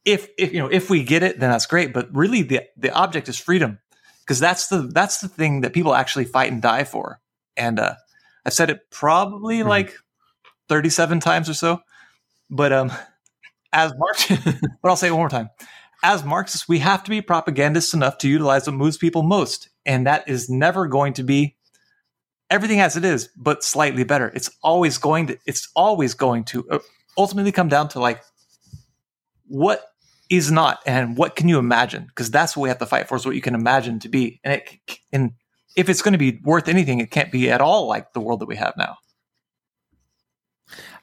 if, 0.06 0.30
if, 0.38 0.54
you 0.54 0.60
know, 0.60 0.68
if 0.68 0.90
we 0.90 1.04
get 1.04 1.24
it, 1.24 1.40
then 1.40 1.50
that's 1.50 1.66
great. 1.66 1.94
But 1.94 2.16
really 2.16 2.44
the, 2.44 2.62
the 2.78 2.94
object 2.94 3.28
is 3.28 3.38
freedom 3.38 3.80
because 4.22 4.40
that's 4.40 4.68
the, 4.68 4.90
that's 4.94 5.20
the 5.20 5.28
thing 5.28 5.62
that 5.62 5.74
people 5.74 5.94
actually 5.96 6.26
fight 6.26 6.52
and 6.52 6.62
die 6.62 6.84
for. 6.84 7.20
And, 7.58 7.80
uh, 7.80 7.96
I've 8.46 8.54
said 8.54 8.70
it 8.70 8.90
probably 8.90 9.60
mm-hmm. 9.60 9.70
like 9.70 9.96
37 10.70 11.20
times 11.20 11.50
or 11.50 11.54
so, 11.54 11.82
but, 12.50 12.72
um, 12.72 12.92
as 13.74 13.94
Marx, 13.98 14.28
but 14.82 14.90
I'll 14.90 14.96
say 14.96 15.08
it 15.08 15.12
one 15.12 15.20
more 15.20 15.30
time. 15.30 15.50
As 16.04 16.24
Marxists, 16.24 16.68
we 16.68 16.80
have 16.80 17.04
to 17.04 17.10
be 17.10 17.22
propagandists 17.22 17.94
enough 17.94 18.18
to 18.20 18.28
utilize 18.28 18.66
what 18.66 18.76
moves 18.76 18.98
people 18.98 19.22
most. 19.22 19.70
And 19.86 20.08
that 20.08 20.28
is 20.28 20.50
never 20.50 20.88
going 20.88 21.14
to 21.14 21.24
be 21.24 21.58
everything 22.50 22.80
as 22.82 22.98
it 22.98 23.06
is, 23.06 23.30
but 23.36 23.64
slightly 23.64 24.04
better. 24.04 24.32
It's 24.36 24.50
always 24.62 24.98
going 24.98 25.28
to, 25.28 25.38
it's 25.46 25.70
always 25.76 26.14
going 26.14 26.44
to 26.46 26.70
uh, 26.70 26.80
ultimately 27.18 27.52
come 27.52 27.70
down 27.70 27.88
to 27.90 28.00
like 28.00 28.22
what 29.48 29.86
is 30.30 30.52
not 30.52 30.80
and 30.86 31.18
what 31.18 31.36
can 31.36 31.50
you 31.50 31.60
imagine? 31.60 32.06
Because 32.06 32.32
that's 32.32 32.56
what 32.56 32.64
we 32.64 32.70
have 32.70 32.80
to 32.80 32.86
fight 32.86 33.08
for 33.08 33.16
is 33.16 33.26
what 33.26 33.36
you 33.36 33.42
can 33.42 33.56
imagine 33.56 34.00
to 34.00 34.10
be. 34.10 34.40
And 34.44 34.54
it, 34.54 35.00
and 35.12 35.32
if 35.76 35.90
it's 35.90 36.02
going 36.02 36.14
to 36.14 36.18
be 36.18 36.40
worth 36.44 36.68
anything, 36.68 37.00
it 37.00 37.12
can't 37.12 37.32
be 37.32 37.50
at 37.52 37.62
all 37.62 37.88
like 37.88 38.14
the 38.14 38.22
world 38.22 38.40
that 38.40 38.48
we 38.48 38.56
have 38.56 38.74
now. 38.78 38.98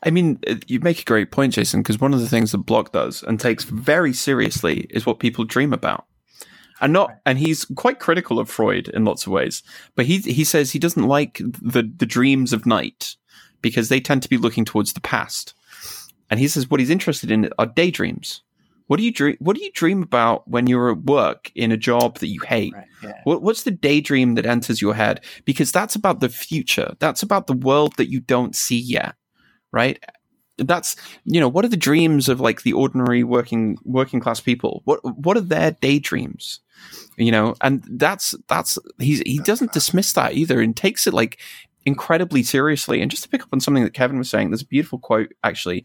I 0.03 0.11
mean, 0.11 0.39
uh, 0.49 0.55
you 0.67 0.81
make 0.81 1.01
a 1.01 1.05
great 1.05 1.31
point, 1.31 1.53
Jason, 1.53 1.81
because 1.81 2.01
one 2.01 2.15
of 2.15 2.21
the 2.21 2.29
things 2.29 2.53
that 2.53 2.59
Bloch 2.59 2.93
does 2.93 3.23
and 3.23 3.39
takes 3.39 3.65
very 3.65 4.13
seriously 4.13 4.87
is 4.91 5.05
what 5.05 5.19
people 5.19 5.45
dream 5.45 5.73
about. 5.73 6.07
And 6.81 6.93
not, 6.93 7.19
and 7.27 7.39
he's 7.39 7.65
quite 7.77 7.99
critical 7.99 8.39
of 8.39 8.49
Freud 8.49 8.89
in 8.89 9.05
lots 9.05 9.27
of 9.27 9.33
ways, 9.33 9.63
but 9.95 10.07
he 10.07 10.19
he 10.19 10.45
says 10.45 10.71
he 10.71 10.79
doesn't 10.79 11.07
like 11.07 11.39
the 11.39 11.91
the 11.97 12.07
dreams 12.07 12.53
of 12.53 12.67
night 12.67 13.17
because 13.63 13.89
they 13.89 14.01
tend 14.01 14.23
to 14.23 14.29
be 14.29 14.37
looking 14.37 14.65
towards 14.65 14.93
the 14.93 15.01
past. 15.01 15.55
And 16.31 16.39
he 16.39 16.47
says 16.47 16.71
what 16.71 16.81
he's 16.81 16.91
interested 16.91 17.31
in 17.31 17.51
are 17.59 17.67
daydreams. 17.67 18.43
What 18.87 18.99
do 18.99 19.03
you 19.03 19.13
dream? 19.13 19.37
What 19.41 19.57
do 19.57 19.63
you 19.63 19.73
dream 19.73 20.03
about 20.03 20.49
when 20.49 20.67
you're 20.67 20.93
at 20.93 21.03
work 21.03 21.51
in 21.55 21.73
a 21.73 21.77
job 21.77 22.19
that 22.19 22.29
you 22.29 22.41
hate? 22.41 22.75
Right, 22.75 22.87
yeah. 23.03 23.21
what, 23.25 23.43
what's 23.43 23.65
the 23.65 23.71
daydream 23.71 24.35
that 24.37 24.47
enters 24.47 24.81
your 24.81 24.95
head? 24.95 25.25
Because 25.45 25.73
that's 25.73 25.97
about 25.97 26.21
the 26.21 26.29
future. 26.29 26.95
That's 26.99 27.23
about 27.23 27.49
the 27.49 27.55
world 27.55 27.97
that 27.97 28.11
you 28.11 28.21
don't 28.21 28.55
see 28.55 28.79
yet 28.79 29.15
right? 29.73 30.03
That's 30.59 30.97
you 31.25 31.41
know 31.41 31.49
what 31.49 31.65
are 31.65 31.69
the 31.69 31.77
dreams 31.77 32.29
of 32.29 32.41
like 32.41 32.63
the 32.63 32.73
ordinary 32.73 33.25
working 33.25 33.79
working 33.85 34.21
class 34.21 34.41
people? 34.41 34.83
What 34.85 35.01
what 35.19 35.37
are 35.37 35.43
their 35.43 35.73
daydreams? 35.73 36.61
You 37.17 37.33
know, 37.33 37.55
and 37.61 37.85
that's 37.91 38.35
that's 38.49 38.79
he's 38.99 39.21
he 39.21 39.39
doesn't 39.39 39.73
dismiss 39.73 40.13
that 40.15 40.35
either 40.35 40.61
and 40.61 40.77
takes 40.77 41.07
it 41.07 41.15
like 41.15 41.39
incredibly 41.87 42.43
seriously. 42.43 43.01
And 43.01 43.11
just 43.11 43.23
to 43.25 43.29
pick 43.29 43.43
up 43.43 43.49
on 43.53 43.61
something 43.61 43.85
that 43.85 43.95
Kevin 43.95 44.19
was 44.19 44.31
saying, 44.31 44.51
there's 44.51 44.63
a 44.63 44.67
beautiful 44.67 44.99
quote 44.99 45.33
actually. 45.43 45.85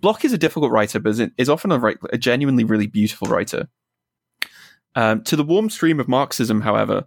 Bloch 0.00 0.24
is 0.24 0.32
a 0.32 0.38
difficult 0.38 0.70
writer, 0.70 1.00
but 1.00 1.18
is 1.38 1.48
often 1.48 1.72
a, 1.72 1.94
a 2.12 2.18
genuinely 2.18 2.64
really 2.64 2.86
beautiful 2.86 3.28
writer. 3.28 3.68
Um, 4.94 5.22
to 5.24 5.36
the 5.36 5.44
warm 5.44 5.70
stream 5.70 6.00
of 6.00 6.08
Marxism, 6.08 6.60
however, 6.60 7.06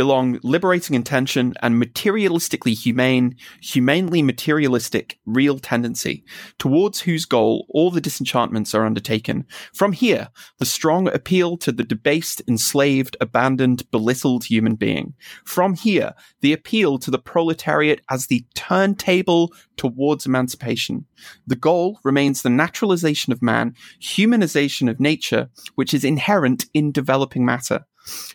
belong 0.00 0.40
liberating 0.42 0.96
intention 0.96 1.52
and 1.60 1.74
materialistically 1.74 2.72
humane, 2.72 3.36
humanely 3.60 4.22
materialistic 4.22 5.18
real 5.26 5.58
tendency, 5.58 6.24
towards 6.58 7.00
whose 7.00 7.26
goal 7.26 7.66
all 7.68 7.90
the 7.90 8.00
disenchantments 8.00 8.74
are 8.74 8.86
undertaken. 8.86 9.44
From 9.74 9.92
here, 9.92 10.28
the 10.56 10.64
strong 10.64 11.06
appeal 11.08 11.58
to 11.58 11.70
the 11.70 11.84
debased, 11.84 12.40
enslaved, 12.48 13.14
abandoned, 13.20 13.90
belittled 13.90 14.46
human 14.46 14.74
being. 14.74 15.12
From 15.44 15.74
here, 15.74 16.14
the 16.40 16.54
appeal 16.54 16.98
to 16.98 17.10
the 17.10 17.18
proletariat 17.18 18.00
as 18.08 18.28
the 18.28 18.46
turntable 18.54 19.52
towards 19.76 20.24
emancipation. 20.24 21.04
The 21.46 21.56
goal 21.56 22.00
remains 22.04 22.40
the 22.40 22.48
naturalization 22.48 23.34
of 23.34 23.42
man, 23.42 23.74
humanization 24.00 24.88
of 24.88 24.98
nature, 24.98 25.50
which 25.74 25.92
is 25.92 26.04
inherent 26.04 26.64
in 26.72 26.90
developing 26.90 27.44
matter. 27.44 27.84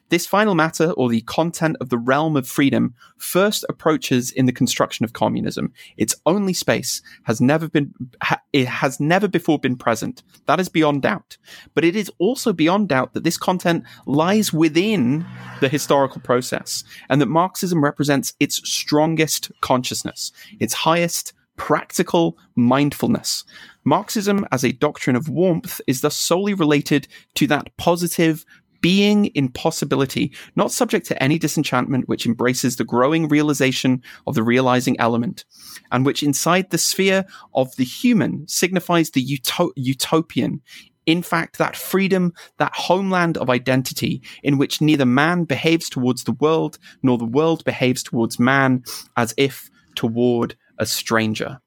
This 0.09 0.27
final 0.27 0.55
matter, 0.55 0.91
or 0.91 1.09
the 1.09 1.21
content 1.21 1.77
of 1.81 1.89
the 1.89 1.97
realm 1.97 2.37
of 2.37 2.47
freedom, 2.47 2.93
first 3.17 3.65
approaches 3.67 4.31
in 4.31 4.45
the 4.45 4.53
construction 4.53 5.03
of 5.03 5.13
communism. 5.13 5.73
Its 5.97 6.15
only 6.25 6.53
space 6.53 7.01
has 7.23 7.41
never 7.41 7.67
been, 7.67 7.93
ha- 8.21 8.41
it 8.53 8.67
has 8.67 8.99
never 8.99 9.27
before 9.27 9.59
been 9.59 9.75
present. 9.75 10.23
That 10.45 10.59
is 10.59 10.69
beyond 10.69 11.01
doubt. 11.01 11.37
But 11.73 11.83
it 11.83 11.95
is 11.95 12.11
also 12.19 12.53
beyond 12.53 12.89
doubt 12.89 13.13
that 13.13 13.23
this 13.23 13.37
content 13.37 13.83
lies 14.05 14.53
within 14.53 15.25
the 15.61 15.69
historical 15.69 16.21
process, 16.21 16.83
and 17.09 17.19
that 17.21 17.27
Marxism 17.27 17.83
represents 17.83 18.33
its 18.39 18.57
strongest 18.69 19.51
consciousness, 19.61 20.31
its 20.59 20.73
highest 20.73 21.33
practical 21.57 22.37
mindfulness. 22.55 23.43
Marxism 23.83 24.45
as 24.51 24.63
a 24.63 24.71
doctrine 24.71 25.15
of 25.15 25.29
warmth 25.29 25.79
is 25.87 26.01
thus 26.01 26.17
solely 26.17 26.53
related 26.53 27.07
to 27.35 27.47
that 27.47 27.75
positive, 27.77 28.45
being 28.85 29.25
in 29.33 29.49
possibility, 29.49 30.31
not 30.55 30.71
subject 30.71 31.07
to 31.07 31.23
any 31.23 31.39
disenchantment, 31.39 32.07
which 32.07 32.27
embraces 32.27 32.75
the 32.75 32.83
growing 32.83 33.27
realization 33.27 33.99
of 34.27 34.35
the 34.35 34.43
realizing 34.43 34.95
element, 34.99 35.43
and 35.91 36.05
which 36.05 36.21
inside 36.21 36.69
the 36.69 36.77
sphere 36.77 37.25
of 37.55 37.75
the 37.77 37.83
human 37.83 38.47
signifies 38.47 39.09
the 39.09 39.25
uto- 39.25 39.71
utopian. 39.75 40.61
In 41.07 41.23
fact, 41.23 41.57
that 41.57 41.75
freedom, 41.75 42.31
that 42.59 42.75
homeland 42.75 43.39
of 43.39 43.49
identity 43.49 44.21
in 44.43 44.59
which 44.59 44.81
neither 44.81 45.03
man 45.03 45.45
behaves 45.45 45.89
towards 45.89 46.23
the 46.25 46.33
world 46.33 46.77
nor 47.01 47.17
the 47.17 47.25
world 47.25 47.63
behaves 47.63 48.03
towards 48.03 48.37
man 48.37 48.83
as 49.17 49.33
if 49.35 49.67
toward 49.95 50.55
a 50.77 50.85
stranger 50.85 51.59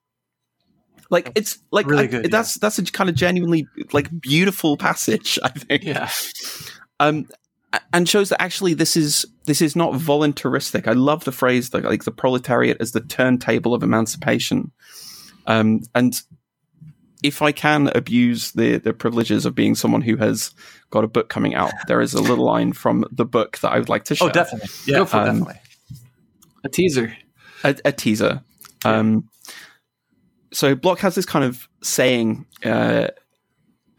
like 1.10 1.32
it's 1.34 1.58
like 1.70 1.86
really 1.86 2.06
good, 2.06 2.20
I, 2.20 2.22
yeah. 2.24 2.28
that's 2.30 2.56
that's 2.56 2.78
a 2.78 2.84
kind 2.84 3.08
of 3.08 3.16
genuinely 3.16 3.66
like 3.94 4.08
beautiful 4.20 4.76
passage 4.76 5.38
i 5.42 5.48
think 5.48 5.84
yeah 5.84 6.10
um, 7.00 7.26
and 7.92 8.08
shows 8.08 8.30
that 8.30 8.40
actually 8.40 8.74
this 8.74 8.96
is 8.96 9.26
this 9.44 9.60
is 9.60 9.76
not 9.76 9.94
voluntaristic. 9.94 10.86
I 10.86 10.92
love 10.92 11.24
the 11.24 11.32
phrase 11.32 11.70
that 11.70 11.84
like 11.84 12.04
the 12.04 12.10
proletariat 12.10 12.78
as 12.80 12.92
the 12.92 13.00
turntable 13.00 13.74
of 13.74 13.82
emancipation. 13.82 14.72
Um, 15.46 15.82
and 15.94 16.20
if 17.22 17.42
I 17.42 17.52
can 17.52 17.88
abuse 17.94 18.52
the 18.52 18.78
the 18.78 18.92
privileges 18.92 19.44
of 19.44 19.54
being 19.54 19.74
someone 19.74 20.02
who 20.02 20.16
has 20.16 20.52
got 20.90 21.04
a 21.04 21.08
book 21.08 21.28
coming 21.28 21.54
out, 21.54 21.72
there 21.86 22.00
is 22.00 22.14
a 22.14 22.22
little 22.22 22.44
line 22.44 22.72
from 22.72 23.04
the 23.10 23.24
book 23.24 23.58
that 23.58 23.70
I 23.70 23.78
would 23.78 23.88
like 23.88 24.04
to 24.04 24.14
oh, 24.14 24.16
share. 24.16 24.28
Oh, 24.28 24.32
definitely, 24.32 24.68
yeah, 24.86 25.00
um, 25.00 25.06
definitely. 25.06 25.60
A 26.64 26.68
teaser, 26.68 27.16
a, 27.64 27.76
a 27.84 27.92
teaser. 27.92 28.42
Um, 28.84 29.28
so 30.52 30.74
Bloch 30.74 31.00
has 31.00 31.14
this 31.14 31.26
kind 31.26 31.44
of 31.44 31.68
saying. 31.82 32.46
Uh, 32.64 33.08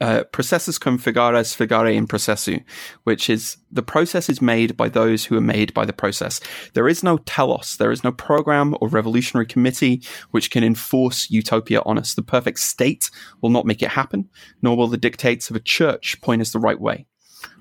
uh, 0.01 0.23
processus 0.31 0.77
cum 0.77 0.97
figuris 0.97 1.55
figurae 1.55 1.95
in 1.95 2.07
processu, 2.07 2.63
which 3.03 3.29
is 3.29 3.57
the 3.71 3.83
process 3.83 4.29
is 4.29 4.41
made 4.41 4.77
by 4.77 4.87
those 4.87 5.25
who 5.25 5.35
are 5.37 5.41
made 5.41 5.73
by 5.73 5.85
the 5.85 5.93
process. 5.93 6.39
There 6.73 6.87
is 6.87 7.03
no 7.03 7.17
telos, 7.17 7.77
there 7.77 7.91
is 7.91 8.03
no 8.03 8.11
program 8.11 8.75
or 8.79 8.87
revolutionary 8.87 9.45
committee 9.45 10.01
which 10.31 10.51
can 10.51 10.63
enforce 10.63 11.29
utopia 11.29 11.81
on 11.85 11.97
us. 11.97 12.13
The 12.13 12.21
perfect 12.21 12.59
state 12.59 13.09
will 13.41 13.49
not 13.49 13.65
make 13.65 13.81
it 13.81 13.89
happen, 13.89 14.29
nor 14.61 14.77
will 14.77 14.87
the 14.87 14.97
dictates 14.97 15.49
of 15.49 15.55
a 15.55 15.61
church 15.61 16.19
point 16.21 16.41
us 16.41 16.51
the 16.51 16.59
right 16.59 16.79
way. 16.79 17.05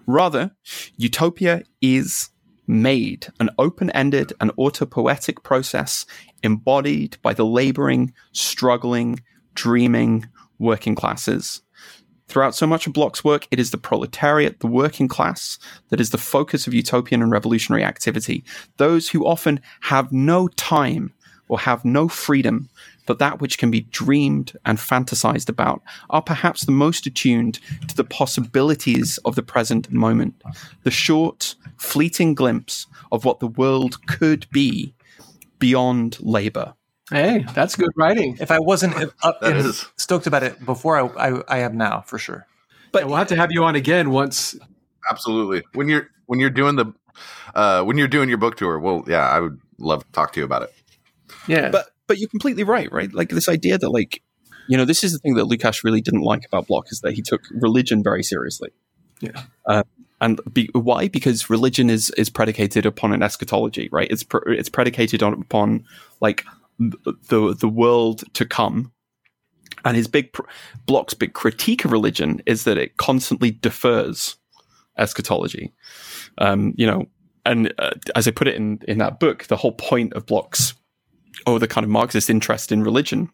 Rather, 0.07 0.53
utopia 0.97 1.63
is 1.81 2.31
made, 2.67 3.29
an 3.41 3.51
open 3.59 3.91
ended 3.91 4.33
and 4.41 4.55
autopoietic 4.57 5.43
process 5.43 6.07
embodied 6.43 7.17
by 7.23 7.35
the 7.35 7.45
laboring, 7.45 8.13
struggling, 8.33 9.21
dreaming 9.55 10.29
working 10.59 10.95
classes 10.95 11.63
Throughout 12.29 12.55
so 12.55 12.67
much 12.67 12.87
of 12.87 12.93
Bloch's 12.93 13.25
work, 13.25 13.49
it 13.51 13.59
is 13.59 13.71
the 13.71 13.79
proletariat, 13.79 14.61
the 14.61 14.67
working 14.67 15.09
class, 15.09 15.59
that 15.89 16.01
is 16.01 16.11
the 16.11 16.19
focus 16.19 16.67
of 16.67 16.75
utopian 16.75 17.23
and 17.23 17.31
revolutionary 17.31 17.85
activity. 17.85 18.45
Those 18.77 19.09
who 19.09 19.27
often 19.27 19.61
have 19.81 20.13
no 20.13 20.49
time 20.49 21.13
or 21.49 21.59
have 21.59 21.85
no 21.87 22.07
freedom, 22.09 22.69
but 23.07 23.19
that 23.19 23.41
which 23.41 23.57
can 23.57 23.71
be 23.71 23.81
dreamed 23.81 24.53
and 24.67 24.77
fantasized 24.77 25.49
about, 25.49 25.83
are 26.11 26.21
perhaps 26.21 26.67
the 26.67 26.73
most 26.73 27.07
attuned 27.07 27.59
to 27.89 27.97
the 27.97 28.05
possibilities 28.05 29.19
of 29.25 29.35
the 29.35 29.43
present 29.43 29.91
moment. 29.91 30.35
The 30.83 30.91
short, 30.91 31.55
fleeting 31.79 32.35
glimpse 32.35 32.87
of 33.11 33.25
what 33.25 33.41
the 33.41 33.47
world 33.47 34.07
could 34.07 34.47
be 34.51 34.95
beyond 35.59 36.19
labor. 36.21 36.75
Hey, 37.11 37.45
that's 37.55 37.75
good 37.75 37.91
writing. 37.97 38.37
If 38.41 38.51
I 38.51 38.59
wasn't 38.59 38.95
up 39.23 39.43
stoked 39.97 40.27
about 40.27 40.43
it 40.43 40.65
before, 40.65 40.99
I, 40.99 41.29
I, 41.29 41.43
I 41.49 41.59
am 41.61 41.77
now 41.77 42.03
for 42.03 42.19
sure. 42.19 42.47
But 42.93 43.03
yeah, 43.03 43.07
we'll 43.07 43.17
have 43.17 43.29
to 43.29 43.37
have 43.37 43.51
you 43.51 43.65
on 43.65 43.77
again 43.77 44.11
once. 44.11 44.57
Absolutely. 45.11 45.63
When 45.73 45.89
you're 45.89 46.09
when 46.27 46.39
you're 46.39 46.51
doing 46.51 46.77
the 46.77 46.93
uh, 47.55 47.83
when 47.85 47.99
you're 47.99 48.09
doing 48.09 48.29
your 48.29 48.39
book 48.39 48.57
tour, 48.57 48.79
well, 48.79 49.05
yeah, 49.07 49.29
I 49.29 49.41
would 49.41 49.61
love 49.79 50.05
to 50.05 50.13
talk 50.13 50.33
to 50.35 50.41
you 50.41 50.45
about 50.45 50.63
it. 50.63 50.75
Yeah, 51.47 51.71
but 51.71 51.91
but 52.07 52.19
you're 52.19 52.29
completely 52.29 52.65
right, 52.65 52.91
right? 52.93 53.13
Like 53.13 53.31
this 53.31 53.49
idea 53.49 53.79
that 53.79 53.91
like 53.91 54.23
you 54.69 54.77
know 54.77 54.85
this 54.85 55.03
is 55.03 55.13
the 55.13 55.19
thing 55.19 55.35
that 55.35 55.47
Lukács 55.47 55.85
really 55.85 56.01
didn't 56.01 56.23
like 56.23 56.45
about 56.45 56.67
Bloch 56.67 56.91
is 56.91 57.01
that 57.01 57.15
he 57.15 57.23
took 57.23 57.43
religion 57.51 58.03
very 58.03 58.23
seriously. 58.23 58.71
Yeah. 59.21 59.43
Uh, 59.67 59.83
and 60.21 60.41
be, 60.53 60.69
why? 60.73 61.09
Because 61.09 61.49
religion 61.49 61.91
is 61.91 62.11
is 62.11 62.29
predicated 62.29 62.85
upon 62.85 63.13
an 63.13 63.23
eschatology, 63.23 63.89
right? 63.93 64.09
It's 64.11 64.25
pr- 64.25 64.51
it's 64.51 64.69
predicated 64.69 65.23
on 65.23 65.33
upon 65.35 65.85
like 66.21 66.45
the 66.79 67.55
the 67.59 67.69
world 67.69 68.25
to 68.35 68.45
come. 68.45 68.93
And 69.85 69.97
his 69.97 70.09
big 70.09 70.33
pr- 70.33 70.43
Bloch's 70.87 71.15
big 71.15 71.35
critique 71.35 71.85
of 71.85 71.93
religion 71.93 72.43
is 72.47 72.65
that 72.65 72.79
it 72.79 72.97
constantly 72.97 73.53
defers 73.53 74.37
eschatology. 74.99 75.73
Um, 76.39 76.75
you 76.77 76.87
know, 76.87 77.07
and 77.47 77.73
uh, 77.79 77.93
as 78.17 78.27
I 78.27 78.33
put 78.33 78.49
it 78.49 78.57
in 78.57 78.81
in 78.89 78.99
that 78.99 79.21
book, 79.21 79.45
the 79.45 79.57
whole 79.57 79.73
point 79.73 80.15
of 80.15 80.27
Bloch's 80.27 80.75
or 81.47 81.59
the 81.59 81.69
kind 81.69 81.85
of 81.85 81.91
Marxist 81.91 82.29
interest 82.29 82.73
in 82.73 82.83
religion 82.83 83.31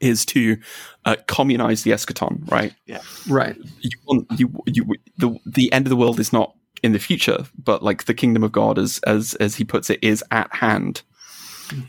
is 0.00 0.26
to 0.26 0.58
uh, 1.04 1.16
communize 1.26 1.82
the 1.82 1.90
eschaton, 1.90 2.50
right? 2.50 2.74
Yeah, 2.86 3.00
right. 3.28 3.56
You 3.80 3.90
want 4.06 4.26
you 4.38 4.52
you 4.66 4.86
the 5.16 5.38
the 5.46 5.72
end 5.72 5.86
of 5.86 5.90
the 5.90 5.96
world 5.96 6.20
is 6.20 6.32
not 6.32 6.54
in 6.82 6.92
the 6.92 6.98
future, 6.98 7.46
but 7.58 7.82
like 7.82 8.04
the 8.04 8.14
kingdom 8.14 8.42
of 8.42 8.52
God, 8.52 8.78
as 8.78 9.00
as 9.06 9.34
as 9.34 9.56
he 9.56 9.64
puts 9.64 9.90
it, 9.90 9.98
is 10.02 10.22
at 10.30 10.54
hand, 10.54 11.02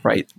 right? 0.02 0.32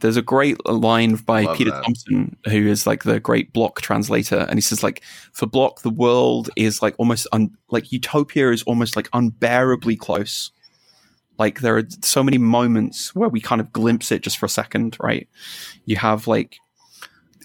There's 0.00 0.16
a 0.16 0.22
great 0.22 0.64
line 0.66 1.14
by 1.16 1.42
Love 1.42 1.56
Peter 1.56 1.70
that. 1.70 1.84
Thompson, 1.84 2.36
who 2.46 2.66
is 2.66 2.86
like 2.86 3.04
the 3.04 3.20
great 3.20 3.52
Bloch 3.52 3.80
translator, 3.80 4.46
and 4.48 4.56
he 4.56 4.60
says 4.60 4.82
like 4.82 5.02
for 5.32 5.46
Bloch, 5.46 5.82
the 5.82 5.90
world 5.90 6.50
is 6.56 6.82
like 6.82 6.94
almost 6.98 7.26
un- 7.32 7.56
like 7.70 7.92
utopia 7.92 8.50
is 8.50 8.62
almost 8.64 8.96
like 8.96 9.08
unbearably 9.12 9.96
close. 9.96 10.50
Like 11.38 11.60
there 11.60 11.76
are 11.76 11.84
so 12.02 12.22
many 12.22 12.38
moments 12.38 13.14
where 13.14 13.28
we 13.28 13.40
kind 13.40 13.60
of 13.60 13.72
glimpse 13.72 14.10
it 14.10 14.22
just 14.22 14.38
for 14.38 14.46
a 14.46 14.50
second, 14.50 14.96
right? 15.00 15.28
You 15.84 15.96
have 15.96 16.26
like 16.26 16.58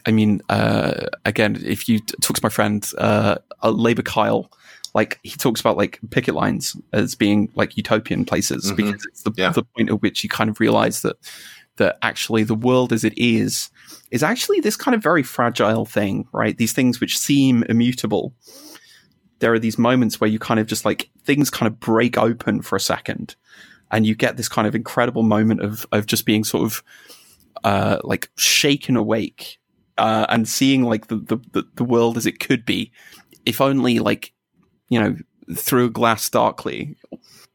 I 0.06 0.12
mean, 0.12 0.42
uh, 0.50 1.06
again, 1.26 1.62
if 1.64 1.88
you 1.88 2.00
t- 2.00 2.16
talk 2.22 2.36
to 2.36 2.44
my 2.44 2.50
friend 2.50 2.90
uh, 2.98 3.38
Labour 3.64 4.02
Kyle, 4.02 4.50
like 4.94 5.20
he 5.24 5.32
talks 5.32 5.62
about 5.62 5.78
like 5.78 6.00
picket 6.10 6.36
lines 6.36 6.76
as 6.94 7.16
being 7.16 7.50
like 7.56 7.78
utopian 7.78 8.26
places 8.26 8.66
mm-hmm. 8.66 8.76
because 8.76 9.06
it's 9.06 9.24
the, 9.24 9.32
yeah. 9.38 9.52
the 9.52 9.64
point 9.64 9.90
at 9.90 10.02
which 10.02 10.24
you 10.24 10.30
kind 10.30 10.50
of 10.50 10.60
realize 10.60 11.02
that 11.02 11.18
that 11.78 11.98
actually 12.02 12.44
the 12.44 12.56
world 12.56 12.94
as 12.94 13.04
it 13.04 13.14
is 13.18 13.70
is 14.12 14.24
actually 14.24 14.60
this 14.60 14.76
kind 14.76 14.94
of 14.94 15.02
very 15.02 15.24
fragile 15.24 15.86
thing, 15.86 16.28
right? 16.34 16.58
These 16.58 16.74
things 16.74 17.00
which 17.00 17.18
seem 17.18 17.64
immutable. 17.64 18.34
There 19.40 19.54
are 19.54 19.60
these 19.60 19.78
moments 19.78 20.20
where 20.20 20.30
you 20.30 20.38
kind 20.38 20.60
of 20.60 20.68
just 20.68 20.86
like 20.86 21.10
things 21.24 21.50
kind 21.50 21.68
of 21.68 21.80
break 21.80 22.18
open 22.18 22.62
for 22.62 22.76
a 22.76 22.80
second, 22.80 23.36
and 23.90 24.06
you 24.06 24.16
get 24.16 24.38
this 24.38 24.50
kind 24.50 24.68
of 24.68 24.76
incredible 24.76 25.24
moment 25.24 25.62
of 25.62 25.86
of 25.92 26.06
just 26.06 26.26
being 26.26 26.44
sort 26.44 26.64
of 26.64 26.84
uh, 27.64 27.98
like 28.04 28.30
shaken 28.38 28.96
awake 28.96 29.60
uh, 29.98 30.26
and 30.30 30.48
seeing 30.48 30.84
like 30.84 31.08
the, 31.08 31.16
the 31.16 31.64
the 31.76 31.84
world 31.84 32.18
as 32.18 32.26
it 32.26 32.40
could 32.40 32.66
be, 32.66 32.92
if 33.46 33.62
only 33.62 34.00
like 34.00 34.34
you 34.90 35.00
know 35.00 35.16
through 35.56 35.92
glass 35.92 36.30
darkly. 36.30 36.96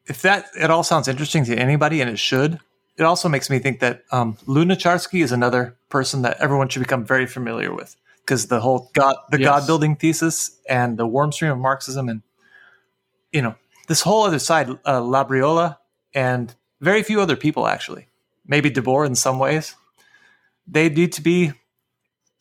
If 0.06 0.22
that 0.22 0.46
it 0.58 0.70
all 0.70 0.84
sounds 0.84 1.08
interesting 1.08 1.44
to 1.46 1.56
anybody, 1.56 2.00
and 2.00 2.10
it 2.10 2.18
should, 2.18 2.60
it 2.98 3.02
also 3.02 3.28
makes 3.28 3.50
me 3.50 3.58
think 3.58 3.80
that 3.80 4.02
um, 4.10 4.36
Lunacharsky 4.46 5.22
is 5.22 5.32
another 5.32 5.76
person 5.88 6.22
that 6.22 6.38
everyone 6.40 6.68
should 6.68 6.80
become 6.80 7.04
very 7.04 7.26
familiar 7.26 7.74
with 7.74 7.96
because 8.20 8.46
the 8.46 8.60
whole 8.60 8.90
God, 8.94 9.16
the 9.30 9.40
yes. 9.40 9.46
God 9.46 9.66
building 9.66 9.96
thesis, 9.96 10.58
and 10.68 10.96
the 10.96 11.06
warm 11.06 11.30
stream 11.30 11.52
of 11.52 11.58
Marxism, 11.58 12.08
and 12.08 12.22
you 13.32 13.42
know 13.42 13.54
this 13.86 14.02
whole 14.02 14.24
other 14.24 14.38
side, 14.38 14.68
uh, 14.84 15.00
Labriola, 15.00 15.78
and 16.14 16.54
very 16.80 17.02
few 17.02 17.20
other 17.20 17.36
people 17.36 17.66
actually, 17.66 18.08
maybe 18.46 18.70
Debord 18.70 19.06
in 19.06 19.14
some 19.14 19.38
ways, 19.38 19.74
they 20.66 20.88
need 20.88 21.12
to 21.12 21.22
be 21.22 21.52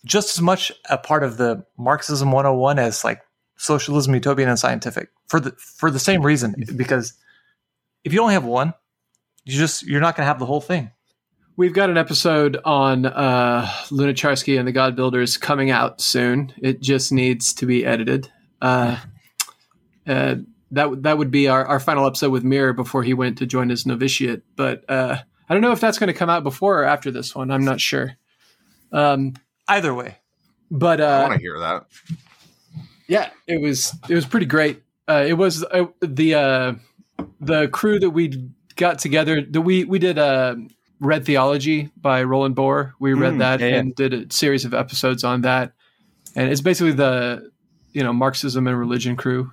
just 0.05 0.37
as 0.37 0.41
much 0.41 0.71
a 0.89 0.97
part 0.97 1.23
of 1.23 1.37
the 1.37 1.65
Marxism 1.77 2.31
101 2.31 2.79
as 2.79 3.03
like 3.03 3.21
socialism, 3.57 4.13
utopian, 4.13 4.49
and 4.49 4.59
scientific 4.59 5.09
for 5.27 5.39
the 5.39 5.51
for 5.51 5.91
the 5.91 5.99
same 5.99 6.21
reason. 6.21 6.55
Because 6.75 7.13
if 8.03 8.13
you 8.13 8.21
only 8.21 8.33
have 8.33 8.45
one, 8.45 8.73
you 9.45 9.57
just 9.57 9.83
you're 9.83 10.01
not 10.01 10.15
going 10.15 10.23
to 10.23 10.27
have 10.27 10.39
the 10.39 10.45
whole 10.45 10.61
thing. 10.61 10.91
We've 11.57 11.73
got 11.73 11.89
an 11.89 11.97
episode 11.97 12.57
on 12.65 13.05
uh, 13.05 13.65
Lunacharsky 13.85 14.59
and 14.59 14.67
the 14.67 14.73
God 14.73 14.95
Builders 14.97 15.37
coming 15.37 15.71
out 15.71 16.01
soon. 16.01 16.51
It 16.61 16.81
just 16.81 17.13
needs 17.13 17.53
to 17.53 17.65
be 17.65 17.85
edited. 17.85 18.29
Uh, 18.61 18.97
uh, 20.05 20.35
that 20.71 21.03
that 21.03 21.17
would 21.17 21.31
be 21.31 21.47
our, 21.47 21.65
our 21.65 21.79
final 21.79 22.05
episode 22.05 22.31
with 22.31 22.43
Mirror 22.43 22.73
before 22.73 23.03
he 23.03 23.13
went 23.13 23.37
to 23.37 23.45
join 23.45 23.69
his 23.69 23.85
novitiate. 23.85 24.43
But 24.57 24.83
uh, 24.89 25.17
I 25.47 25.53
don't 25.53 25.61
know 25.61 25.71
if 25.71 25.79
that's 25.79 25.97
going 25.97 26.07
to 26.07 26.13
come 26.13 26.29
out 26.29 26.43
before 26.43 26.81
or 26.81 26.83
after 26.83 27.11
this 27.11 27.33
one. 27.33 27.51
I'm 27.51 27.63
not 27.63 27.79
sure. 27.79 28.17
Um, 28.91 29.35
Either 29.67 29.93
way, 29.93 30.17
but 30.69 30.99
uh, 30.99 31.05
I 31.05 31.21
want 31.21 31.33
to 31.33 31.39
hear 31.39 31.59
that. 31.59 31.85
Yeah, 33.07 33.29
it 33.47 33.61
was 33.61 33.93
it 34.09 34.13
was 34.15 34.25
pretty 34.25 34.45
great. 34.45 34.83
Uh, 35.07 35.23
it 35.25 35.33
was 35.33 35.63
uh, 35.63 35.85
the 36.01 36.35
uh, 36.35 36.73
the 37.39 37.67
crew 37.69 37.99
that 37.99 38.09
we 38.09 38.49
got 38.75 38.99
together. 38.99 39.41
That 39.41 39.61
we 39.61 39.83
we 39.83 39.99
did 39.99 40.17
uh, 40.17 40.55
read 40.99 41.25
theology 41.25 41.89
by 41.97 42.23
Roland 42.23 42.55
Boer. 42.55 42.93
We 42.99 43.13
read 43.13 43.35
mm, 43.35 43.39
that 43.39 43.59
yeah, 43.59 43.67
yeah. 43.67 43.75
and 43.77 43.95
did 43.95 44.13
a 44.13 44.33
series 44.33 44.65
of 44.65 44.73
episodes 44.73 45.23
on 45.23 45.41
that. 45.41 45.73
And 46.35 46.51
it's 46.51 46.61
basically 46.61 46.93
the 46.93 47.51
you 47.93 48.03
know 48.03 48.13
Marxism 48.13 48.67
and 48.67 48.77
religion 48.77 49.15
crew. 49.15 49.51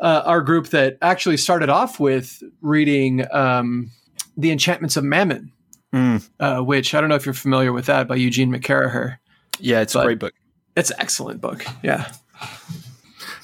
Uh, 0.00 0.22
our 0.24 0.40
group 0.40 0.68
that 0.68 0.98
actually 1.00 1.36
started 1.36 1.70
off 1.70 2.00
with 2.00 2.42
reading 2.60 3.24
um, 3.32 3.90
the 4.36 4.50
Enchantments 4.50 4.96
of 4.96 5.04
Mammon, 5.04 5.52
mm. 5.92 6.28
uh, 6.40 6.60
which 6.60 6.94
I 6.94 7.00
don't 7.00 7.08
know 7.08 7.14
if 7.14 7.24
you're 7.24 7.32
familiar 7.32 7.72
with 7.72 7.86
that 7.86 8.08
by 8.08 8.16
Eugene 8.16 8.50
McCarraher. 8.50 9.18
Yeah, 9.60 9.80
it's 9.80 9.94
but 9.94 10.00
a 10.00 10.04
great 10.04 10.18
book. 10.18 10.34
It's 10.76 10.90
an 10.90 10.96
excellent 10.98 11.40
book. 11.40 11.64
Yeah. 11.82 12.10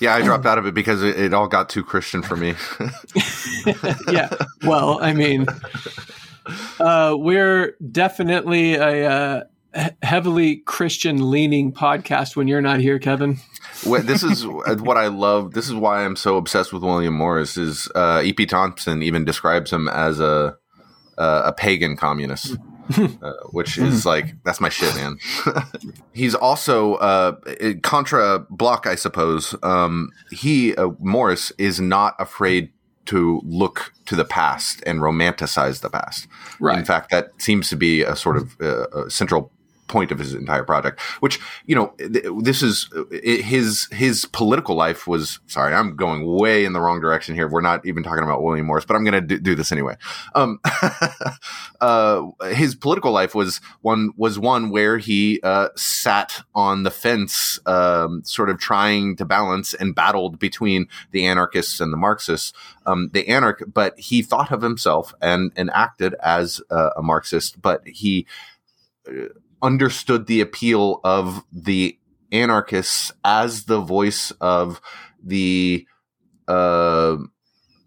Yeah, 0.01 0.15
I 0.15 0.23
dropped 0.23 0.47
out 0.47 0.59
of 0.59 0.67
it 0.67 0.75
because 0.75 1.03
it, 1.03 1.19
it 1.19 1.35
all 1.35 1.47
got 1.47 1.69
too 1.69 1.85
Christian 1.85 2.23
for 2.23 2.37
me. 2.37 2.55
yeah. 4.11 4.31
Well, 4.65 4.99
I 5.03 5.13
mean, 5.13 5.47
uh, 6.79 7.15
we're 7.19 7.77
definitely 7.93 8.75
a 8.75 9.11
uh, 9.11 9.45
heavily 10.03 10.57
Christian 10.59 11.31
leaning 11.31 11.73
podcast 11.73 12.35
when 12.35 12.49
you're 12.49 12.61
not 12.61 12.81
here, 12.81 12.99
Kevin. 12.99 13.39
this 13.85 14.23
is 14.23 14.47
what 14.47 14.97
I 14.97 15.09
love. 15.09 15.53
This 15.53 15.67
is 15.67 15.75
why 15.75 16.05
I'm 16.05 16.17
so 16.17 16.37
obsessed 16.37 16.73
with 16.73 16.83
William 16.83 17.15
Morris. 17.15 17.57
Is 17.57 17.89
uh, 17.95 18.23
E.P. 18.25 18.47
Thompson 18.47 19.03
even 19.03 19.25
describes 19.25 19.73
him 19.73 19.89
as 19.89 20.21
a 20.21 20.57
uh, 21.19 21.43
a 21.45 21.53
pagan 21.53 21.97
communist. 21.97 22.57
uh, 23.23 23.33
which 23.51 23.79
is 23.79 24.07
like 24.07 24.35
that's 24.45 24.61
my 24.61 24.69
shit, 24.69 24.95
man. 24.95 25.19
He's 26.13 26.35
also 26.35 26.95
uh, 26.95 27.37
contra 27.83 28.47
Bloch, 28.51 28.87
I 28.87 28.95
suppose. 28.95 29.55
Um, 29.63 30.11
he 30.31 30.75
uh, 30.77 30.91
Morris 30.99 31.53
is 31.59 31.81
not 31.81 32.15
afraid 32.19 32.73
to 33.07 33.41
look 33.45 33.93
to 34.07 34.15
the 34.15 34.25
past 34.25 34.83
and 34.87 35.01
romanticize 35.01 35.81
the 35.81 35.91
past. 35.91 36.29
Right. 36.59 36.79
In 36.79 36.85
fact, 36.85 37.11
that 37.11 37.33
seems 37.39 37.69
to 37.71 37.77
be 37.77 38.03
a 38.03 38.15
sort 38.15 38.37
of 38.37 38.61
uh, 38.61 39.09
central 39.09 39.53
point 39.91 40.13
of 40.13 40.19
his 40.19 40.33
entire 40.33 40.65
project. 40.65 41.01
Which 41.21 41.39
you 41.67 41.75
know, 41.75 41.93
this 41.99 42.63
is 42.63 42.89
his 43.11 43.89
his 43.93 44.25
political 44.25 44.77
life 44.77 45.07
was. 45.07 45.41
Sorry, 45.47 45.75
I'm 45.75 45.97
going 45.97 46.25
way 46.25 46.65
in 46.65 46.73
the 46.73 46.81
wrong 46.81 47.01
direction 47.01 47.35
here. 47.35 47.49
We're 47.49 47.61
not 47.61 47.85
even 47.85 48.03
talking 48.03 48.25
about 48.25 48.43
William 48.43 48.67
Morris, 48.67 48.85
but 48.85 48.95
I'm 48.95 49.05
going 49.05 49.15
to 49.15 49.21
do, 49.21 49.39
do, 49.39 49.55
this 49.55 49.73
anyway. 49.73 49.97
Um, 50.35 50.61
uh, 51.81 52.23
his 52.53 52.75
political 52.75 53.11
life 53.11 53.35
was 53.35 53.61
one 53.83 54.13
was 54.17 54.39
one 54.39 54.71
where 54.71 54.99
he 54.99 55.41
uh, 55.43 55.69
sat 55.77 56.43
on 56.55 56.85
the 56.85 56.91
fence, 56.91 57.59
um, 57.67 58.23
sort 58.25 58.49
of 58.49 58.59
trying 58.59 59.17
to 59.17 59.25
balance 59.25 59.75
and 59.75 59.95
battled 59.95 60.39
between 60.39 60.87
the 61.11 61.27
anarchists 61.27 61.81
and 61.81 61.93
the 61.93 61.97
Marxists. 61.97 62.53
Um, 62.87 63.11
the 63.13 63.29
anarch, 63.29 63.63
but 63.73 63.99
he 63.99 64.23
thought 64.23 64.53
of 64.53 64.63
himself 64.63 65.13
and 65.21 65.53
and 65.57 65.71
acted 65.75 66.15
as 66.23 66.61
a, 66.71 66.91
a 66.97 67.03
Marxist, 67.03 67.61
but 67.61 67.87
he 67.87 68.27
uh, 69.09 69.29
understood 69.63 70.27
the 70.27 70.41
appeal 70.41 71.01
of 71.05 71.45
the 71.53 71.99
anarchists 72.33 73.13
as 73.25 73.65
the 73.65 73.81
voice 73.81 74.31
of 74.41 74.81
the 75.23 75.87
uh, 76.49 77.17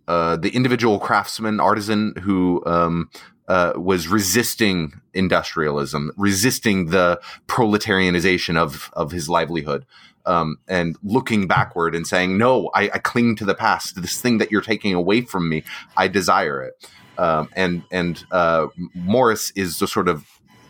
uh, 0.08 0.36
the 0.38 0.50
individual 0.50 1.00
craftsman 1.00 1.60
artisan 1.60 2.14
who 2.22 2.64
um, 2.66 3.10
uh, 3.48 3.74
was 3.76 4.08
resisting 4.08 5.02
industrialism, 5.14 6.12
resisting 6.18 6.88
the 6.88 7.20
proletarianization 7.48 8.58
of 8.58 8.90
of 8.94 9.12
his 9.12 9.30
livelihood, 9.30 9.86
um, 10.26 10.58
and 10.68 10.98
looking 11.04 11.48
backward 11.48 11.96
and 11.96 12.08
saying, 12.08 12.38
"No, 12.38 12.70
I, 12.74 12.84
I, 12.94 13.00
cling 13.00 13.36
to 13.38 13.46
the 13.46 13.56
past. 13.56 14.02
This 14.02 14.22
thing 14.22 14.38
that 14.38 14.52
you're 14.52 14.62
taking 14.62 14.94
away 14.94 15.22
from 15.22 15.50
me, 15.50 15.64
I 15.98 16.08
desire 16.08 16.62
it." 16.62 16.90
Um, 17.18 17.50
and 17.56 17.84
and 17.92 18.24
uh, 18.32 18.68
Morris 18.94 19.52
is 19.56 19.80
the 19.80 19.88
sort 19.88 20.08
of 20.08 20.26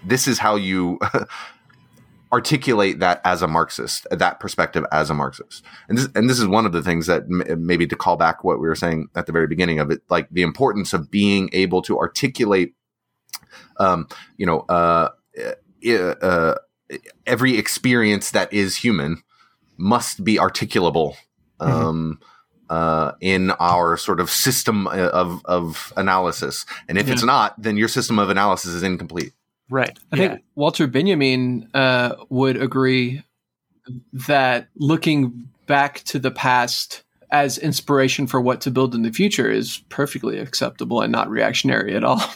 this 0.06 0.28
is 0.28 0.40
how 0.40 0.56
you 0.56 1.00
articulate 2.34 3.00
that 3.00 3.22
as 3.24 3.44
a 3.44 3.48
Marxist, 3.48 4.08
that 4.10 4.40
perspective 4.40 4.84
as 4.92 5.12
a 5.12 5.14
Marxist. 5.14 5.64
And 5.88 5.98
this, 5.98 6.08
and 6.16 6.28
this 6.28 6.40
is 6.40 6.48
one 6.48 6.66
of 6.66 6.72
the 6.72 6.82
things 6.82 7.06
that 7.06 7.24
m- 7.24 7.66
maybe 7.66 7.86
to 7.86 7.96
call 7.96 8.18
back 8.18 8.44
what 8.44 8.60
we 8.60 8.68
were 8.68 8.76
saying 8.76 9.10
at 9.16 9.28
the 9.28 9.32
very 9.32 9.46
beginning 9.46 9.80
of 9.80 9.92
it, 9.92 10.02
like 10.10 10.28
the 10.32 10.42
importance 10.42 10.94
of 10.94 11.12
being 11.12 11.50
able 11.54 11.84
to 11.84 11.98
articulate, 12.00 12.74
um, 13.78 14.08
you 14.38 14.48
know, 14.48 14.62
uh, 14.62 15.10
uh, 15.88 16.56
every 17.28 17.58
experience 17.58 18.32
that 18.32 18.52
is 18.52 18.78
human 18.78 19.22
must 19.78 20.24
be 20.24 20.38
articulable. 20.38 21.16
Mm-hmm. 21.60 21.86
Um, 21.86 22.20
uh, 22.70 23.12
in 23.22 23.52
our 23.52 23.98
sort 23.98 24.20
of 24.20 24.32
system 24.32 24.88
uh, 24.88 25.10
of 25.14 25.46
of 25.46 25.94
analysis. 25.96 26.66
And 26.90 26.98
if 26.98 27.08
yeah. 27.08 27.14
it's 27.14 27.24
not, 27.24 27.62
then 27.62 27.78
your 27.78 27.88
system 27.88 28.18
of 28.18 28.32
analysis 28.32 28.72
is 28.72 28.82
incomplete. 28.82 29.34
Right. 29.70 29.98
I 30.12 30.16
yeah. 30.16 30.28
think 30.30 30.44
Walter 30.56 30.88
Benjamin 30.88 31.70
uh, 31.74 32.16
would 32.30 32.62
agree 32.62 33.24
that 34.28 34.68
looking 34.76 35.50
back 35.66 36.04
to 36.04 36.20
the 36.20 36.32
past 36.32 37.04
as 37.32 37.58
inspiration 37.58 38.28
for 38.28 38.40
what 38.40 38.62
to 38.62 38.70
build 38.70 38.94
in 38.94 39.02
the 39.02 39.12
future 39.12 39.50
is 39.50 39.80
perfectly 39.90 40.38
acceptable 40.38 41.02
and 41.02 41.12
not 41.12 41.30
reactionary 41.30 41.96
at 41.96 42.04
all. 42.04 42.22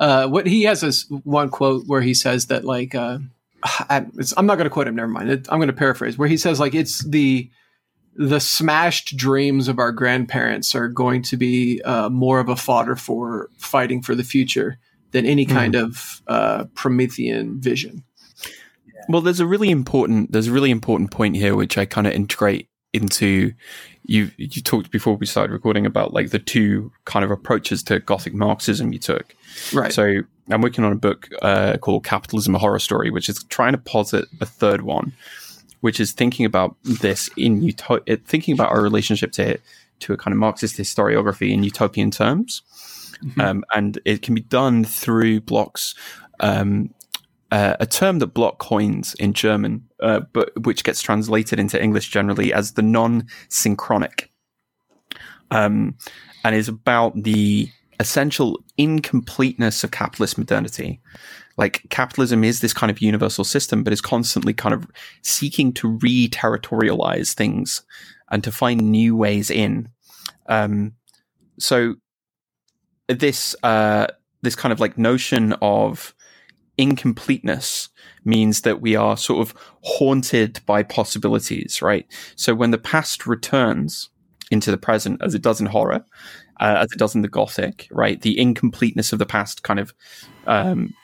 Uh, 0.00 0.26
what 0.26 0.46
he 0.46 0.64
has 0.64 0.82
is 0.82 1.06
one 1.22 1.48
quote 1.48 1.86
where 1.86 2.00
he 2.00 2.12
says 2.12 2.46
that 2.46 2.64
like 2.64 2.92
uh, 2.92 3.18
I, 3.62 4.04
am 4.36 4.46
not 4.46 4.56
going 4.56 4.64
to 4.64 4.70
quote 4.70 4.88
him. 4.88 4.96
Never 4.96 5.08
mind. 5.08 5.30
It, 5.30 5.46
I'm 5.48 5.58
going 5.58 5.68
to 5.68 5.72
paraphrase 5.72 6.18
where 6.18 6.28
he 6.28 6.36
says 6.36 6.58
like 6.58 6.74
it's 6.74 7.04
the 7.04 7.48
the 8.16 8.40
smashed 8.40 9.16
dreams 9.16 9.68
of 9.68 9.78
our 9.78 9.92
grandparents 9.92 10.74
are 10.74 10.88
going 10.88 11.22
to 11.22 11.36
be 11.36 11.80
uh, 11.82 12.08
more 12.08 12.40
of 12.40 12.48
a 12.48 12.56
fodder 12.56 12.96
for 12.96 13.48
fighting 13.56 14.02
for 14.02 14.16
the 14.16 14.24
future 14.24 14.78
than 15.12 15.24
any 15.26 15.44
hmm. 15.44 15.52
kind 15.52 15.74
mm. 15.74 15.82
of 15.82 16.22
uh, 16.26 16.64
Promethean 16.74 17.60
vision. 17.60 18.02
Well, 19.08 19.20
there's 19.20 19.40
a 19.40 19.46
really 19.46 19.70
important 19.70 20.32
there's 20.32 20.48
a 20.48 20.52
really 20.52 20.70
important 20.70 21.10
point 21.10 21.36
here 21.36 21.54
which 21.54 21.78
I 21.78 21.84
kind 21.84 22.06
of 22.06 22.12
integrate 22.12 22.68
into 22.92 23.52
you 24.04 24.30
you 24.36 24.62
talked 24.62 24.90
before 24.90 25.16
we 25.16 25.26
started 25.26 25.52
recording 25.52 25.86
about 25.86 26.12
like 26.12 26.30
the 26.30 26.38
two 26.38 26.92
kind 27.04 27.24
of 27.24 27.30
approaches 27.30 27.82
to 27.84 28.00
Gothic 28.00 28.34
Marxism 28.34 28.92
you 28.92 28.98
took. 28.98 29.34
Right. 29.72 29.92
So 29.92 30.22
I'm 30.50 30.60
working 30.60 30.84
on 30.84 30.92
a 30.92 30.96
book 30.96 31.28
uh, 31.40 31.78
called 31.78 32.04
Capitalism: 32.04 32.54
A 32.54 32.58
Horror 32.58 32.78
Story, 32.78 33.10
which 33.10 33.28
is 33.28 33.42
trying 33.44 33.72
to 33.72 33.78
posit 33.78 34.26
a 34.40 34.46
third 34.46 34.82
one, 34.82 35.12
which 35.80 36.00
is 36.00 36.12
thinking 36.12 36.46
about 36.46 36.76
this 36.84 37.30
in 37.36 37.60
uto- 37.60 38.26
thinking 38.26 38.54
about 38.54 38.70
our 38.70 38.82
relationship 38.82 39.32
to 39.32 39.58
to 40.00 40.12
a 40.12 40.16
kind 40.16 40.32
of 40.32 40.38
Marxist 40.38 40.76
historiography 40.76 41.52
in 41.52 41.62
utopian 41.62 42.10
terms. 42.10 42.62
Mm-hmm. 43.22 43.40
Um, 43.40 43.64
and 43.74 43.98
it 44.04 44.22
can 44.22 44.34
be 44.34 44.42
done 44.42 44.84
through 44.84 45.40
Bloch's. 45.40 45.94
um, 46.40 46.92
uh, 47.50 47.76
a 47.80 47.86
term 47.86 48.18
that 48.18 48.28
Bloch 48.28 48.58
coins 48.58 49.14
in 49.14 49.32
German, 49.34 49.86
uh, 50.00 50.20
but 50.32 50.50
which 50.64 50.84
gets 50.84 51.02
translated 51.02 51.60
into 51.60 51.82
English 51.82 52.08
generally 52.10 52.52
as 52.52 52.72
the 52.72 52.82
non-synchronic, 52.82 54.30
um, 55.50 55.96
and 56.44 56.56
is 56.56 56.68
about 56.68 57.22
the 57.22 57.68
essential 58.00 58.64
incompleteness 58.78 59.84
of 59.84 59.90
capitalist 59.90 60.38
modernity. 60.38 61.00
Like 61.58 61.82
capitalism 61.90 62.42
is 62.42 62.60
this 62.60 62.72
kind 62.72 62.90
of 62.90 63.02
universal 63.02 63.44
system, 63.44 63.84
but 63.84 63.92
is 63.92 64.00
constantly 64.00 64.54
kind 64.54 64.74
of 64.74 64.86
seeking 65.20 65.74
to 65.74 65.88
re-territorialize 65.88 67.34
things 67.34 67.82
and 68.30 68.42
to 68.44 68.50
find 68.50 68.80
new 68.90 69.14
ways 69.14 69.50
in. 69.50 69.90
Um, 70.48 70.94
so 71.58 71.96
this 73.08 73.54
uh, 73.62 74.06
this 74.42 74.56
kind 74.56 74.72
of 74.72 74.80
like 74.80 74.98
notion 74.98 75.54
of 75.62 76.14
incompleteness 76.78 77.88
means 78.24 78.62
that 78.62 78.80
we 78.80 78.96
are 78.96 79.16
sort 79.16 79.46
of 79.46 79.54
haunted 79.82 80.60
by 80.66 80.82
possibilities, 80.82 81.82
right? 81.82 82.06
So 82.36 82.54
when 82.54 82.70
the 82.70 82.78
past 82.78 83.26
returns 83.26 84.10
into 84.50 84.70
the 84.70 84.78
present, 84.78 85.20
as 85.22 85.34
it 85.34 85.42
does 85.42 85.60
in 85.60 85.66
horror, 85.66 86.04
uh, 86.60 86.76
as 86.80 86.92
it 86.92 86.98
does 86.98 87.14
in 87.14 87.22
the 87.22 87.28
Gothic, 87.28 87.88
right? 87.90 88.20
The 88.20 88.38
incompleteness 88.38 89.12
of 89.12 89.18
the 89.18 89.26
past 89.26 89.62
kind 89.62 89.80
of, 89.80 89.94
um, 90.46 90.94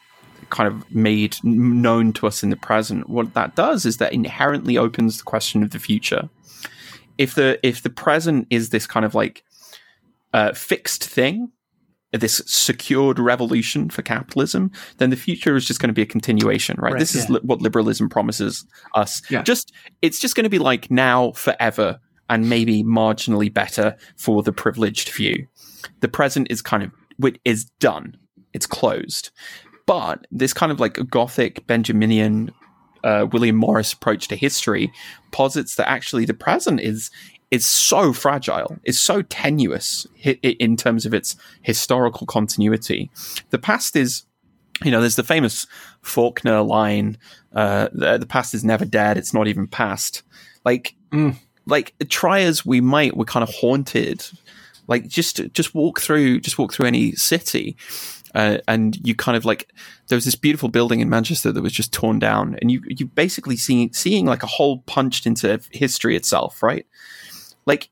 kind 0.51 0.68
of 0.68 0.94
made 0.94 1.36
known 1.42 2.12
to 2.14 2.26
us 2.26 2.42
in 2.42 2.51
the 2.51 2.57
present. 2.57 3.09
What 3.09 3.34
that 3.34 3.55
does 3.55 3.84
is 3.84 3.99
that 3.99 4.12
inherently 4.12 4.78
opens 4.78 5.18
the 5.18 5.24
question 5.24 5.62
of 5.62 5.70
the 5.70 5.78
future. 5.78 6.28
If 7.18 7.34
the 7.34 7.59
if 7.66 7.82
the 7.82 7.90
present 7.90 8.46
is 8.49 8.70
this 8.70 8.86
kind 8.86 9.05
of 9.05 9.14
like 9.14 9.42
uh, 10.32 10.53
fixed 10.53 11.05
thing, 11.05 11.51
this 12.13 12.43
secured 12.47 13.19
revolution 13.19 13.91
for 13.91 14.03
capitalism, 14.03 14.71
then 14.97 15.11
the 15.11 15.17
future 15.17 15.57
is 15.57 15.67
just 15.67 15.81
going 15.81 15.89
to 15.89 15.95
be 15.95 16.03
a 16.03 16.07
continuation, 16.07 16.77
right? 16.79 16.93
right 16.93 16.99
this 16.99 17.15
yeah. 17.15 17.23
is 17.23 17.31
li- 17.31 17.41
what 17.43 17.61
liberalism 17.61 18.09
promises 18.09 18.67
us. 18.95 19.21
Yeah. 19.31 19.43
Just 19.43 19.73
it's 20.01 20.19
just 20.19 20.35
going 20.35 20.45
to 20.45 20.51
be 20.51 20.59
like 20.59 20.91
now 20.91 21.33
forever 21.33 22.01
and 22.31 22.49
maybe 22.49 22.83
marginally 22.83 23.53
better 23.53 23.97
for 24.17 24.43
the 24.43 24.53
privileged 24.53 25.09
few. 25.09 25.47
The 26.01 26.09
present 26.09 26.49
is 26.51 26.63
kind 26.63 26.83
of 26.83 26.93
is 27.45 27.65
done. 27.81 28.17
It's 28.53 28.67
closed. 28.67 29.31
But 29.87 30.27
this 30.31 30.53
kind 30.53 30.71
of 30.71 30.81
like 30.81 30.99
gothic 31.11 31.67
Benjaminian 31.67 32.51
uh, 33.05 33.27
William 33.33 33.57
Morris 33.57 33.93
approach 33.93 34.29
to 34.29 34.37
history 34.37 34.93
posits 35.31 35.77
that 35.77 35.89
actually 35.89 36.25
the 36.25 36.35
present 36.35 36.81
is 36.81 37.11
is 37.51 37.64
so 37.64 38.12
fragile, 38.12 38.76
is 38.84 39.01
so 39.01 39.22
tenuous 39.22 40.07
in 40.22 40.76
terms 40.76 41.07
of 41.07 41.14
its 41.14 41.36
historical 41.62 42.26
continuity. 42.26 43.11
The 43.51 43.59
past 43.59 43.96
is, 43.96 44.24
you 44.84 44.90
know, 44.90 45.01
there's 45.01 45.16
the 45.16 45.24
famous 45.24 45.66
Faulkner 46.03 46.61
line, 46.62 47.16
uh, 47.55 47.88
the, 47.92 48.18
the, 48.18 48.26
past 48.26 48.55
is 48.55 48.64
never 48.64 48.84
dead, 48.84 49.16
it's 49.16 49.32
not 49.32 49.49
even 49.49 49.66
past. 49.66 50.22
Like, 50.64 50.94
mm. 51.11 51.36
like 51.66 51.94
try 52.09 52.40
as 52.40 52.66
we 52.66 52.80
might, 52.80 53.16
we're 53.16 53.24
kind 53.24 53.42
of 53.42 53.55
haunted. 53.55 54.26
Like 54.86 55.07
just 55.07 55.42
just 55.53 55.74
walk 55.74 56.01
through 56.01 56.40
just 56.40 56.59
walk 56.59 56.72
through 56.72 56.86
any 56.86 57.12
city, 57.12 57.76
uh, 58.34 58.57
and 58.66 58.96
you 59.07 59.14
kind 59.14 59.36
of 59.36 59.44
like 59.44 59.70
there 60.09 60.16
was 60.16 60.24
this 60.24 60.34
beautiful 60.34 60.70
building 60.70 61.01
in 61.01 61.11
Manchester 61.11 61.53
that 61.53 61.61
was 61.61 61.74
just 61.74 61.92
torn 61.92 62.18
down, 62.18 62.57
and 62.62 62.70
you 62.70 62.82
you 62.88 63.05
basically 63.05 63.59
seeing 63.59 63.92
seeing 63.92 64.24
like 64.24 64.42
a 64.42 64.46
hole 64.46 64.78
punched 64.86 65.26
into 65.26 65.61
history 65.72 66.16
itself, 66.16 66.62
right? 66.62 66.86
Like 67.69 67.91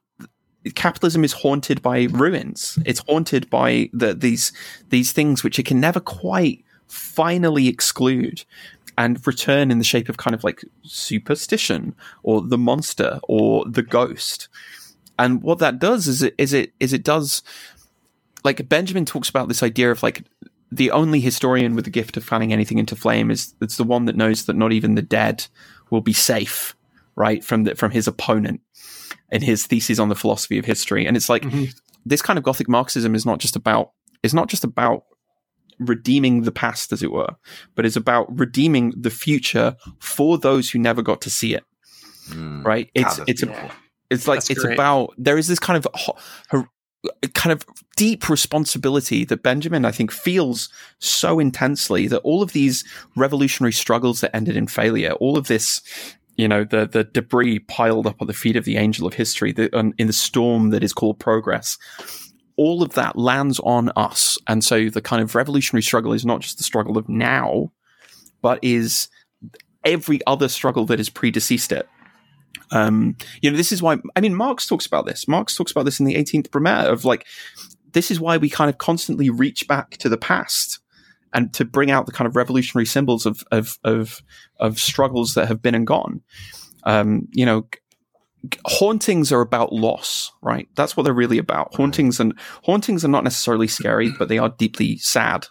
capitalism 0.74 1.22
is 1.22 1.32
haunted 1.32 1.80
by 1.80 2.04
ruins. 2.10 2.78
It's 2.84 3.02
haunted 3.06 3.48
by 3.50 3.90
the, 3.92 4.14
these 4.14 4.52
these 4.88 5.12
things 5.12 5.44
which 5.44 5.58
it 5.58 5.66
can 5.66 5.78
never 5.78 6.00
quite 6.00 6.64
finally 6.88 7.68
exclude 7.68 8.44
and 8.98 9.24
return 9.26 9.70
in 9.70 9.78
the 9.78 9.84
shape 9.84 10.08
of 10.08 10.16
kind 10.16 10.34
of 10.34 10.42
like 10.42 10.64
superstition 10.82 11.94
or 12.22 12.40
the 12.40 12.58
monster 12.58 13.20
or 13.24 13.64
the 13.66 13.82
ghost. 13.82 14.48
And 15.18 15.42
what 15.42 15.58
that 15.58 15.78
does 15.78 16.08
is 16.08 16.22
it 16.22 16.34
is 16.38 16.52
it 16.52 16.72
is 16.80 16.92
it 16.92 17.04
does 17.04 17.42
like 18.44 18.68
Benjamin 18.68 19.04
talks 19.04 19.28
about 19.28 19.48
this 19.48 19.62
idea 19.62 19.90
of 19.90 20.02
like 20.02 20.24
the 20.72 20.90
only 20.90 21.20
historian 21.20 21.74
with 21.74 21.84
the 21.84 21.90
gift 21.90 22.16
of 22.16 22.24
fanning 22.24 22.52
anything 22.52 22.78
into 22.78 22.96
flame 22.96 23.30
is 23.30 23.54
it's 23.60 23.76
the 23.76 23.84
one 23.84 24.06
that 24.06 24.16
knows 24.16 24.46
that 24.46 24.56
not 24.56 24.72
even 24.72 24.94
the 24.94 25.02
dead 25.02 25.46
will 25.90 26.00
be 26.00 26.12
safe, 26.12 26.75
right, 27.16 27.42
from 27.42 27.64
the, 27.64 27.74
from 27.74 27.90
his 27.90 28.06
opponent 28.06 28.60
in 29.30 29.42
his 29.42 29.66
thesis 29.66 29.98
on 29.98 30.08
the 30.08 30.14
philosophy 30.14 30.58
of 30.58 30.64
history. 30.64 31.06
And 31.06 31.16
it's 31.16 31.28
like 31.28 31.42
mm-hmm. 31.42 31.64
this 32.04 32.22
kind 32.22 32.38
of 32.38 32.44
Gothic 32.44 32.68
Marxism 32.68 33.14
is 33.14 33.26
not 33.26 33.38
just 33.38 33.56
about 33.56 33.92
is 34.22 34.34
not 34.34 34.48
just 34.48 34.64
about 34.64 35.04
redeeming 35.78 36.42
the 36.42 36.52
past, 36.52 36.92
as 36.92 37.02
it 37.02 37.12
were, 37.12 37.36
but 37.74 37.84
is 37.84 37.96
about 37.96 38.26
redeeming 38.38 38.92
the 38.96 39.10
future 39.10 39.76
for 39.98 40.38
those 40.38 40.70
who 40.70 40.78
never 40.78 41.02
got 41.02 41.20
to 41.22 41.30
see 41.30 41.54
it. 41.54 41.64
Mm, 42.30 42.64
right? 42.64 42.90
It's 42.94 43.20
it's 43.26 43.42
a, 43.42 43.70
it's 44.10 44.26
like 44.26 44.38
That's 44.38 44.50
it's 44.50 44.62
great. 44.62 44.74
about 44.74 45.14
there 45.18 45.38
is 45.38 45.48
this 45.48 45.58
kind 45.58 45.76
of 45.76 45.86
kind 47.34 47.52
of 47.52 47.64
deep 47.96 48.28
responsibility 48.28 49.24
that 49.24 49.42
Benjamin, 49.42 49.84
I 49.84 49.92
think, 49.92 50.10
feels 50.10 50.68
so 50.98 51.38
intensely 51.38 52.08
that 52.08 52.20
all 52.20 52.42
of 52.42 52.52
these 52.52 52.84
revolutionary 53.16 53.72
struggles 53.72 54.20
that 54.20 54.34
ended 54.34 54.56
in 54.56 54.66
failure, 54.66 55.12
all 55.12 55.38
of 55.38 55.46
this 55.46 55.82
you 56.36 56.48
know 56.48 56.64
the 56.64 56.86
the 56.86 57.04
debris 57.04 57.60
piled 57.60 58.06
up 58.06 58.20
at 58.20 58.26
the 58.26 58.34
feet 58.34 58.56
of 58.56 58.64
the 58.64 58.76
angel 58.76 59.06
of 59.06 59.14
history 59.14 59.52
the, 59.52 59.74
um, 59.76 59.92
in 59.98 60.06
the 60.06 60.12
storm 60.12 60.70
that 60.70 60.84
is 60.84 60.92
called 60.92 61.18
progress. 61.18 61.78
All 62.58 62.82
of 62.82 62.94
that 62.94 63.18
lands 63.18 63.60
on 63.60 63.90
us. 63.96 64.38
And 64.48 64.64
so 64.64 64.88
the 64.88 65.02
kind 65.02 65.22
of 65.22 65.34
revolutionary 65.34 65.82
struggle 65.82 66.14
is 66.14 66.24
not 66.24 66.40
just 66.40 66.56
the 66.56 66.64
struggle 66.64 66.96
of 66.96 67.06
now 67.06 67.70
but 68.42 68.58
is 68.62 69.08
every 69.84 70.20
other 70.26 70.48
struggle 70.48 70.86
that 70.86 70.98
has 70.98 71.10
predeceased 71.10 71.72
it. 71.72 71.88
Um, 72.70 73.16
you 73.42 73.50
know 73.50 73.56
this 73.56 73.70
is 73.70 73.80
why 73.80 73.96
i 74.16 74.20
mean 74.20 74.34
marx 74.34 74.66
talks 74.66 74.86
about 74.86 75.06
this. 75.06 75.28
Marx 75.28 75.56
talks 75.56 75.70
about 75.70 75.84
this 75.84 76.00
in 76.00 76.06
the 76.06 76.14
18th 76.14 76.48
brumaire 76.48 76.90
of 76.90 77.04
like 77.04 77.26
this 77.92 78.10
is 78.10 78.20
why 78.20 78.36
we 78.36 78.50
kind 78.50 78.68
of 78.68 78.78
constantly 78.78 79.30
reach 79.30 79.68
back 79.68 79.90
to 79.98 80.08
the 80.08 80.16
past 80.16 80.80
and 81.32 81.52
to 81.54 81.64
bring 81.64 81.90
out 81.90 82.06
the 82.06 82.12
kind 82.12 82.26
of 82.26 82.36
revolutionary 82.36 82.86
symbols 82.86 83.26
of 83.26 83.42
of 83.50 83.78
of, 83.84 84.22
of 84.60 84.78
struggles 84.78 85.34
that 85.34 85.48
have 85.48 85.62
been 85.62 85.74
and 85.74 85.86
gone. 85.86 86.22
Um, 86.84 87.28
you 87.32 87.44
know, 87.44 87.66
hauntings 88.64 89.32
are 89.32 89.40
about 89.40 89.72
loss, 89.72 90.32
right? 90.42 90.68
That's 90.76 90.96
what 90.96 91.02
they're 91.04 91.12
really 91.12 91.38
about. 91.38 91.74
Hauntings 91.74 92.20
and 92.20 92.34
hauntings 92.62 93.04
are 93.04 93.08
not 93.08 93.24
necessarily 93.24 93.68
scary, 93.68 94.12
but 94.18 94.28
they 94.28 94.38
are 94.38 94.50
deeply 94.50 94.98
sad. 94.98 95.46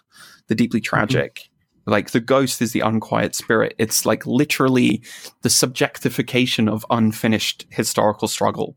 They're 0.46 0.56
deeply 0.56 0.80
mm-hmm. 0.80 0.96
tragic. 0.96 1.48
Like 1.86 2.10
the 2.10 2.20
ghost 2.20 2.60
is 2.60 2.72
the 2.72 2.80
unquiet 2.80 3.34
spirit. 3.34 3.74
It's 3.78 4.04
like 4.04 4.26
literally 4.26 5.02
the 5.42 5.48
subjectification 5.48 6.68
of 6.70 6.84
unfinished 6.90 7.64
historical 7.70 8.26
struggle. 8.26 8.76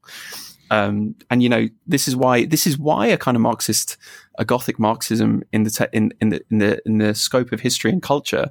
Um, 0.72 1.16
and 1.32 1.41
you 1.41 1.50
know, 1.50 1.68
this 1.88 2.08
is 2.08 2.16
why 2.16 2.45
this 2.45 2.68
is 2.68 2.78
why 2.78 3.08
a 3.08 3.18
kind 3.18 3.36
of 3.36 3.41
Marxist, 3.41 3.97
a 4.40 4.46
Gothic 4.46 4.80
Marxism 4.80 5.44
in 5.52 5.64
the 5.64 5.70
te- 5.70 5.94
in, 5.94 6.12
in 6.20 6.30
the 6.30 6.42
in 6.50 6.58
the 6.58 6.82
in 6.88 6.98
the 6.98 7.14
scope 7.14 7.52
of 7.52 7.60
history 7.60 7.92
and 7.92 8.02
culture 8.02 8.50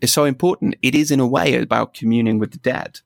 is 0.00 0.12
so 0.12 0.24
important. 0.24 0.76
It 0.82 0.94
is 0.94 1.10
in 1.10 1.20
a 1.20 1.26
way 1.26 1.56
about 1.56 1.94
communing 1.94 2.38
with 2.38 2.52
the 2.52 2.58
dead. 2.58 3.00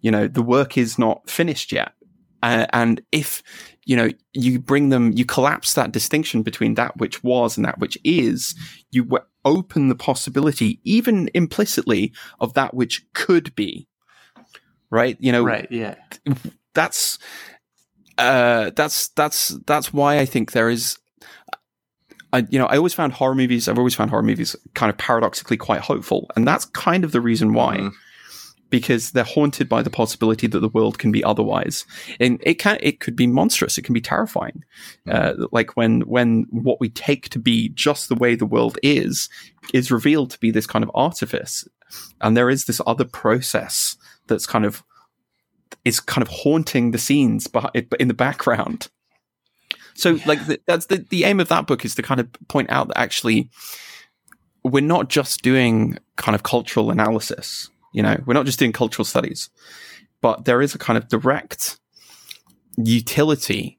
You 0.00 0.12
know, 0.12 0.28
the 0.28 0.42
work 0.42 0.76
is 0.78 0.98
not 0.98 1.28
finished 1.28 1.72
yet, 1.72 1.92
Uh, 2.44 2.66
and 2.74 3.00
if 3.10 3.42
you 3.86 3.96
know 3.96 4.10
you 4.34 4.60
bring 4.60 4.90
them, 4.90 5.12
you 5.12 5.24
collapse 5.24 5.72
that 5.72 5.92
distinction 5.92 6.42
between 6.42 6.74
that 6.74 6.94
which 6.98 7.24
was 7.24 7.56
and 7.56 7.64
that 7.64 7.78
which 7.78 7.96
is. 8.04 8.54
You 8.90 9.08
open 9.46 9.88
the 9.88 9.94
possibility, 9.94 10.78
even 10.84 11.30
implicitly, 11.32 12.12
of 12.40 12.52
that 12.52 12.74
which 12.74 13.02
could 13.14 13.54
be. 13.54 13.88
Right? 14.90 15.16
You 15.20 15.32
know. 15.32 15.42
Right. 15.42 15.68
Yeah. 15.70 15.94
That's. 16.74 17.18
Uh, 18.18 18.70
that's 18.76 19.08
that's 19.08 19.48
that's 19.66 19.92
why 19.94 20.18
I 20.18 20.26
think 20.26 20.52
there 20.52 20.68
is 20.68 20.98
I, 22.34 22.44
you 22.50 22.58
know, 22.58 22.66
I 22.66 22.76
always 22.76 22.94
found 22.94 23.12
horror 23.12 23.36
movies. 23.36 23.68
I've 23.68 23.78
always 23.78 23.94
found 23.94 24.10
horror 24.10 24.24
movies 24.24 24.56
kind 24.74 24.90
of 24.90 24.98
paradoxically 24.98 25.56
quite 25.56 25.80
hopeful, 25.80 26.28
and 26.34 26.46
that's 26.46 26.64
kind 26.64 27.04
of 27.04 27.12
the 27.12 27.20
reason 27.20 27.52
why. 27.52 27.78
Mm. 27.78 27.92
Because 28.70 29.12
they're 29.12 29.22
haunted 29.22 29.68
by 29.68 29.82
the 29.82 29.90
possibility 29.90 30.48
that 30.48 30.58
the 30.58 30.68
world 30.68 30.98
can 30.98 31.12
be 31.12 31.22
otherwise, 31.22 31.84
and 32.18 32.40
it 32.42 32.54
can 32.54 32.76
it 32.80 32.98
could 32.98 33.14
be 33.14 33.28
monstrous. 33.28 33.78
It 33.78 33.82
can 33.82 33.92
be 33.92 34.00
terrifying, 34.00 34.64
uh, 35.08 35.34
like 35.52 35.76
when 35.76 36.00
when 36.00 36.46
what 36.50 36.80
we 36.80 36.88
take 36.88 37.28
to 37.28 37.38
be 37.38 37.68
just 37.68 38.08
the 38.08 38.16
way 38.16 38.34
the 38.34 38.46
world 38.46 38.76
is 38.82 39.28
is 39.72 39.92
revealed 39.92 40.30
to 40.30 40.40
be 40.40 40.50
this 40.50 40.66
kind 40.66 40.82
of 40.82 40.90
artifice, 40.92 41.68
and 42.20 42.36
there 42.36 42.50
is 42.50 42.64
this 42.64 42.80
other 42.84 43.04
process 43.04 43.96
that's 44.26 44.46
kind 44.46 44.64
of 44.64 44.82
is 45.84 46.00
kind 46.00 46.22
of 46.22 46.28
haunting 46.28 46.90
the 46.90 46.98
scenes 46.98 47.48
in 48.00 48.08
the 48.08 48.14
background 48.14 48.88
so, 49.94 50.10
yeah. 50.10 50.24
like, 50.26 50.46
the, 50.46 50.60
that's 50.66 50.86
the 50.86 50.98
the 51.08 51.24
aim 51.24 51.40
of 51.40 51.48
that 51.48 51.66
book 51.66 51.84
is 51.84 51.94
to 51.94 52.02
kind 52.02 52.20
of 52.20 52.28
point 52.48 52.70
out 52.70 52.88
that 52.88 52.98
actually 52.98 53.50
we're 54.64 54.82
not 54.82 55.08
just 55.08 55.42
doing 55.42 55.98
kind 56.16 56.34
of 56.34 56.42
cultural 56.42 56.90
analysis. 56.90 57.70
You 57.92 58.02
know, 58.02 58.16
we're 58.26 58.34
not 58.34 58.46
just 58.46 58.58
doing 58.58 58.72
cultural 58.72 59.04
studies, 59.04 59.50
but 60.20 60.46
there 60.46 60.60
is 60.60 60.74
a 60.74 60.78
kind 60.78 60.96
of 60.96 61.08
direct 61.08 61.78
utility. 62.76 63.78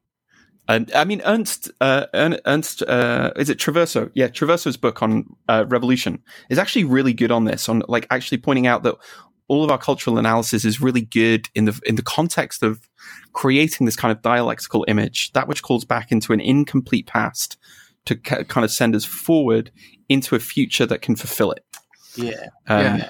And 0.67 0.91
I 0.95 1.03
mean, 1.03 1.21
Ernst, 1.25 1.69
uh, 1.79 2.07
Ernst, 2.13 2.81
uh, 2.83 3.31
is 3.35 3.49
it 3.49 3.59
Traverso? 3.59 4.09
Yeah, 4.15 4.29
Traverso's 4.29 4.77
book 4.77 5.03
on 5.03 5.35
uh, 5.47 5.65
revolution 5.67 6.23
is 6.49 6.57
actually 6.57 6.85
really 6.85 7.13
good 7.13 7.31
on 7.31 7.45
this, 7.45 7.69
on 7.69 7.83
like 7.87 8.07
actually 8.09 8.39
pointing 8.39 8.65
out 8.65 8.83
that 8.83 8.95
all 9.47 9.63
of 9.63 9.71
our 9.71 9.77
cultural 9.77 10.17
analysis 10.17 10.65
is 10.65 10.81
really 10.81 11.01
good 11.01 11.49
in 11.53 11.65
the 11.65 11.79
in 11.85 11.95
the 11.95 12.01
context 12.01 12.63
of 12.63 12.89
creating 13.33 13.85
this 13.85 13.95
kind 13.95 14.11
of 14.11 14.21
dialectical 14.21 14.85
image, 14.87 15.31
that 15.33 15.47
which 15.47 15.61
calls 15.61 15.85
back 15.85 16.11
into 16.11 16.33
an 16.33 16.39
incomplete 16.39 17.07
past 17.07 17.57
to 18.05 18.15
kind 18.15 18.63
of 18.63 18.71
send 18.71 18.95
us 18.95 19.05
forward 19.05 19.71
into 20.09 20.35
a 20.35 20.39
future 20.39 20.85
that 20.85 21.01
can 21.01 21.15
fulfill 21.15 21.51
it. 21.51 21.65
Yeah. 22.15 22.47
Um, 22.67 22.97
yeah. 22.97 23.09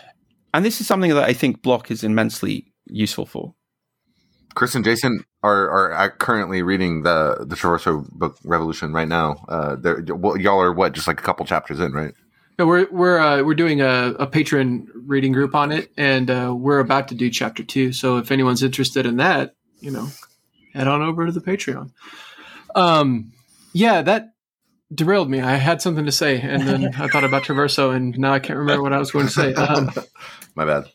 And 0.54 0.64
this 0.64 0.80
is 0.80 0.88
something 0.88 1.14
that 1.14 1.24
I 1.24 1.34
think 1.34 1.62
Bloch 1.62 1.92
is 1.92 2.04
immensely 2.04 2.72
useful 2.86 3.26
for. 3.26 3.54
Chris 4.56 4.74
and 4.74 4.86
Jason 4.86 5.26
are 5.44 5.92
are 5.92 6.10
currently 6.12 6.62
reading 6.62 7.04
the 7.04 7.46
the 7.46 7.56
Traverso 7.56 8.10
book 8.12 8.38
Revolution 8.46 8.94
right 8.94 9.08
now. 9.08 9.46
Uh, 9.50 9.76
well, 10.08 10.38
y'all 10.38 10.62
are 10.62 10.72
what 10.72 10.94
just 10.94 11.08
like 11.08 11.20
a 11.20 11.24
couple 11.24 11.46
chapters 11.46 11.80
in, 11.80 11.92
right? 11.92 12.14
No, 12.58 12.66
we're 12.66 12.88
we're 12.90 13.20
uh, 13.20 13.44
we're 13.44 13.56
doing 13.56 13.82
a, 13.82 14.16
a 14.20 14.28
Patreon 14.28 14.88
reading 14.94 15.34
group 15.34 15.56
on 15.56 15.72
it, 15.72 15.92
and 15.98 16.30
uh, 16.30 16.54
we're 16.56 16.80
about 16.80 17.10
to 17.10 17.16
do 17.16 17.30
chapter 17.30 17.64
two. 17.64 17.92
So 17.92 18.18
if 18.18 18.32
anyone's 18.32 18.64
interested 18.64 19.06
in 19.06 19.18
that, 19.18 19.56
you 19.82 19.92
know, 19.92 20.08
head 20.74 20.88
on 20.88 21.02
over 21.02 21.26
to 21.26 21.32
the 21.32 21.42
Patreon. 21.42 21.92
Um, 22.74 23.34
yeah, 23.74 24.02
that 24.02 24.34
derailed 24.94 25.30
me. 25.30 25.42
I 25.42 25.56
had 25.56 25.82
something 25.82 26.06
to 26.06 26.12
say, 26.12 26.40
and 26.40 26.64
then 26.64 26.96
I 26.98 27.08
thought 27.08 27.24
about 27.24 27.44
Traverso, 27.44 27.94
and 27.94 28.18
now 28.18 28.34
I 28.34 28.40
can't 28.40 28.60
remember 28.60 28.84
what 28.84 28.94
I 28.94 29.00
was 29.00 29.12
going 29.12 29.26
to 29.26 29.32
say. 29.32 29.54
Um, 29.54 29.92
My 30.56 30.66
bad. 30.66 30.86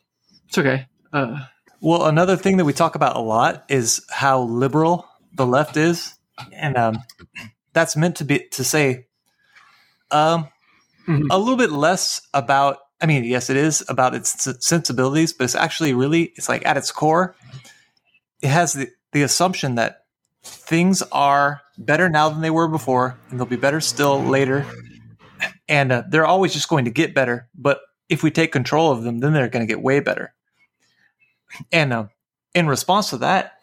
It's 0.49 0.59
okay. 0.59 0.87
Uh, 1.13 1.41
well, 1.81 2.07
another 2.07 2.37
thing 2.37 2.57
that 2.57 2.65
we 2.65 2.73
talk 2.73 2.95
about 2.95 3.17
a 3.17 3.21
lot 3.21 3.65
is 3.69 4.05
how 4.11 4.43
liberal 4.43 5.07
the 5.35 5.47
left 5.47 5.77
is, 5.77 6.15
and 6.53 6.77
um, 6.77 7.03
that's 7.73 7.97
meant 7.97 8.17
to 8.17 8.25
be 8.25 8.47
to 8.53 8.65
say. 8.65 9.07
Um, 10.11 10.49
mm-hmm. 11.11 11.31
a 11.31 11.39
little 11.39 11.57
bit 11.57 11.73
less 11.73 12.21
about 12.35 12.79
I 13.01 13.07
mean, 13.07 13.25
yes, 13.25 13.49
it 13.49 13.57
is 13.57 13.83
about 13.89 14.15
its 14.15 14.47
sensibilities, 14.65 15.33
but 15.33 15.45
it's 15.45 15.55
actually 15.55 15.95
really, 15.95 16.25
it's 16.37 16.49
like 16.49 16.67
at 16.67 16.77
its 16.77 16.93
core, 16.93 17.35
it 18.43 18.49
has 18.49 18.75
the, 18.75 18.91
the 19.13 19.23
assumption 19.23 19.77
that 19.77 20.05
things 20.43 21.03
are 21.11 21.63
better 21.79 22.09
now 22.11 22.29
than 22.29 22.43
they 22.43 22.51
were 22.51 22.69
before, 22.69 23.19
and 23.31 23.39
they'll 23.39 23.47
be 23.47 23.57
better 23.57 23.81
still 23.81 24.23
later. 24.23 24.67
And 25.69 25.93
uh, 25.93 26.03
they're 26.09 26.27
always 26.27 26.53
just 26.53 26.69
going 26.69 26.85
to 26.85 26.91
get 26.91 27.15
better. 27.15 27.49
But 27.55 27.81
if 28.11 28.23
we 28.23 28.31
take 28.31 28.53
control 28.53 28.93
of 28.93 29.03
them, 29.03 29.21
then 29.21 29.33
they're 29.33 29.49
going 29.49 29.67
to 29.67 29.73
get 29.73 29.83
way 29.83 30.01
better. 30.01 30.35
And 31.73 31.93
uh, 31.93 32.07
in 32.55 32.67
response 32.67 33.11
to 33.11 33.19
that, 33.19 33.55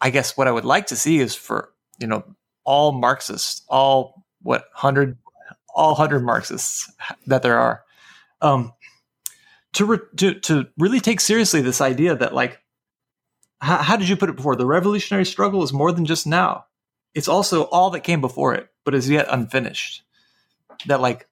I 0.00 0.10
guess 0.10 0.36
what 0.36 0.48
I 0.48 0.52
would 0.52 0.64
like 0.64 0.86
to 0.86 0.96
see 0.96 1.18
is 1.18 1.34
for, 1.34 1.70
you 1.98 2.06
know, 2.06 2.24
all 2.64 2.92
Marxists, 2.92 3.62
all 3.68 4.24
what, 4.42 4.62
100, 4.72 5.18
all 5.78 5.94
hundred 5.94 6.24
Marxists 6.24 6.90
that 7.26 7.42
there 7.42 7.58
are, 7.58 7.82
um, 8.42 8.72
to, 9.74 9.84
re- 9.84 9.98
to 10.16 10.34
to 10.40 10.66
really 10.76 11.00
take 11.00 11.20
seriously 11.20 11.60
this 11.60 11.80
idea 11.80 12.16
that 12.16 12.34
like, 12.34 12.60
how, 13.60 13.76
how 13.78 13.96
did 13.96 14.08
you 14.08 14.16
put 14.16 14.28
it 14.28 14.36
before? 14.36 14.56
The 14.56 14.66
revolutionary 14.66 15.24
struggle 15.24 15.62
is 15.62 15.72
more 15.72 15.92
than 15.92 16.04
just 16.04 16.26
now; 16.26 16.64
it's 17.14 17.28
also 17.28 17.62
all 17.64 17.90
that 17.90 18.00
came 18.00 18.20
before 18.20 18.54
it, 18.54 18.68
but 18.84 18.94
is 18.94 19.08
yet 19.08 19.26
unfinished. 19.30 20.02
That 20.86 21.00
like, 21.00 21.28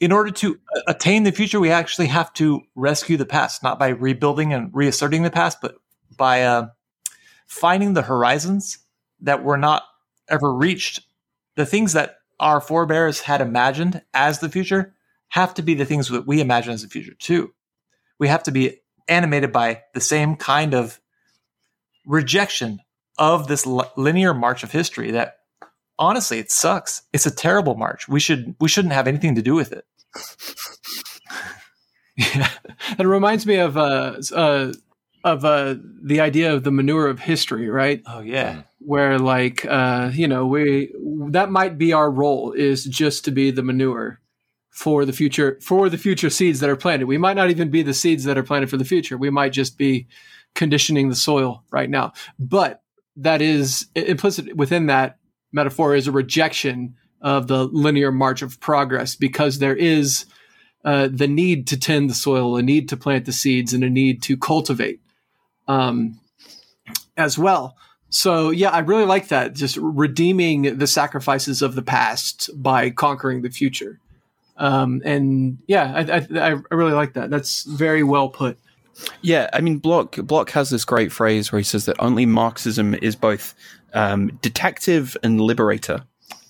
in 0.00 0.12
order 0.12 0.30
to 0.32 0.58
attain 0.86 1.22
the 1.22 1.32
future, 1.32 1.60
we 1.60 1.70
actually 1.70 2.08
have 2.08 2.32
to 2.34 2.62
rescue 2.74 3.16
the 3.16 3.26
past, 3.26 3.62
not 3.62 3.78
by 3.78 3.88
rebuilding 3.88 4.52
and 4.52 4.70
reasserting 4.74 5.22
the 5.22 5.30
past, 5.30 5.58
but 5.60 5.76
by 6.16 6.42
uh, 6.42 6.68
finding 7.46 7.94
the 7.94 8.02
horizons 8.02 8.78
that 9.20 9.44
were 9.44 9.56
not 9.56 9.84
ever 10.28 10.52
reached, 10.52 11.00
the 11.54 11.66
things 11.66 11.92
that 11.92 12.16
our 12.38 12.60
forebears 12.60 13.20
had 13.20 13.40
imagined 13.40 14.02
as 14.12 14.40
the 14.40 14.48
future 14.48 14.94
have 15.28 15.54
to 15.54 15.62
be 15.62 15.74
the 15.74 15.84
things 15.84 16.08
that 16.08 16.26
we 16.26 16.40
imagine 16.40 16.72
as 16.72 16.82
the 16.82 16.88
future 16.88 17.14
too. 17.14 17.52
We 18.18 18.28
have 18.28 18.42
to 18.44 18.50
be 18.50 18.80
animated 19.08 19.52
by 19.52 19.82
the 19.94 20.00
same 20.00 20.36
kind 20.36 20.74
of 20.74 21.00
rejection 22.06 22.80
of 23.18 23.48
this 23.48 23.66
linear 23.66 24.34
march 24.34 24.62
of 24.62 24.72
history 24.72 25.10
that 25.12 25.38
honestly 25.98 26.38
it 26.38 26.50
sucks. 26.50 27.02
It's 27.12 27.26
a 27.26 27.34
terrible 27.34 27.74
march. 27.74 28.08
We 28.08 28.20
should 28.20 28.54
we 28.60 28.68
shouldn't 28.68 28.94
have 28.94 29.06
anything 29.06 29.34
to 29.34 29.42
do 29.42 29.54
with 29.54 29.72
it. 29.72 29.84
yeah. 32.34 32.50
It 32.98 33.06
reminds 33.06 33.46
me 33.46 33.56
of 33.56 33.76
uh, 33.76 34.16
uh 34.34 34.72
of 35.24 35.44
uh, 35.44 35.74
the 36.02 36.20
idea 36.20 36.54
of 36.54 36.62
the 36.62 36.70
manure 36.70 37.08
of 37.08 37.18
history, 37.18 37.68
right? 37.68 38.00
Oh 38.06 38.20
yeah, 38.20 38.54
mm. 38.54 38.64
Where 38.86 39.18
like 39.18 39.66
uh, 39.66 40.10
you 40.14 40.28
know 40.28 40.46
we 40.46 40.94
that 41.30 41.50
might 41.50 41.76
be 41.76 41.92
our 41.92 42.10
role 42.10 42.52
is 42.52 42.84
just 42.84 43.24
to 43.24 43.32
be 43.32 43.50
the 43.50 43.62
manure 43.62 44.20
for 44.70 45.04
the 45.04 45.12
future 45.12 45.58
for 45.60 45.88
the 45.88 45.98
future 45.98 46.30
seeds 46.30 46.60
that 46.60 46.70
are 46.70 46.76
planted. 46.76 47.06
We 47.06 47.18
might 47.18 47.36
not 47.36 47.50
even 47.50 47.68
be 47.68 47.82
the 47.82 47.94
seeds 47.94 48.24
that 48.24 48.38
are 48.38 48.44
planted 48.44 48.70
for 48.70 48.76
the 48.76 48.84
future. 48.84 49.18
We 49.18 49.30
might 49.30 49.52
just 49.52 49.76
be 49.76 50.06
conditioning 50.54 51.08
the 51.08 51.16
soil 51.16 51.64
right 51.70 51.90
now. 51.90 52.12
But 52.38 52.82
that 53.16 53.42
is 53.42 53.88
implicit 53.96 54.56
within 54.56 54.86
that 54.86 55.18
metaphor 55.50 55.96
is 55.96 56.06
a 56.06 56.12
rejection 56.12 56.94
of 57.20 57.48
the 57.48 57.64
linear 57.64 58.12
march 58.12 58.40
of 58.40 58.60
progress 58.60 59.16
because 59.16 59.58
there 59.58 59.74
is 59.74 60.26
uh, 60.84 61.08
the 61.10 61.26
need 61.26 61.66
to 61.68 61.76
tend 61.76 62.08
the 62.08 62.14
soil, 62.14 62.56
a 62.56 62.62
need 62.62 62.88
to 62.90 62.96
plant 62.96 63.24
the 63.24 63.32
seeds, 63.32 63.72
and 63.72 63.82
a 63.82 63.90
need 63.90 64.22
to 64.22 64.36
cultivate 64.36 65.00
um, 65.66 66.20
as 67.16 67.36
well. 67.36 67.76
So 68.08 68.50
yeah, 68.50 68.70
I 68.70 68.80
really 68.80 69.04
like 69.04 69.28
that. 69.28 69.54
Just 69.54 69.76
redeeming 69.76 70.78
the 70.78 70.86
sacrifices 70.86 71.62
of 71.62 71.74
the 71.74 71.82
past 71.82 72.50
by 72.54 72.90
conquering 72.90 73.42
the 73.42 73.50
future. 73.50 74.00
Um, 74.56 75.02
and 75.04 75.58
yeah, 75.66 75.92
I, 75.94 76.40
I, 76.40 76.50
I 76.52 76.74
really 76.74 76.92
like 76.92 77.14
that. 77.14 77.30
That's 77.30 77.64
very 77.64 78.02
well 78.02 78.28
put. 78.28 78.58
Yeah, 79.20 79.50
I 79.52 79.60
mean, 79.60 79.78
Bloch 79.78 80.16
Bloch 80.16 80.50
has 80.50 80.70
this 80.70 80.84
great 80.84 81.12
phrase 81.12 81.52
where 81.52 81.58
he 81.58 81.64
says 81.64 81.84
that 81.84 81.96
only 81.98 82.24
Marxism 82.24 82.94
is 82.94 83.14
both 83.14 83.54
um, 83.92 84.38
detective 84.40 85.16
and 85.22 85.40
liberator. 85.40 86.04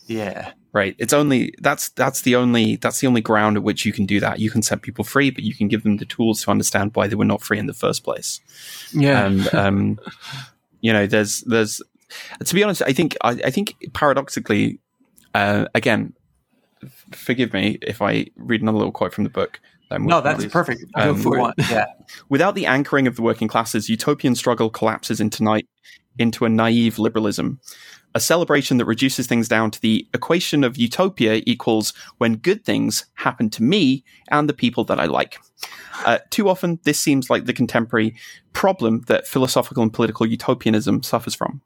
Yeah, 0.06 0.52
right. 0.72 0.94
It's 0.98 1.12
only 1.12 1.54
that's 1.58 1.88
that's 1.90 2.22
the 2.22 2.36
only 2.36 2.76
that's 2.76 3.00
the 3.00 3.08
only 3.08 3.20
ground 3.20 3.56
at 3.56 3.64
which 3.64 3.84
you 3.84 3.92
can 3.92 4.06
do 4.06 4.20
that. 4.20 4.38
You 4.38 4.50
can 4.50 4.62
set 4.62 4.82
people 4.82 5.02
free, 5.02 5.30
but 5.30 5.42
you 5.42 5.54
can 5.54 5.66
give 5.66 5.82
them 5.82 5.96
the 5.96 6.04
tools 6.04 6.42
to 6.42 6.52
understand 6.52 6.92
why 6.94 7.08
they 7.08 7.16
were 7.16 7.24
not 7.24 7.42
free 7.42 7.58
in 7.58 7.66
the 7.66 7.74
first 7.74 8.04
place. 8.04 8.40
Yeah, 8.92 9.26
and 9.26 9.54
um, 9.54 10.00
you 10.86 10.92
know, 10.92 11.04
there's 11.04 11.40
there's 11.40 11.82
to 12.44 12.54
be 12.54 12.62
honest, 12.62 12.80
I 12.82 12.92
think 12.92 13.16
I, 13.22 13.30
I 13.30 13.50
think 13.50 13.74
paradoxically, 13.92 14.78
uh, 15.34 15.66
again, 15.74 16.12
forgive 17.10 17.52
me 17.52 17.78
if 17.82 18.00
I 18.00 18.26
read 18.36 18.62
another 18.62 18.78
little 18.78 18.92
quote 18.92 19.12
from 19.12 19.24
the 19.24 19.30
book. 19.30 19.58
no, 19.90 20.20
that's 20.20 20.44
perfect. 20.46 20.84
Um, 20.94 21.52
yeah. 21.68 21.86
Without 22.28 22.54
the 22.54 22.66
anchoring 22.66 23.08
of 23.08 23.16
the 23.16 23.22
working 23.22 23.48
classes, 23.48 23.88
utopian 23.88 24.36
struggle 24.36 24.70
collapses 24.70 25.20
into 25.20 25.42
night 25.42 25.66
into 26.18 26.44
a 26.44 26.48
naive 26.48 27.00
liberalism. 27.00 27.60
A 28.16 28.20
celebration 28.20 28.78
that 28.78 28.86
reduces 28.86 29.26
things 29.26 29.46
down 29.46 29.70
to 29.72 29.80
the 29.82 30.08
equation 30.14 30.64
of 30.64 30.78
utopia 30.78 31.42
equals 31.44 31.92
when 32.16 32.36
good 32.36 32.64
things 32.64 33.04
happen 33.12 33.50
to 33.50 33.62
me 33.62 34.04
and 34.28 34.48
the 34.48 34.54
people 34.54 34.84
that 34.84 34.98
I 34.98 35.04
like. 35.04 35.38
Uh, 36.06 36.16
too 36.30 36.48
often, 36.48 36.80
this 36.84 36.98
seems 36.98 37.28
like 37.28 37.44
the 37.44 37.52
contemporary 37.52 38.16
problem 38.54 39.02
that 39.08 39.26
philosophical 39.26 39.82
and 39.82 39.92
political 39.92 40.24
utopianism 40.24 41.02
suffers 41.02 41.34
from. 41.34 41.60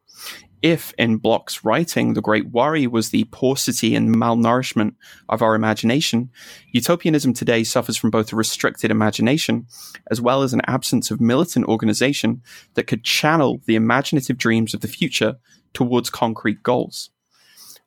If, 0.62 0.92
in 0.98 1.16
Bloch's 1.16 1.64
writing, 1.64 2.12
the 2.12 2.20
great 2.20 2.50
worry 2.50 2.86
was 2.86 3.08
the 3.08 3.24
paucity 3.24 3.94
and 3.94 4.14
malnourishment 4.14 4.94
of 5.28 5.40
our 5.40 5.54
imagination, 5.54 6.30
utopianism 6.72 7.32
today 7.32 7.64
suffers 7.64 7.96
from 7.96 8.11
both 8.11 8.32
a 8.32 8.36
restricted 8.36 8.90
imagination 8.90 9.66
as 10.11 10.20
well 10.20 10.42
as 10.42 10.52
an 10.52 10.61
absence 10.66 11.11
of 11.11 11.20
militant 11.20 11.66
organization 11.66 12.42
that 12.74 12.86
could 12.86 13.04
channel 13.04 13.62
the 13.64 13.74
imaginative 13.74 14.36
dreams 14.36 14.74
of 14.74 14.82
the 14.82 14.88
future 14.88 15.36
towards 15.72 16.11
concrete 16.11 16.62
goals. 16.62 17.11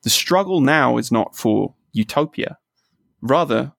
The 0.02 0.10
struggle 0.10 0.60
now 0.60 0.98
is 0.98 1.12
not 1.12 1.36
for 1.36 1.76
utopia. 1.92 2.58
Rather, 3.22 3.74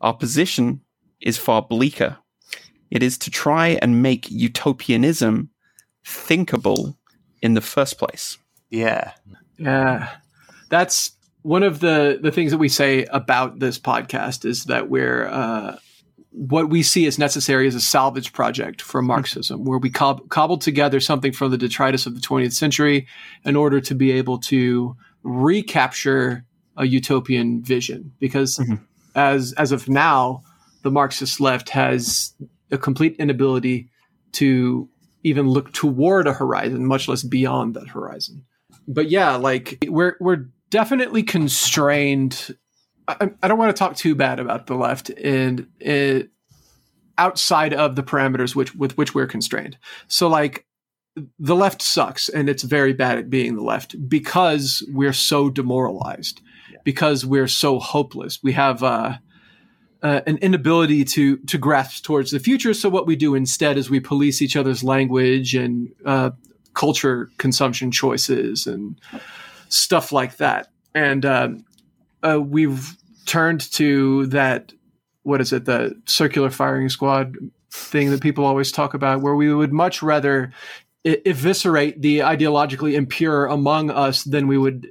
our 0.00 0.14
position 0.14 0.80
is 1.20 1.38
far 1.38 1.62
bleaker. 1.62 2.18
It 2.90 3.02
is 3.02 3.16
to 3.18 3.30
try 3.30 3.78
and 3.80 4.02
make 4.02 4.30
utopianism 4.30 5.50
thinkable 6.04 6.98
in 7.42 7.54
the 7.54 7.60
first 7.60 7.98
place. 7.98 8.38
Yeah. 8.70 9.12
Yeah. 9.58 10.08
That's 10.68 11.12
one 11.42 11.62
of 11.62 11.80
the 11.80 12.18
the 12.22 12.30
things 12.30 12.50
that 12.52 12.58
we 12.58 12.68
say 12.68 13.04
about 13.06 13.58
this 13.58 13.78
podcast 13.78 14.44
is 14.44 14.64
that 14.64 14.88
we're 14.88 15.26
uh, 15.26 15.76
what 16.30 16.70
we 16.70 16.82
see 16.82 17.06
as 17.06 17.18
necessary 17.18 17.66
is 17.66 17.74
a 17.74 17.80
salvage 17.80 18.32
project 18.32 18.82
for 18.82 19.02
Marxism, 19.02 19.64
where 19.64 19.78
we 19.78 19.90
cob- 19.90 20.28
cobbled 20.28 20.60
together 20.60 21.00
something 21.00 21.32
from 21.32 21.50
the 21.50 21.58
detritus 21.58 22.06
of 22.06 22.14
the 22.14 22.20
20th 22.20 22.52
century 22.52 23.06
in 23.44 23.56
order 23.56 23.80
to 23.80 23.94
be 23.94 24.12
able 24.12 24.38
to 24.38 24.96
recapture 25.22 26.44
a 26.76 26.86
utopian 26.86 27.62
vision. 27.62 28.12
Because 28.20 28.58
mm-hmm. 28.58 28.76
as 29.14 29.52
as 29.54 29.72
of 29.72 29.88
now, 29.88 30.42
the 30.82 30.90
Marxist 30.90 31.40
left 31.40 31.70
has 31.70 32.32
a 32.70 32.78
complete 32.78 33.16
inability 33.18 33.90
to 34.32 34.88
even 35.22 35.48
look 35.48 35.72
toward 35.72 36.26
a 36.26 36.32
horizon, 36.32 36.86
much 36.86 37.08
less 37.08 37.22
beyond 37.22 37.74
that 37.74 37.88
horizon. 37.88 38.44
But 38.88 39.10
yeah, 39.10 39.36
like 39.36 39.78
we're 39.86 40.16
we're 40.20 40.46
definitely 40.70 41.22
constrained. 41.22 42.56
I, 43.06 43.30
I 43.42 43.48
don't 43.48 43.58
want 43.58 43.74
to 43.74 43.78
talk 43.78 43.96
too 43.96 44.14
bad 44.14 44.38
about 44.38 44.66
the 44.66 44.74
left 44.74 45.10
and 45.10 45.66
it 45.78 46.30
outside 47.18 47.74
of 47.74 47.96
the 47.96 48.02
parameters 48.02 48.54
which 48.54 48.74
with 48.74 48.96
which 48.96 49.14
we're 49.14 49.26
constrained. 49.26 49.76
So 50.08 50.28
like 50.28 50.66
the 51.38 51.56
left 51.56 51.82
sucks 51.82 52.28
and 52.28 52.48
it's 52.48 52.62
very 52.62 52.92
bad 52.92 53.18
at 53.18 53.30
being 53.30 53.56
the 53.56 53.62
left 53.62 54.08
because 54.08 54.82
we're 54.92 55.12
so 55.12 55.50
demoralized, 55.50 56.40
yeah. 56.72 56.78
because 56.84 57.26
we're 57.26 57.48
so 57.48 57.78
hopeless. 57.78 58.40
We 58.42 58.52
have 58.52 58.82
uh, 58.82 59.14
uh, 60.02 60.20
an 60.26 60.38
inability 60.38 61.04
to 61.04 61.36
to 61.38 61.58
grasp 61.58 62.04
towards 62.04 62.30
the 62.30 62.40
future. 62.40 62.74
So 62.74 62.88
what 62.88 63.06
we 63.06 63.16
do 63.16 63.34
instead 63.34 63.76
is 63.76 63.90
we 63.90 64.00
police 64.00 64.40
each 64.42 64.56
other's 64.56 64.82
language 64.82 65.54
and 65.54 65.92
uh, 66.04 66.30
culture 66.74 67.30
consumption 67.38 67.90
choices 67.90 68.66
and 68.66 68.98
stuff 69.68 70.12
like 70.12 70.36
that. 70.38 70.70
And 70.94 71.24
um, 71.24 71.64
uh, 72.22 72.40
we've 72.40 72.96
turned 73.26 73.70
to 73.72 74.26
that. 74.26 74.72
What 75.22 75.40
is 75.40 75.52
it? 75.52 75.66
The 75.66 76.00
circular 76.06 76.50
firing 76.50 76.88
squad 76.88 77.36
thing 77.70 78.10
that 78.10 78.22
people 78.22 78.44
always 78.44 78.72
talk 78.72 78.94
about, 78.94 79.20
where 79.20 79.34
we 79.34 79.52
would 79.52 79.72
much 79.72 80.02
rather 80.02 80.52
eviscerate 81.04 82.00
the 82.00 82.18
ideologically 82.20 82.94
impure 82.94 83.46
among 83.46 83.90
us 83.90 84.24
than 84.24 84.46
we 84.46 84.58
would 84.58 84.90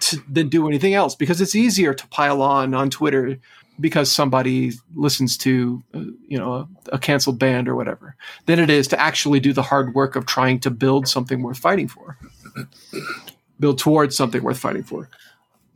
to, 0.00 0.22
than 0.28 0.48
do 0.48 0.68
anything 0.68 0.94
else 0.94 1.14
because 1.14 1.40
it's 1.40 1.54
easier 1.54 1.94
to 1.94 2.06
pile 2.08 2.42
on 2.42 2.74
on 2.74 2.90
Twitter 2.90 3.38
because 3.80 4.10
somebody 4.10 4.72
listens 4.94 5.36
to 5.36 5.82
uh, 5.94 6.00
you 6.26 6.38
know 6.38 6.54
a, 6.54 6.68
a, 6.92 6.98
canceled 6.98 7.38
band 7.38 7.68
or 7.68 7.76
whatever 7.76 8.16
than 8.46 8.58
it 8.58 8.70
is 8.70 8.88
to 8.88 9.00
actually 9.00 9.40
do 9.40 9.52
the 9.52 9.62
hard 9.62 9.94
work 9.94 10.16
of 10.16 10.26
trying 10.26 10.58
to 10.60 10.70
build 10.70 11.06
something 11.08 11.42
worth 11.42 11.58
fighting 11.58 11.88
for 11.88 12.18
build 13.60 13.78
towards 13.78 14.16
something 14.16 14.42
worth 14.42 14.58
fighting 14.58 14.82
for 14.82 15.08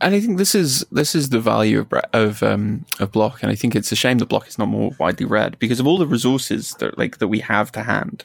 and 0.00 0.14
I 0.14 0.20
think 0.20 0.38
this 0.38 0.54
is 0.54 0.84
this 0.90 1.14
is 1.14 1.28
the 1.28 1.40
value 1.40 1.80
of 1.80 1.92
of 2.14 2.42
um, 2.42 2.86
of 2.98 3.12
Bloch, 3.12 3.42
and 3.42 3.52
I 3.52 3.54
think 3.54 3.76
it's 3.76 3.92
a 3.92 3.96
shame 3.96 4.18
that 4.18 4.30
Bloch 4.30 4.48
is 4.48 4.58
not 4.58 4.68
more 4.68 4.92
widely 4.98 5.26
read 5.26 5.58
because 5.58 5.78
of 5.78 5.86
all 5.86 5.98
the 5.98 6.06
resources 6.06 6.74
that 6.78 6.96
like 6.96 7.18
that 7.18 7.28
we 7.28 7.40
have 7.40 7.70
to 7.72 7.82
hand. 7.82 8.22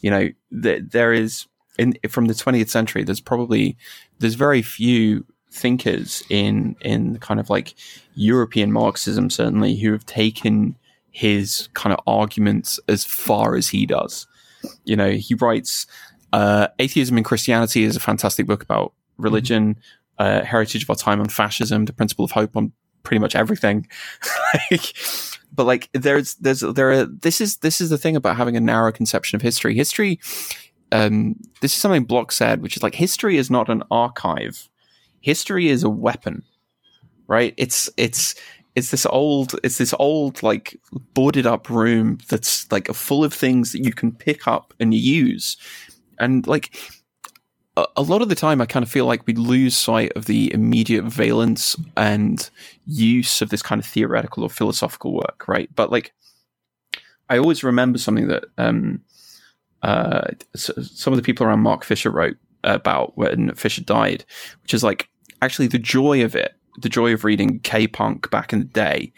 You 0.00 0.10
know, 0.10 0.30
that 0.50 0.92
there 0.92 1.12
is 1.12 1.46
in 1.78 1.94
from 2.08 2.26
the 2.26 2.34
20th 2.34 2.70
century. 2.70 3.04
There's 3.04 3.20
probably 3.20 3.76
there's 4.18 4.34
very 4.34 4.62
few 4.62 5.26
thinkers 5.52 6.22
in 6.28 6.76
in 6.80 7.18
kind 7.18 7.38
of 7.38 7.50
like 7.50 7.74
European 8.14 8.72
Marxism 8.72 9.30
certainly 9.30 9.76
who 9.76 9.92
have 9.92 10.06
taken 10.06 10.76
his 11.10 11.68
kind 11.74 11.92
of 11.92 12.00
arguments 12.06 12.80
as 12.88 13.04
far 13.04 13.54
as 13.54 13.68
he 13.68 13.86
does. 13.86 14.26
You 14.84 14.96
know, 14.96 15.10
he 15.10 15.34
writes 15.34 15.86
uh, 16.32 16.68
Atheism 16.78 17.16
and 17.16 17.26
Christianity 17.26 17.84
is 17.84 17.96
a 17.96 18.00
fantastic 18.00 18.46
book 18.46 18.62
about 18.62 18.94
religion, 19.18 19.74
mm-hmm. 19.74 20.40
uh, 20.42 20.44
heritage 20.44 20.84
of 20.84 20.90
our 20.90 20.96
time 20.96 21.20
on 21.20 21.28
fascism, 21.28 21.84
the 21.84 21.92
principle 21.92 22.24
of 22.24 22.30
hope 22.30 22.56
on 22.56 22.72
pretty 23.02 23.20
much 23.20 23.34
everything. 23.34 23.86
like, 24.70 24.94
but 25.52 25.66
like 25.66 25.90
there's 25.92 26.34
there's 26.36 26.60
there 26.60 26.92
are 26.92 27.04
this 27.04 27.40
is 27.40 27.58
this 27.58 27.80
is 27.80 27.90
the 27.90 27.98
thing 27.98 28.16
about 28.16 28.36
having 28.36 28.56
a 28.56 28.60
narrow 28.60 28.90
conception 28.90 29.36
of 29.36 29.42
history. 29.42 29.74
History 29.74 30.18
um, 30.92 31.36
this 31.60 31.74
is 31.74 31.80
something 31.80 32.04
Bloch 32.04 32.30
said, 32.30 32.62
which 32.62 32.76
is 32.76 32.82
like 32.82 32.94
history 32.94 33.38
is 33.38 33.50
not 33.50 33.68
an 33.68 33.82
archive 33.90 34.68
history 35.22 35.68
is 35.68 35.82
a 35.82 35.90
weapon, 35.90 36.42
right? 37.26 37.54
It's 37.56 37.88
it's 37.96 38.34
it's 38.74 38.90
this 38.90 39.06
old 39.06 39.58
it's 39.64 39.78
this 39.78 39.94
old 39.98 40.42
like 40.42 40.78
boarded 41.14 41.46
up 41.46 41.70
room 41.70 42.18
that's 42.28 42.70
like 42.70 42.88
full 42.88 43.24
of 43.24 43.32
things 43.32 43.72
that 43.72 43.84
you 43.84 43.92
can 43.92 44.12
pick 44.12 44.46
up 44.46 44.74
and 44.78 44.92
use, 44.92 45.56
and 46.18 46.46
like 46.46 46.76
a, 47.76 48.02
lot 48.02 48.20
of 48.20 48.28
the 48.28 48.34
time, 48.34 48.60
I 48.60 48.66
kind 48.66 48.82
of 48.82 48.90
feel 48.90 49.06
like 49.06 49.26
we 49.26 49.32
lose 49.34 49.76
sight 49.76 50.12
of 50.14 50.26
the 50.26 50.52
immediate 50.52 51.04
valence 51.04 51.74
and 51.96 52.48
use 52.86 53.40
of 53.40 53.48
this 53.48 53.62
kind 53.62 53.78
of 53.78 53.86
theoretical 53.86 54.42
or 54.42 54.50
philosophical 54.50 55.14
work, 55.14 55.48
right? 55.48 55.70
But 55.74 55.90
like, 55.90 56.12
I 57.30 57.38
always 57.38 57.64
remember 57.64 57.98
something 57.98 58.28
that 58.28 58.44
um, 58.58 59.00
uh, 59.82 60.28
some 60.54 61.14
of 61.14 61.16
the 61.16 61.22
people 61.22 61.46
around 61.46 61.60
Mark 61.60 61.84
Fisher 61.84 62.10
wrote 62.10 62.36
about 62.62 63.16
when 63.16 63.54
Fisher 63.54 63.82
died, 63.82 64.24
which 64.62 64.74
is 64.74 64.84
like 64.84 65.08
actually 65.42 65.66
the 65.66 65.78
joy 65.78 66.24
of 66.24 66.34
it, 66.34 66.54
the 66.78 66.88
joy 66.88 67.12
of 67.12 67.24
reading 67.24 67.58
K 67.60 67.86
punk 67.86 68.30
back 68.30 68.52
in 68.52 68.60
the 68.60 68.64
day, 68.64 69.12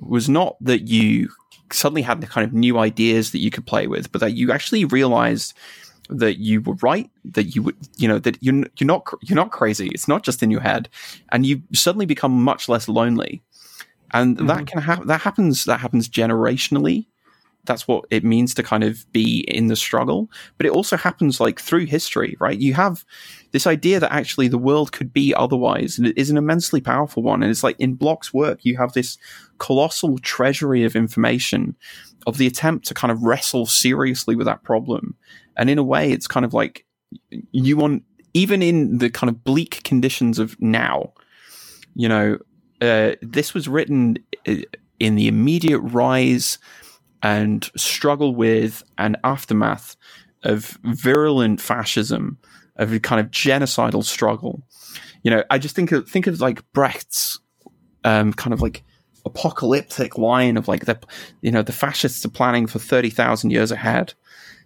was 0.00 0.28
not 0.28 0.56
that 0.60 0.88
you 0.88 1.28
suddenly 1.72 2.02
had 2.02 2.20
the 2.20 2.26
kind 2.26 2.46
of 2.46 2.52
new 2.52 2.78
ideas 2.78 3.32
that 3.32 3.38
you 3.38 3.50
could 3.50 3.66
play 3.66 3.86
with, 3.86 4.12
but 4.12 4.20
that 4.20 4.34
you 4.34 4.52
actually 4.52 4.84
realized 4.84 5.54
that 6.10 6.38
you 6.38 6.60
were 6.60 6.74
right, 6.82 7.10
that 7.24 7.54
you 7.54 7.62
would, 7.62 7.76
you 7.96 8.06
know, 8.06 8.18
that 8.18 8.36
you're 8.42 8.64
you're 8.76 8.86
not 8.86 9.06
you're 9.22 9.36
not 9.36 9.50
crazy. 9.50 9.88
It's 9.88 10.08
not 10.08 10.22
just 10.22 10.42
in 10.42 10.50
your 10.50 10.60
head, 10.60 10.88
and 11.30 11.46
you 11.46 11.62
suddenly 11.72 12.06
become 12.06 12.42
much 12.42 12.68
less 12.68 12.88
lonely. 12.88 13.42
And 14.12 14.36
mm-hmm. 14.36 14.46
that 14.48 14.66
can 14.66 14.80
happen. 14.82 15.06
That 15.06 15.22
happens. 15.22 15.64
That 15.64 15.80
happens 15.80 16.08
generationally 16.08 17.06
that's 17.64 17.86
what 17.86 18.04
it 18.10 18.24
means 18.24 18.54
to 18.54 18.62
kind 18.62 18.82
of 18.82 19.10
be 19.12 19.40
in 19.48 19.68
the 19.68 19.76
struggle. 19.76 20.28
But 20.56 20.66
it 20.66 20.72
also 20.72 20.96
happens 20.96 21.40
like 21.40 21.60
through 21.60 21.86
history, 21.86 22.36
right? 22.40 22.58
You 22.58 22.74
have 22.74 23.04
this 23.52 23.66
idea 23.66 24.00
that 24.00 24.12
actually 24.12 24.48
the 24.48 24.58
world 24.58 24.92
could 24.92 25.12
be 25.12 25.34
otherwise, 25.34 25.96
and 25.96 26.06
it 26.06 26.18
is 26.18 26.30
an 26.30 26.36
immensely 26.36 26.80
powerful 26.80 27.22
one. 27.22 27.42
And 27.42 27.50
it's 27.50 27.62
like 27.62 27.76
in 27.78 27.94
Bloch's 27.94 28.34
work, 28.34 28.64
you 28.64 28.76
have 28.78 28.92
this 28.92 29.16
colossal 29.58 30.18
treasury 30.18 30.84
of 30.84 30.96
information 30.96 31.76
of 32.26 32.36
the 32.38 32.46
attempt 32.46 32.86
to 32.86 32.94
kind 32.94 33.12
of 33.12 33.22
wrestle 33.22 33.66
seriously 33.66 34.34
with 34.34 34.46
that 34.46 34.64
problem. 34.64 35.16
And 35.56 35.70
in 35.70 35.78
a 35.78 35.84
way, 35.84 36.10
it's 36.10 36.26
kind 36.26 36.44
of 36.44 36.54
like 36.54 36.84
you 37.30 37.76
want, 37.76 38.02
even 38.34 38.62
in 38.62 38.98
the 38.98 39.10
kind 39.10 39.28
of 39.28 39.44
bleak 39.44 39.82
conditions 39.84 40.38
of 40.38 40.60
now, 40.60 41.12
you 41.94 42.08
know, 42.08 42.38
uh, 42.80 43.12
this 43.22 43.54
was 43.54 43.68
written 43.68 44.18
uh, 44.48 44.56
in 44.98 45.14
the 45.14 45.28
immediate 45.28 45.80
rise 45.80 46.58
and 47.22 47.70
struggle 47.76 48.34
with 48.34 48.82
an 48.98 49.16
aftermath 49.24 49.96
of 50.42 50.78
virulent 50.82 51.60
fascism, 51.60 52.38
of 52.76 52.92
a 52.92 53.00
kind 53.00 53.20
of 53.20 53.30
genocidal 53.30 54.04
struggle. 54.04 54.62
You 55.22 55.30
know, 55.30 55.44
I 55.50 55.58
just 55.58 55.76
think 55.76 55.92
of 55.92 56.08
think 56.08 56.26
of 56.26 56.40
like 56.40 56.70
Brecht's 56.72 57.38
um, 58.04 58.32
kind 58.32 58.52
of 58.52 58.60
like 58.60 58.82
apocalyptic 59.24 60.18
line 60.18 60.56
of 60.56 60.66
like 60.66 60.84
the 60.86 60.98
you 61.42 61.52
know 61.52 61.62
the 61.62 61.72
fascists 61.72 62.24
are 62.24 62.30
planning 62.30 62.66
for 62.66 62.78
thirty 62.78 63.10
thousand 63.10 63.50
years 63.50 63.70
ahead. 63.70 64.14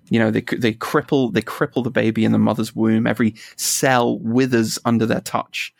You 0.08 0.18
know, 0.18 0.30
they 0.30 0.40
they 0.40 0.72
cripple 0.72 1.32
they 1.32 1.42
cripple 1.42 1.84
the 1.84 1.90
baby 1.90 2.24
in 2.24 2.32
the 2.32 2.38
mother's 2.38 2.74
womb. 2.74 3.06
Every 3.06 3.34
cell 3.56 4.18
withers 4.18 4.78
under 4.84 5.04
their 5.04 5.20
touch, 5.20 5.74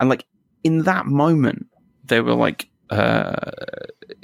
and 0.00 0.08
like 0.08 0.24
in 0.64 0.84
that 0.84 1.06
moment, 1.06 1.66
they 2.04 2.20
were 2.20 2.34
like 2.34 2.68
uh, 2.90 3.50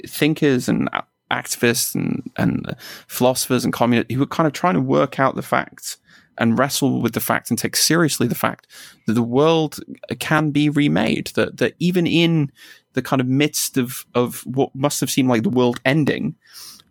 thinkers 0.07 0.69
and 0.69 0.89
activists 1.31 1.95
and, 1.95 2.29
and 2.37 2.75
philosophers 3.07 3.63
and 3.63 3.73
communists 3.73 4.13
who 4.13 4.19
were 4.19 4.27
kind 4.27 4.47
of 4.47 4.53
trying 4.53 4.73
to 4.75 4.81
work 4.81 5.19
out 5.19 5.35
the 5.35 5.41
facts 5.41 5.97
and 6.37 6.57
wrestle 6.57 7.01
with 7.01 7.13
the 7.13 7.19
fact 7.19 7.49
and 7.49 7.59
take 7.59 7.75
seriously 7.75 8.25
the 8.25 8.35
fact 8.35 8.67
that 9.05 9.13
the 9.13 9.21
world 9.21 9.79
can 10.19 10.51
be 10.51 10.69
remade, 10.69 11.27
that, 11.35 11.57
that 11.57 11.75
even 11.79 12.07
in 12.07 12.51
the 12.93 13.01
kind 13.01 13.19
of 13.19 13.27
midst 13.27 13.77
of, 13.77 14.05
of 14.15 14.41
what 14.45 14.73
must 14.73 14.99
have 15.01 15.09
seemed 15.09 15.29
like 15.29 15.43
the 15.43 15.49
world 15.49 15.79
ending, 15.85 16.35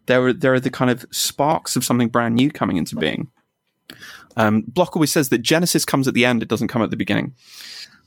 there 0.06 0.26
are 0.26 0.32
there 0.32 0.54
are 0.54 0.60
the 0.60 0.70
kind 0.70 0.90
of 0.90 1.04
sparks 1.10 1.76
of 1.76 1.84
something 1.84 2.08
brand 2.08 2.34
new 2.34 2.50
coming 2.50 2.76
into 2.76 2.96
being. 2.96 3.28
Um, 4.36 4.62
Bloch 4.62 4.96
always 4.96 5.12
says 5.12 5.28
that 5.28 5.38
Genesis 5.38 5.84
comes 5.84 6.08
at 6.08 6.14
the 6.14 6.24
end; 6.24 6.42
it 6.42 6.48
doesn't 6.48 6.68
come 6.68 6.82
at 6.82 6.90
the 6.90 6.96
beginning. 6.96 7.34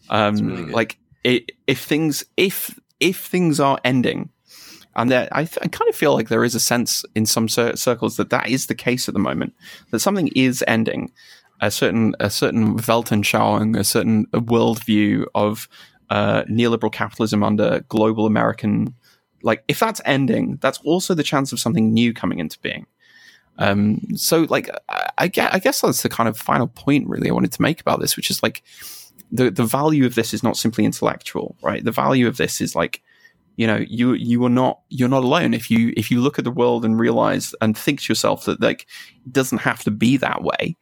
Um, 0.10 0.36
really 0.36 0.72
like 0.72 0.98
it, 1.24 1.52
if 1.68 1.80
things 1.84 2.24
if 2.38 2.78
if 3.00 3.26
things 3.26 3.60
are 3.60 3.80
ending, 3.86 4.30
and 4.96 5.10
there, 5.10 5.28
I, 5.32 5.46
th- 5.46 5.60
I, 5.62 5.68
kind 5.68 5.90
of 5.90 5.96
feel 5.96 6.14
like 6.14 6.30
there 6.30 6.44
is 6.44 6.56
a 6.56 6.60
sense 6.60 7.06
in 7.16 7.26
some 7.26 7.48
cir- 7.48 7.76
circles 7.76 8.18
that 8.18 8.30
that 8.30 8.50
is 8.50 8.68
the 8.68 8.76
case 8.76 9.08
at 9.08 9.14
the 9.14 9.20
moment. 9.20 9.54
That 9.92 10.00
something 10.00 10.28
is 10.36 10.64
ending, 10.68 11.12
a 11.62 11.72
certain 11.72 12.14
a 12.20 12.30
certain 12.30 12.78
Weltanschauung, 12.78 13.78
a 13.78 13.84
certain 13.84 14.26
worldview 14.28 15.26
of 15.34 15.70
uh, 16.10 16.44
neoliberal 16.44 16.92
capitalism 16.92 17.44
under 17.44 17.82
global 17.88 18.26
American. 18.26 18.96
Like, 19.44 19.64
if 19.68 19.80
that's 19.80 20.02
ending, 20.06 20.58
that's 20.62 20.80
also 20.80 21.14
the 21.14 21.24
chance 21.24 21.52
of 21.52 21.60
something 21.60 21.94
new 21.94 22.14
coming 22.14 22.40
into 22.40 22.60
being. 22.60 22.86
Um, 23.58 24.02
so, 24.16 24.42
like, 24.50 24.70
I, 24.90 25.10
I, 25.18 25.28
guess, 25.28 25.54
I 25.54 25.60
guess 25.60 25.82
that's 25.82 26.04
the 26.04 26.10
kind 26.10 26.28
of 26.28 26.38
final 26.38 26.68
point, 26.68 27.08
really, 27.08 27.30
I 27.30 27.34
wanted 27.34 27.54
to 27.54 27.62
make 27.62 27.80
about 27.80 28.02
this, 28.02 28.18
which 28.18 28.30
is 28.30 28.44
like 28.44 28.62
the 29.32 29.50
the 29.50 29.64
value 29.64 30.06
of 30.06 30.16
this 30.16 30.34
is 30.34 30.44
not 30.44 30.58
simply 30.58 30.84
intellectual, 30.84 31.56
right? 31.62 31.84
The 31.84 31.92
value 31.92 32.28
of 32.28 32.38
this 32.38 32.60
is 32.60 32.76
like, 32.76 33.02
you 33.56 33.68
know, 33.68 33.84
you 33.88 34.14
you 34.14 34.44
are 34.46 34.50
not 34.50 34.82
you're 34.90 35.10
not 35.10 35.24
alone 35.24 35.54
if 35.54 35.70
you 35.70 35.94
if 35.98 36.10
you 36.10 36.22
look 36.22 36.40
at 36.40 36.46
the 36.46 36.52
world 36.52 36.86
and 36.86 37.00
realize 37.00 37.54
and 37.62 37.78
think 37.78 38.02
to 38.02 38.12
yourself 38.12 38.46
that 38.46 38.62
like 38.62 38.88
it 39.26 39.34
doesn't 39.34 39.60
have 39.60 39.84
to 39.84 39.92
be 39.92 40.18
that 40.18 40.44
way. 40.44 40.78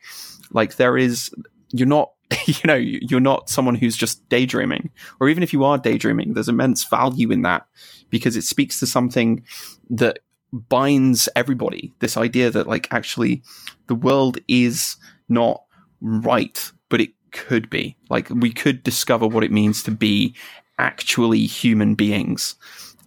Like 0.52 0.76
there 0.78 0.98
is, 0.98 1.32
you're 1.72 1.88
not 1.88 2.12
you 2.46 2.54
know, 2.66 2.76
you're 2.76 3.20
not 3.20 3.50
someone 3.50 3.76
who's 3.76 3.98
just 3.98 4.28
daydreaming. 4.30 4.92
Or 5.20 5.30
even 5.30 5.44
if 5.44 5.52
you 5.54 5.64
are 5.64 5.78
daydreaming, 5.78 6.34
there's 6.34 6.50
immense 6.50 6.84
value 6.84 7.32
in 7.32 7.42
that 7.42 7.66
because 8.10 8.36
it 8.36 8.44
speaks 8.44 8.80
to 8.80 8.88
something 8.88 9.44
that 9.90 10.20
binds 10.52 11.30
everybody. 11.36 11.94
This 12.00 12.18
idea 12.18 12.52
that 12.52 12.68
like 12.68 12.88
actually 12.92 13.44
the 13.88 13.96
world 13.96 14.38
is 14.48 14.96
not 15.28 15.64
right, 16.02 16.72
but 16.90 17.02
it 17.02 17.12
could 17.32 17.70
be. 17.70 17.98
Like 18.10 18.30
we 18.30 18.52
could 18.52 18.84
discover 18.84 19.28
what 19.28 19.44
it 19.44 19.52
means 19.52 19.84
to 19.84 19.92
be 19.92 20.36
actually 20.80 21.46
human 21.46 21.96
beings. 21.96 22.56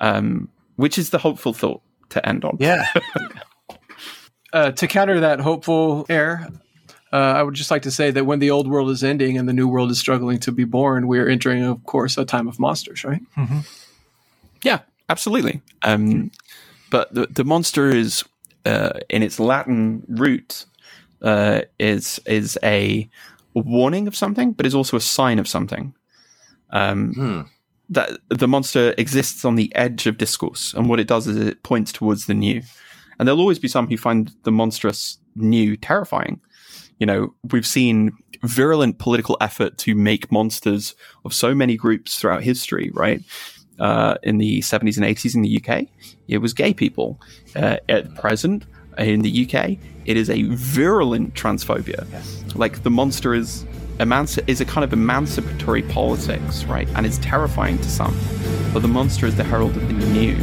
Um, 0.01 0.49
which 0.77 0.99
is 0.99 1.11
the 1.11 1.19
hopeful 1.19 1.53
thought 1.53 1.83
to 2.11 2.27
end 2.29 2.45
on. 2.45 2.57
Yeah. 2.59 2.89
uh, 4.53 4.73
to 4.73 4.87
counter 4.87 5.21
that 5.21 5.41
hopeful 5.41 6.07
air, 6.09 6.49
uh, 7.13 7.17
I 7.17 7.43
would 7.43 7.55
just 7.55 7.71
like 7.71 7.83
to 7.83 7.91
say 7.91 8.11
that 8.11 8.25
when 8.25 8.39
the 8.39 8.51
old 8.51 8.69
world 8.69 8.91
is 8.91 9.05
ending 9.05 9.37
and 9.37 9.49
the 9.49 9.53
new 9.53 9.69
world 9.69 9.91
is 9.91 9.99
struggling 9.99 10.41
to 10.41 10.53
be 10.53 10.65
born, 10.65 11.07
we 11.07 11.19
are 11.19 11.29
entering, 11.29 11.63
of 11.63 11.85
course, 11.85 12.17
a 12.17 12.25
time 12.25 12.49
of 12.49 12.59
monsters, 12.59 13.05
right? 13.05 13.21
Mm-hmm. 13.37 13.61
Yeah, 14.63 14.81
absolutely. 15.09 15.61
Um, 15.83 16.31
but 16.91 17.13
the, 17.15 17.27
the 17.27 17.45
monster 17.45 17.91
is, 17.91 18.25
uh, 18.65 19.01
in 19.09 19.23
its 19.23 19.39
Latin 19.39 20.05
root, 20.09 20.67
uh, 21.21 21.63
is 21.79 22.21
is 22.27 22.59
a 22.65 23.09
warning 23.55 24.09
of 24.09 24.17
something, 24.17 24.53
but 24.53 24.67
is 24.67 24.75
also 24.75 24.97
a 24.97 25.01
sign 25.01 25.39
of 25.39 25.47
something. 25.47 25.95
Um, 26.71 27.13
hmm. 27.15 27.41
That 27.93 28.19
the 28.29 28.49
monster 28.49 28.95
exists 28.99 29.45
on 29.45 29.57
the 29.57 29.75
edge 29.75 30.07
of 30.07 30.19
discourse, 30.19 30.75
and 30.75 30.89
what 30.89 31.01
it 31.01 31.07
does 31.07 31.27
is 31.27 31.37
it 31.37 31.63
points 31.63 31.93
towards 31.93 32.27
the 32.27 32.35
new. 32.35 32.63
And 33.19 33.29
there'll 33.29 33.41
always 33.41 33.59
be 33.59 33.69
some 33.69 33.87
who 33.89 33.97
find 33.97 34.33
the 34.43 34.53
monstrous 34.53 35.19
new 35.37 35.77
terrifying 35.77 36.41
you 37.03 37.07
know, 37.07 37.35
we've 37.51 37.67
seen 37.67 38.13
virulent 38.45 38.99
political 38.99 39.37
effort 39.41 39.77
to 39.77 39.93
make 39.97 40.31
monsters 40.31 40.95
of 41.25 41.35
so 41.35 41.53
many 41.53 41.77
groups 41.77 42.17
throughout 42.17 42.45
history, 42.45 42.93
right? 42.95 43.21
Uh, 43.81 44.15
in 44.23 44.39
the 44.39 44.61
70s 44.61 44.97
and 44.97 45.05
80s 45.05 45.35
in 45.35 45.43
the 45.43 45.61
UK, 45.61 45.89
it 46.29 46.39
was 46.39 46.55
gay 46.55 46.73
people. 46.73 47.21
Uh, 47.57 47.79
at 47.89 48.15
present, 48.15 48.67
in 48.99 49.23
the 49.23 49.45
UK, 49.45 49.79
it 50.05 50.17
is 50.17 50.31
a 50.31 50.43
virulent 50.45 51.35
transphobia. 51.35 52.09
Yes. 52.13 52.45
Like 52.55 52.85
the 52.85 52.91
monster 52.91 53.35
is 53.35 53.67
emanci- 54.03 54.43
is 54.47 54.61
a 54.61 54.65
kind 54.65 54.85
of 54.85 54.93
emancipatory 54.93 55.83
politics, 55.83 56.65
right? 56.65 56.89
And 56.95 57.07
it's 57.07 57.19
terrifying 57.19 57.79
to 57.79 57.89
some. 57.89 58.17
But 58.73 58.81
the 58.83 58.89
monster 58.89 59.27
is 59.27 59.37
the 59.37 59.45
herald 59.45 59.77
of 59.77 59.87
the 59.87 59.93
new. 59.93 60.37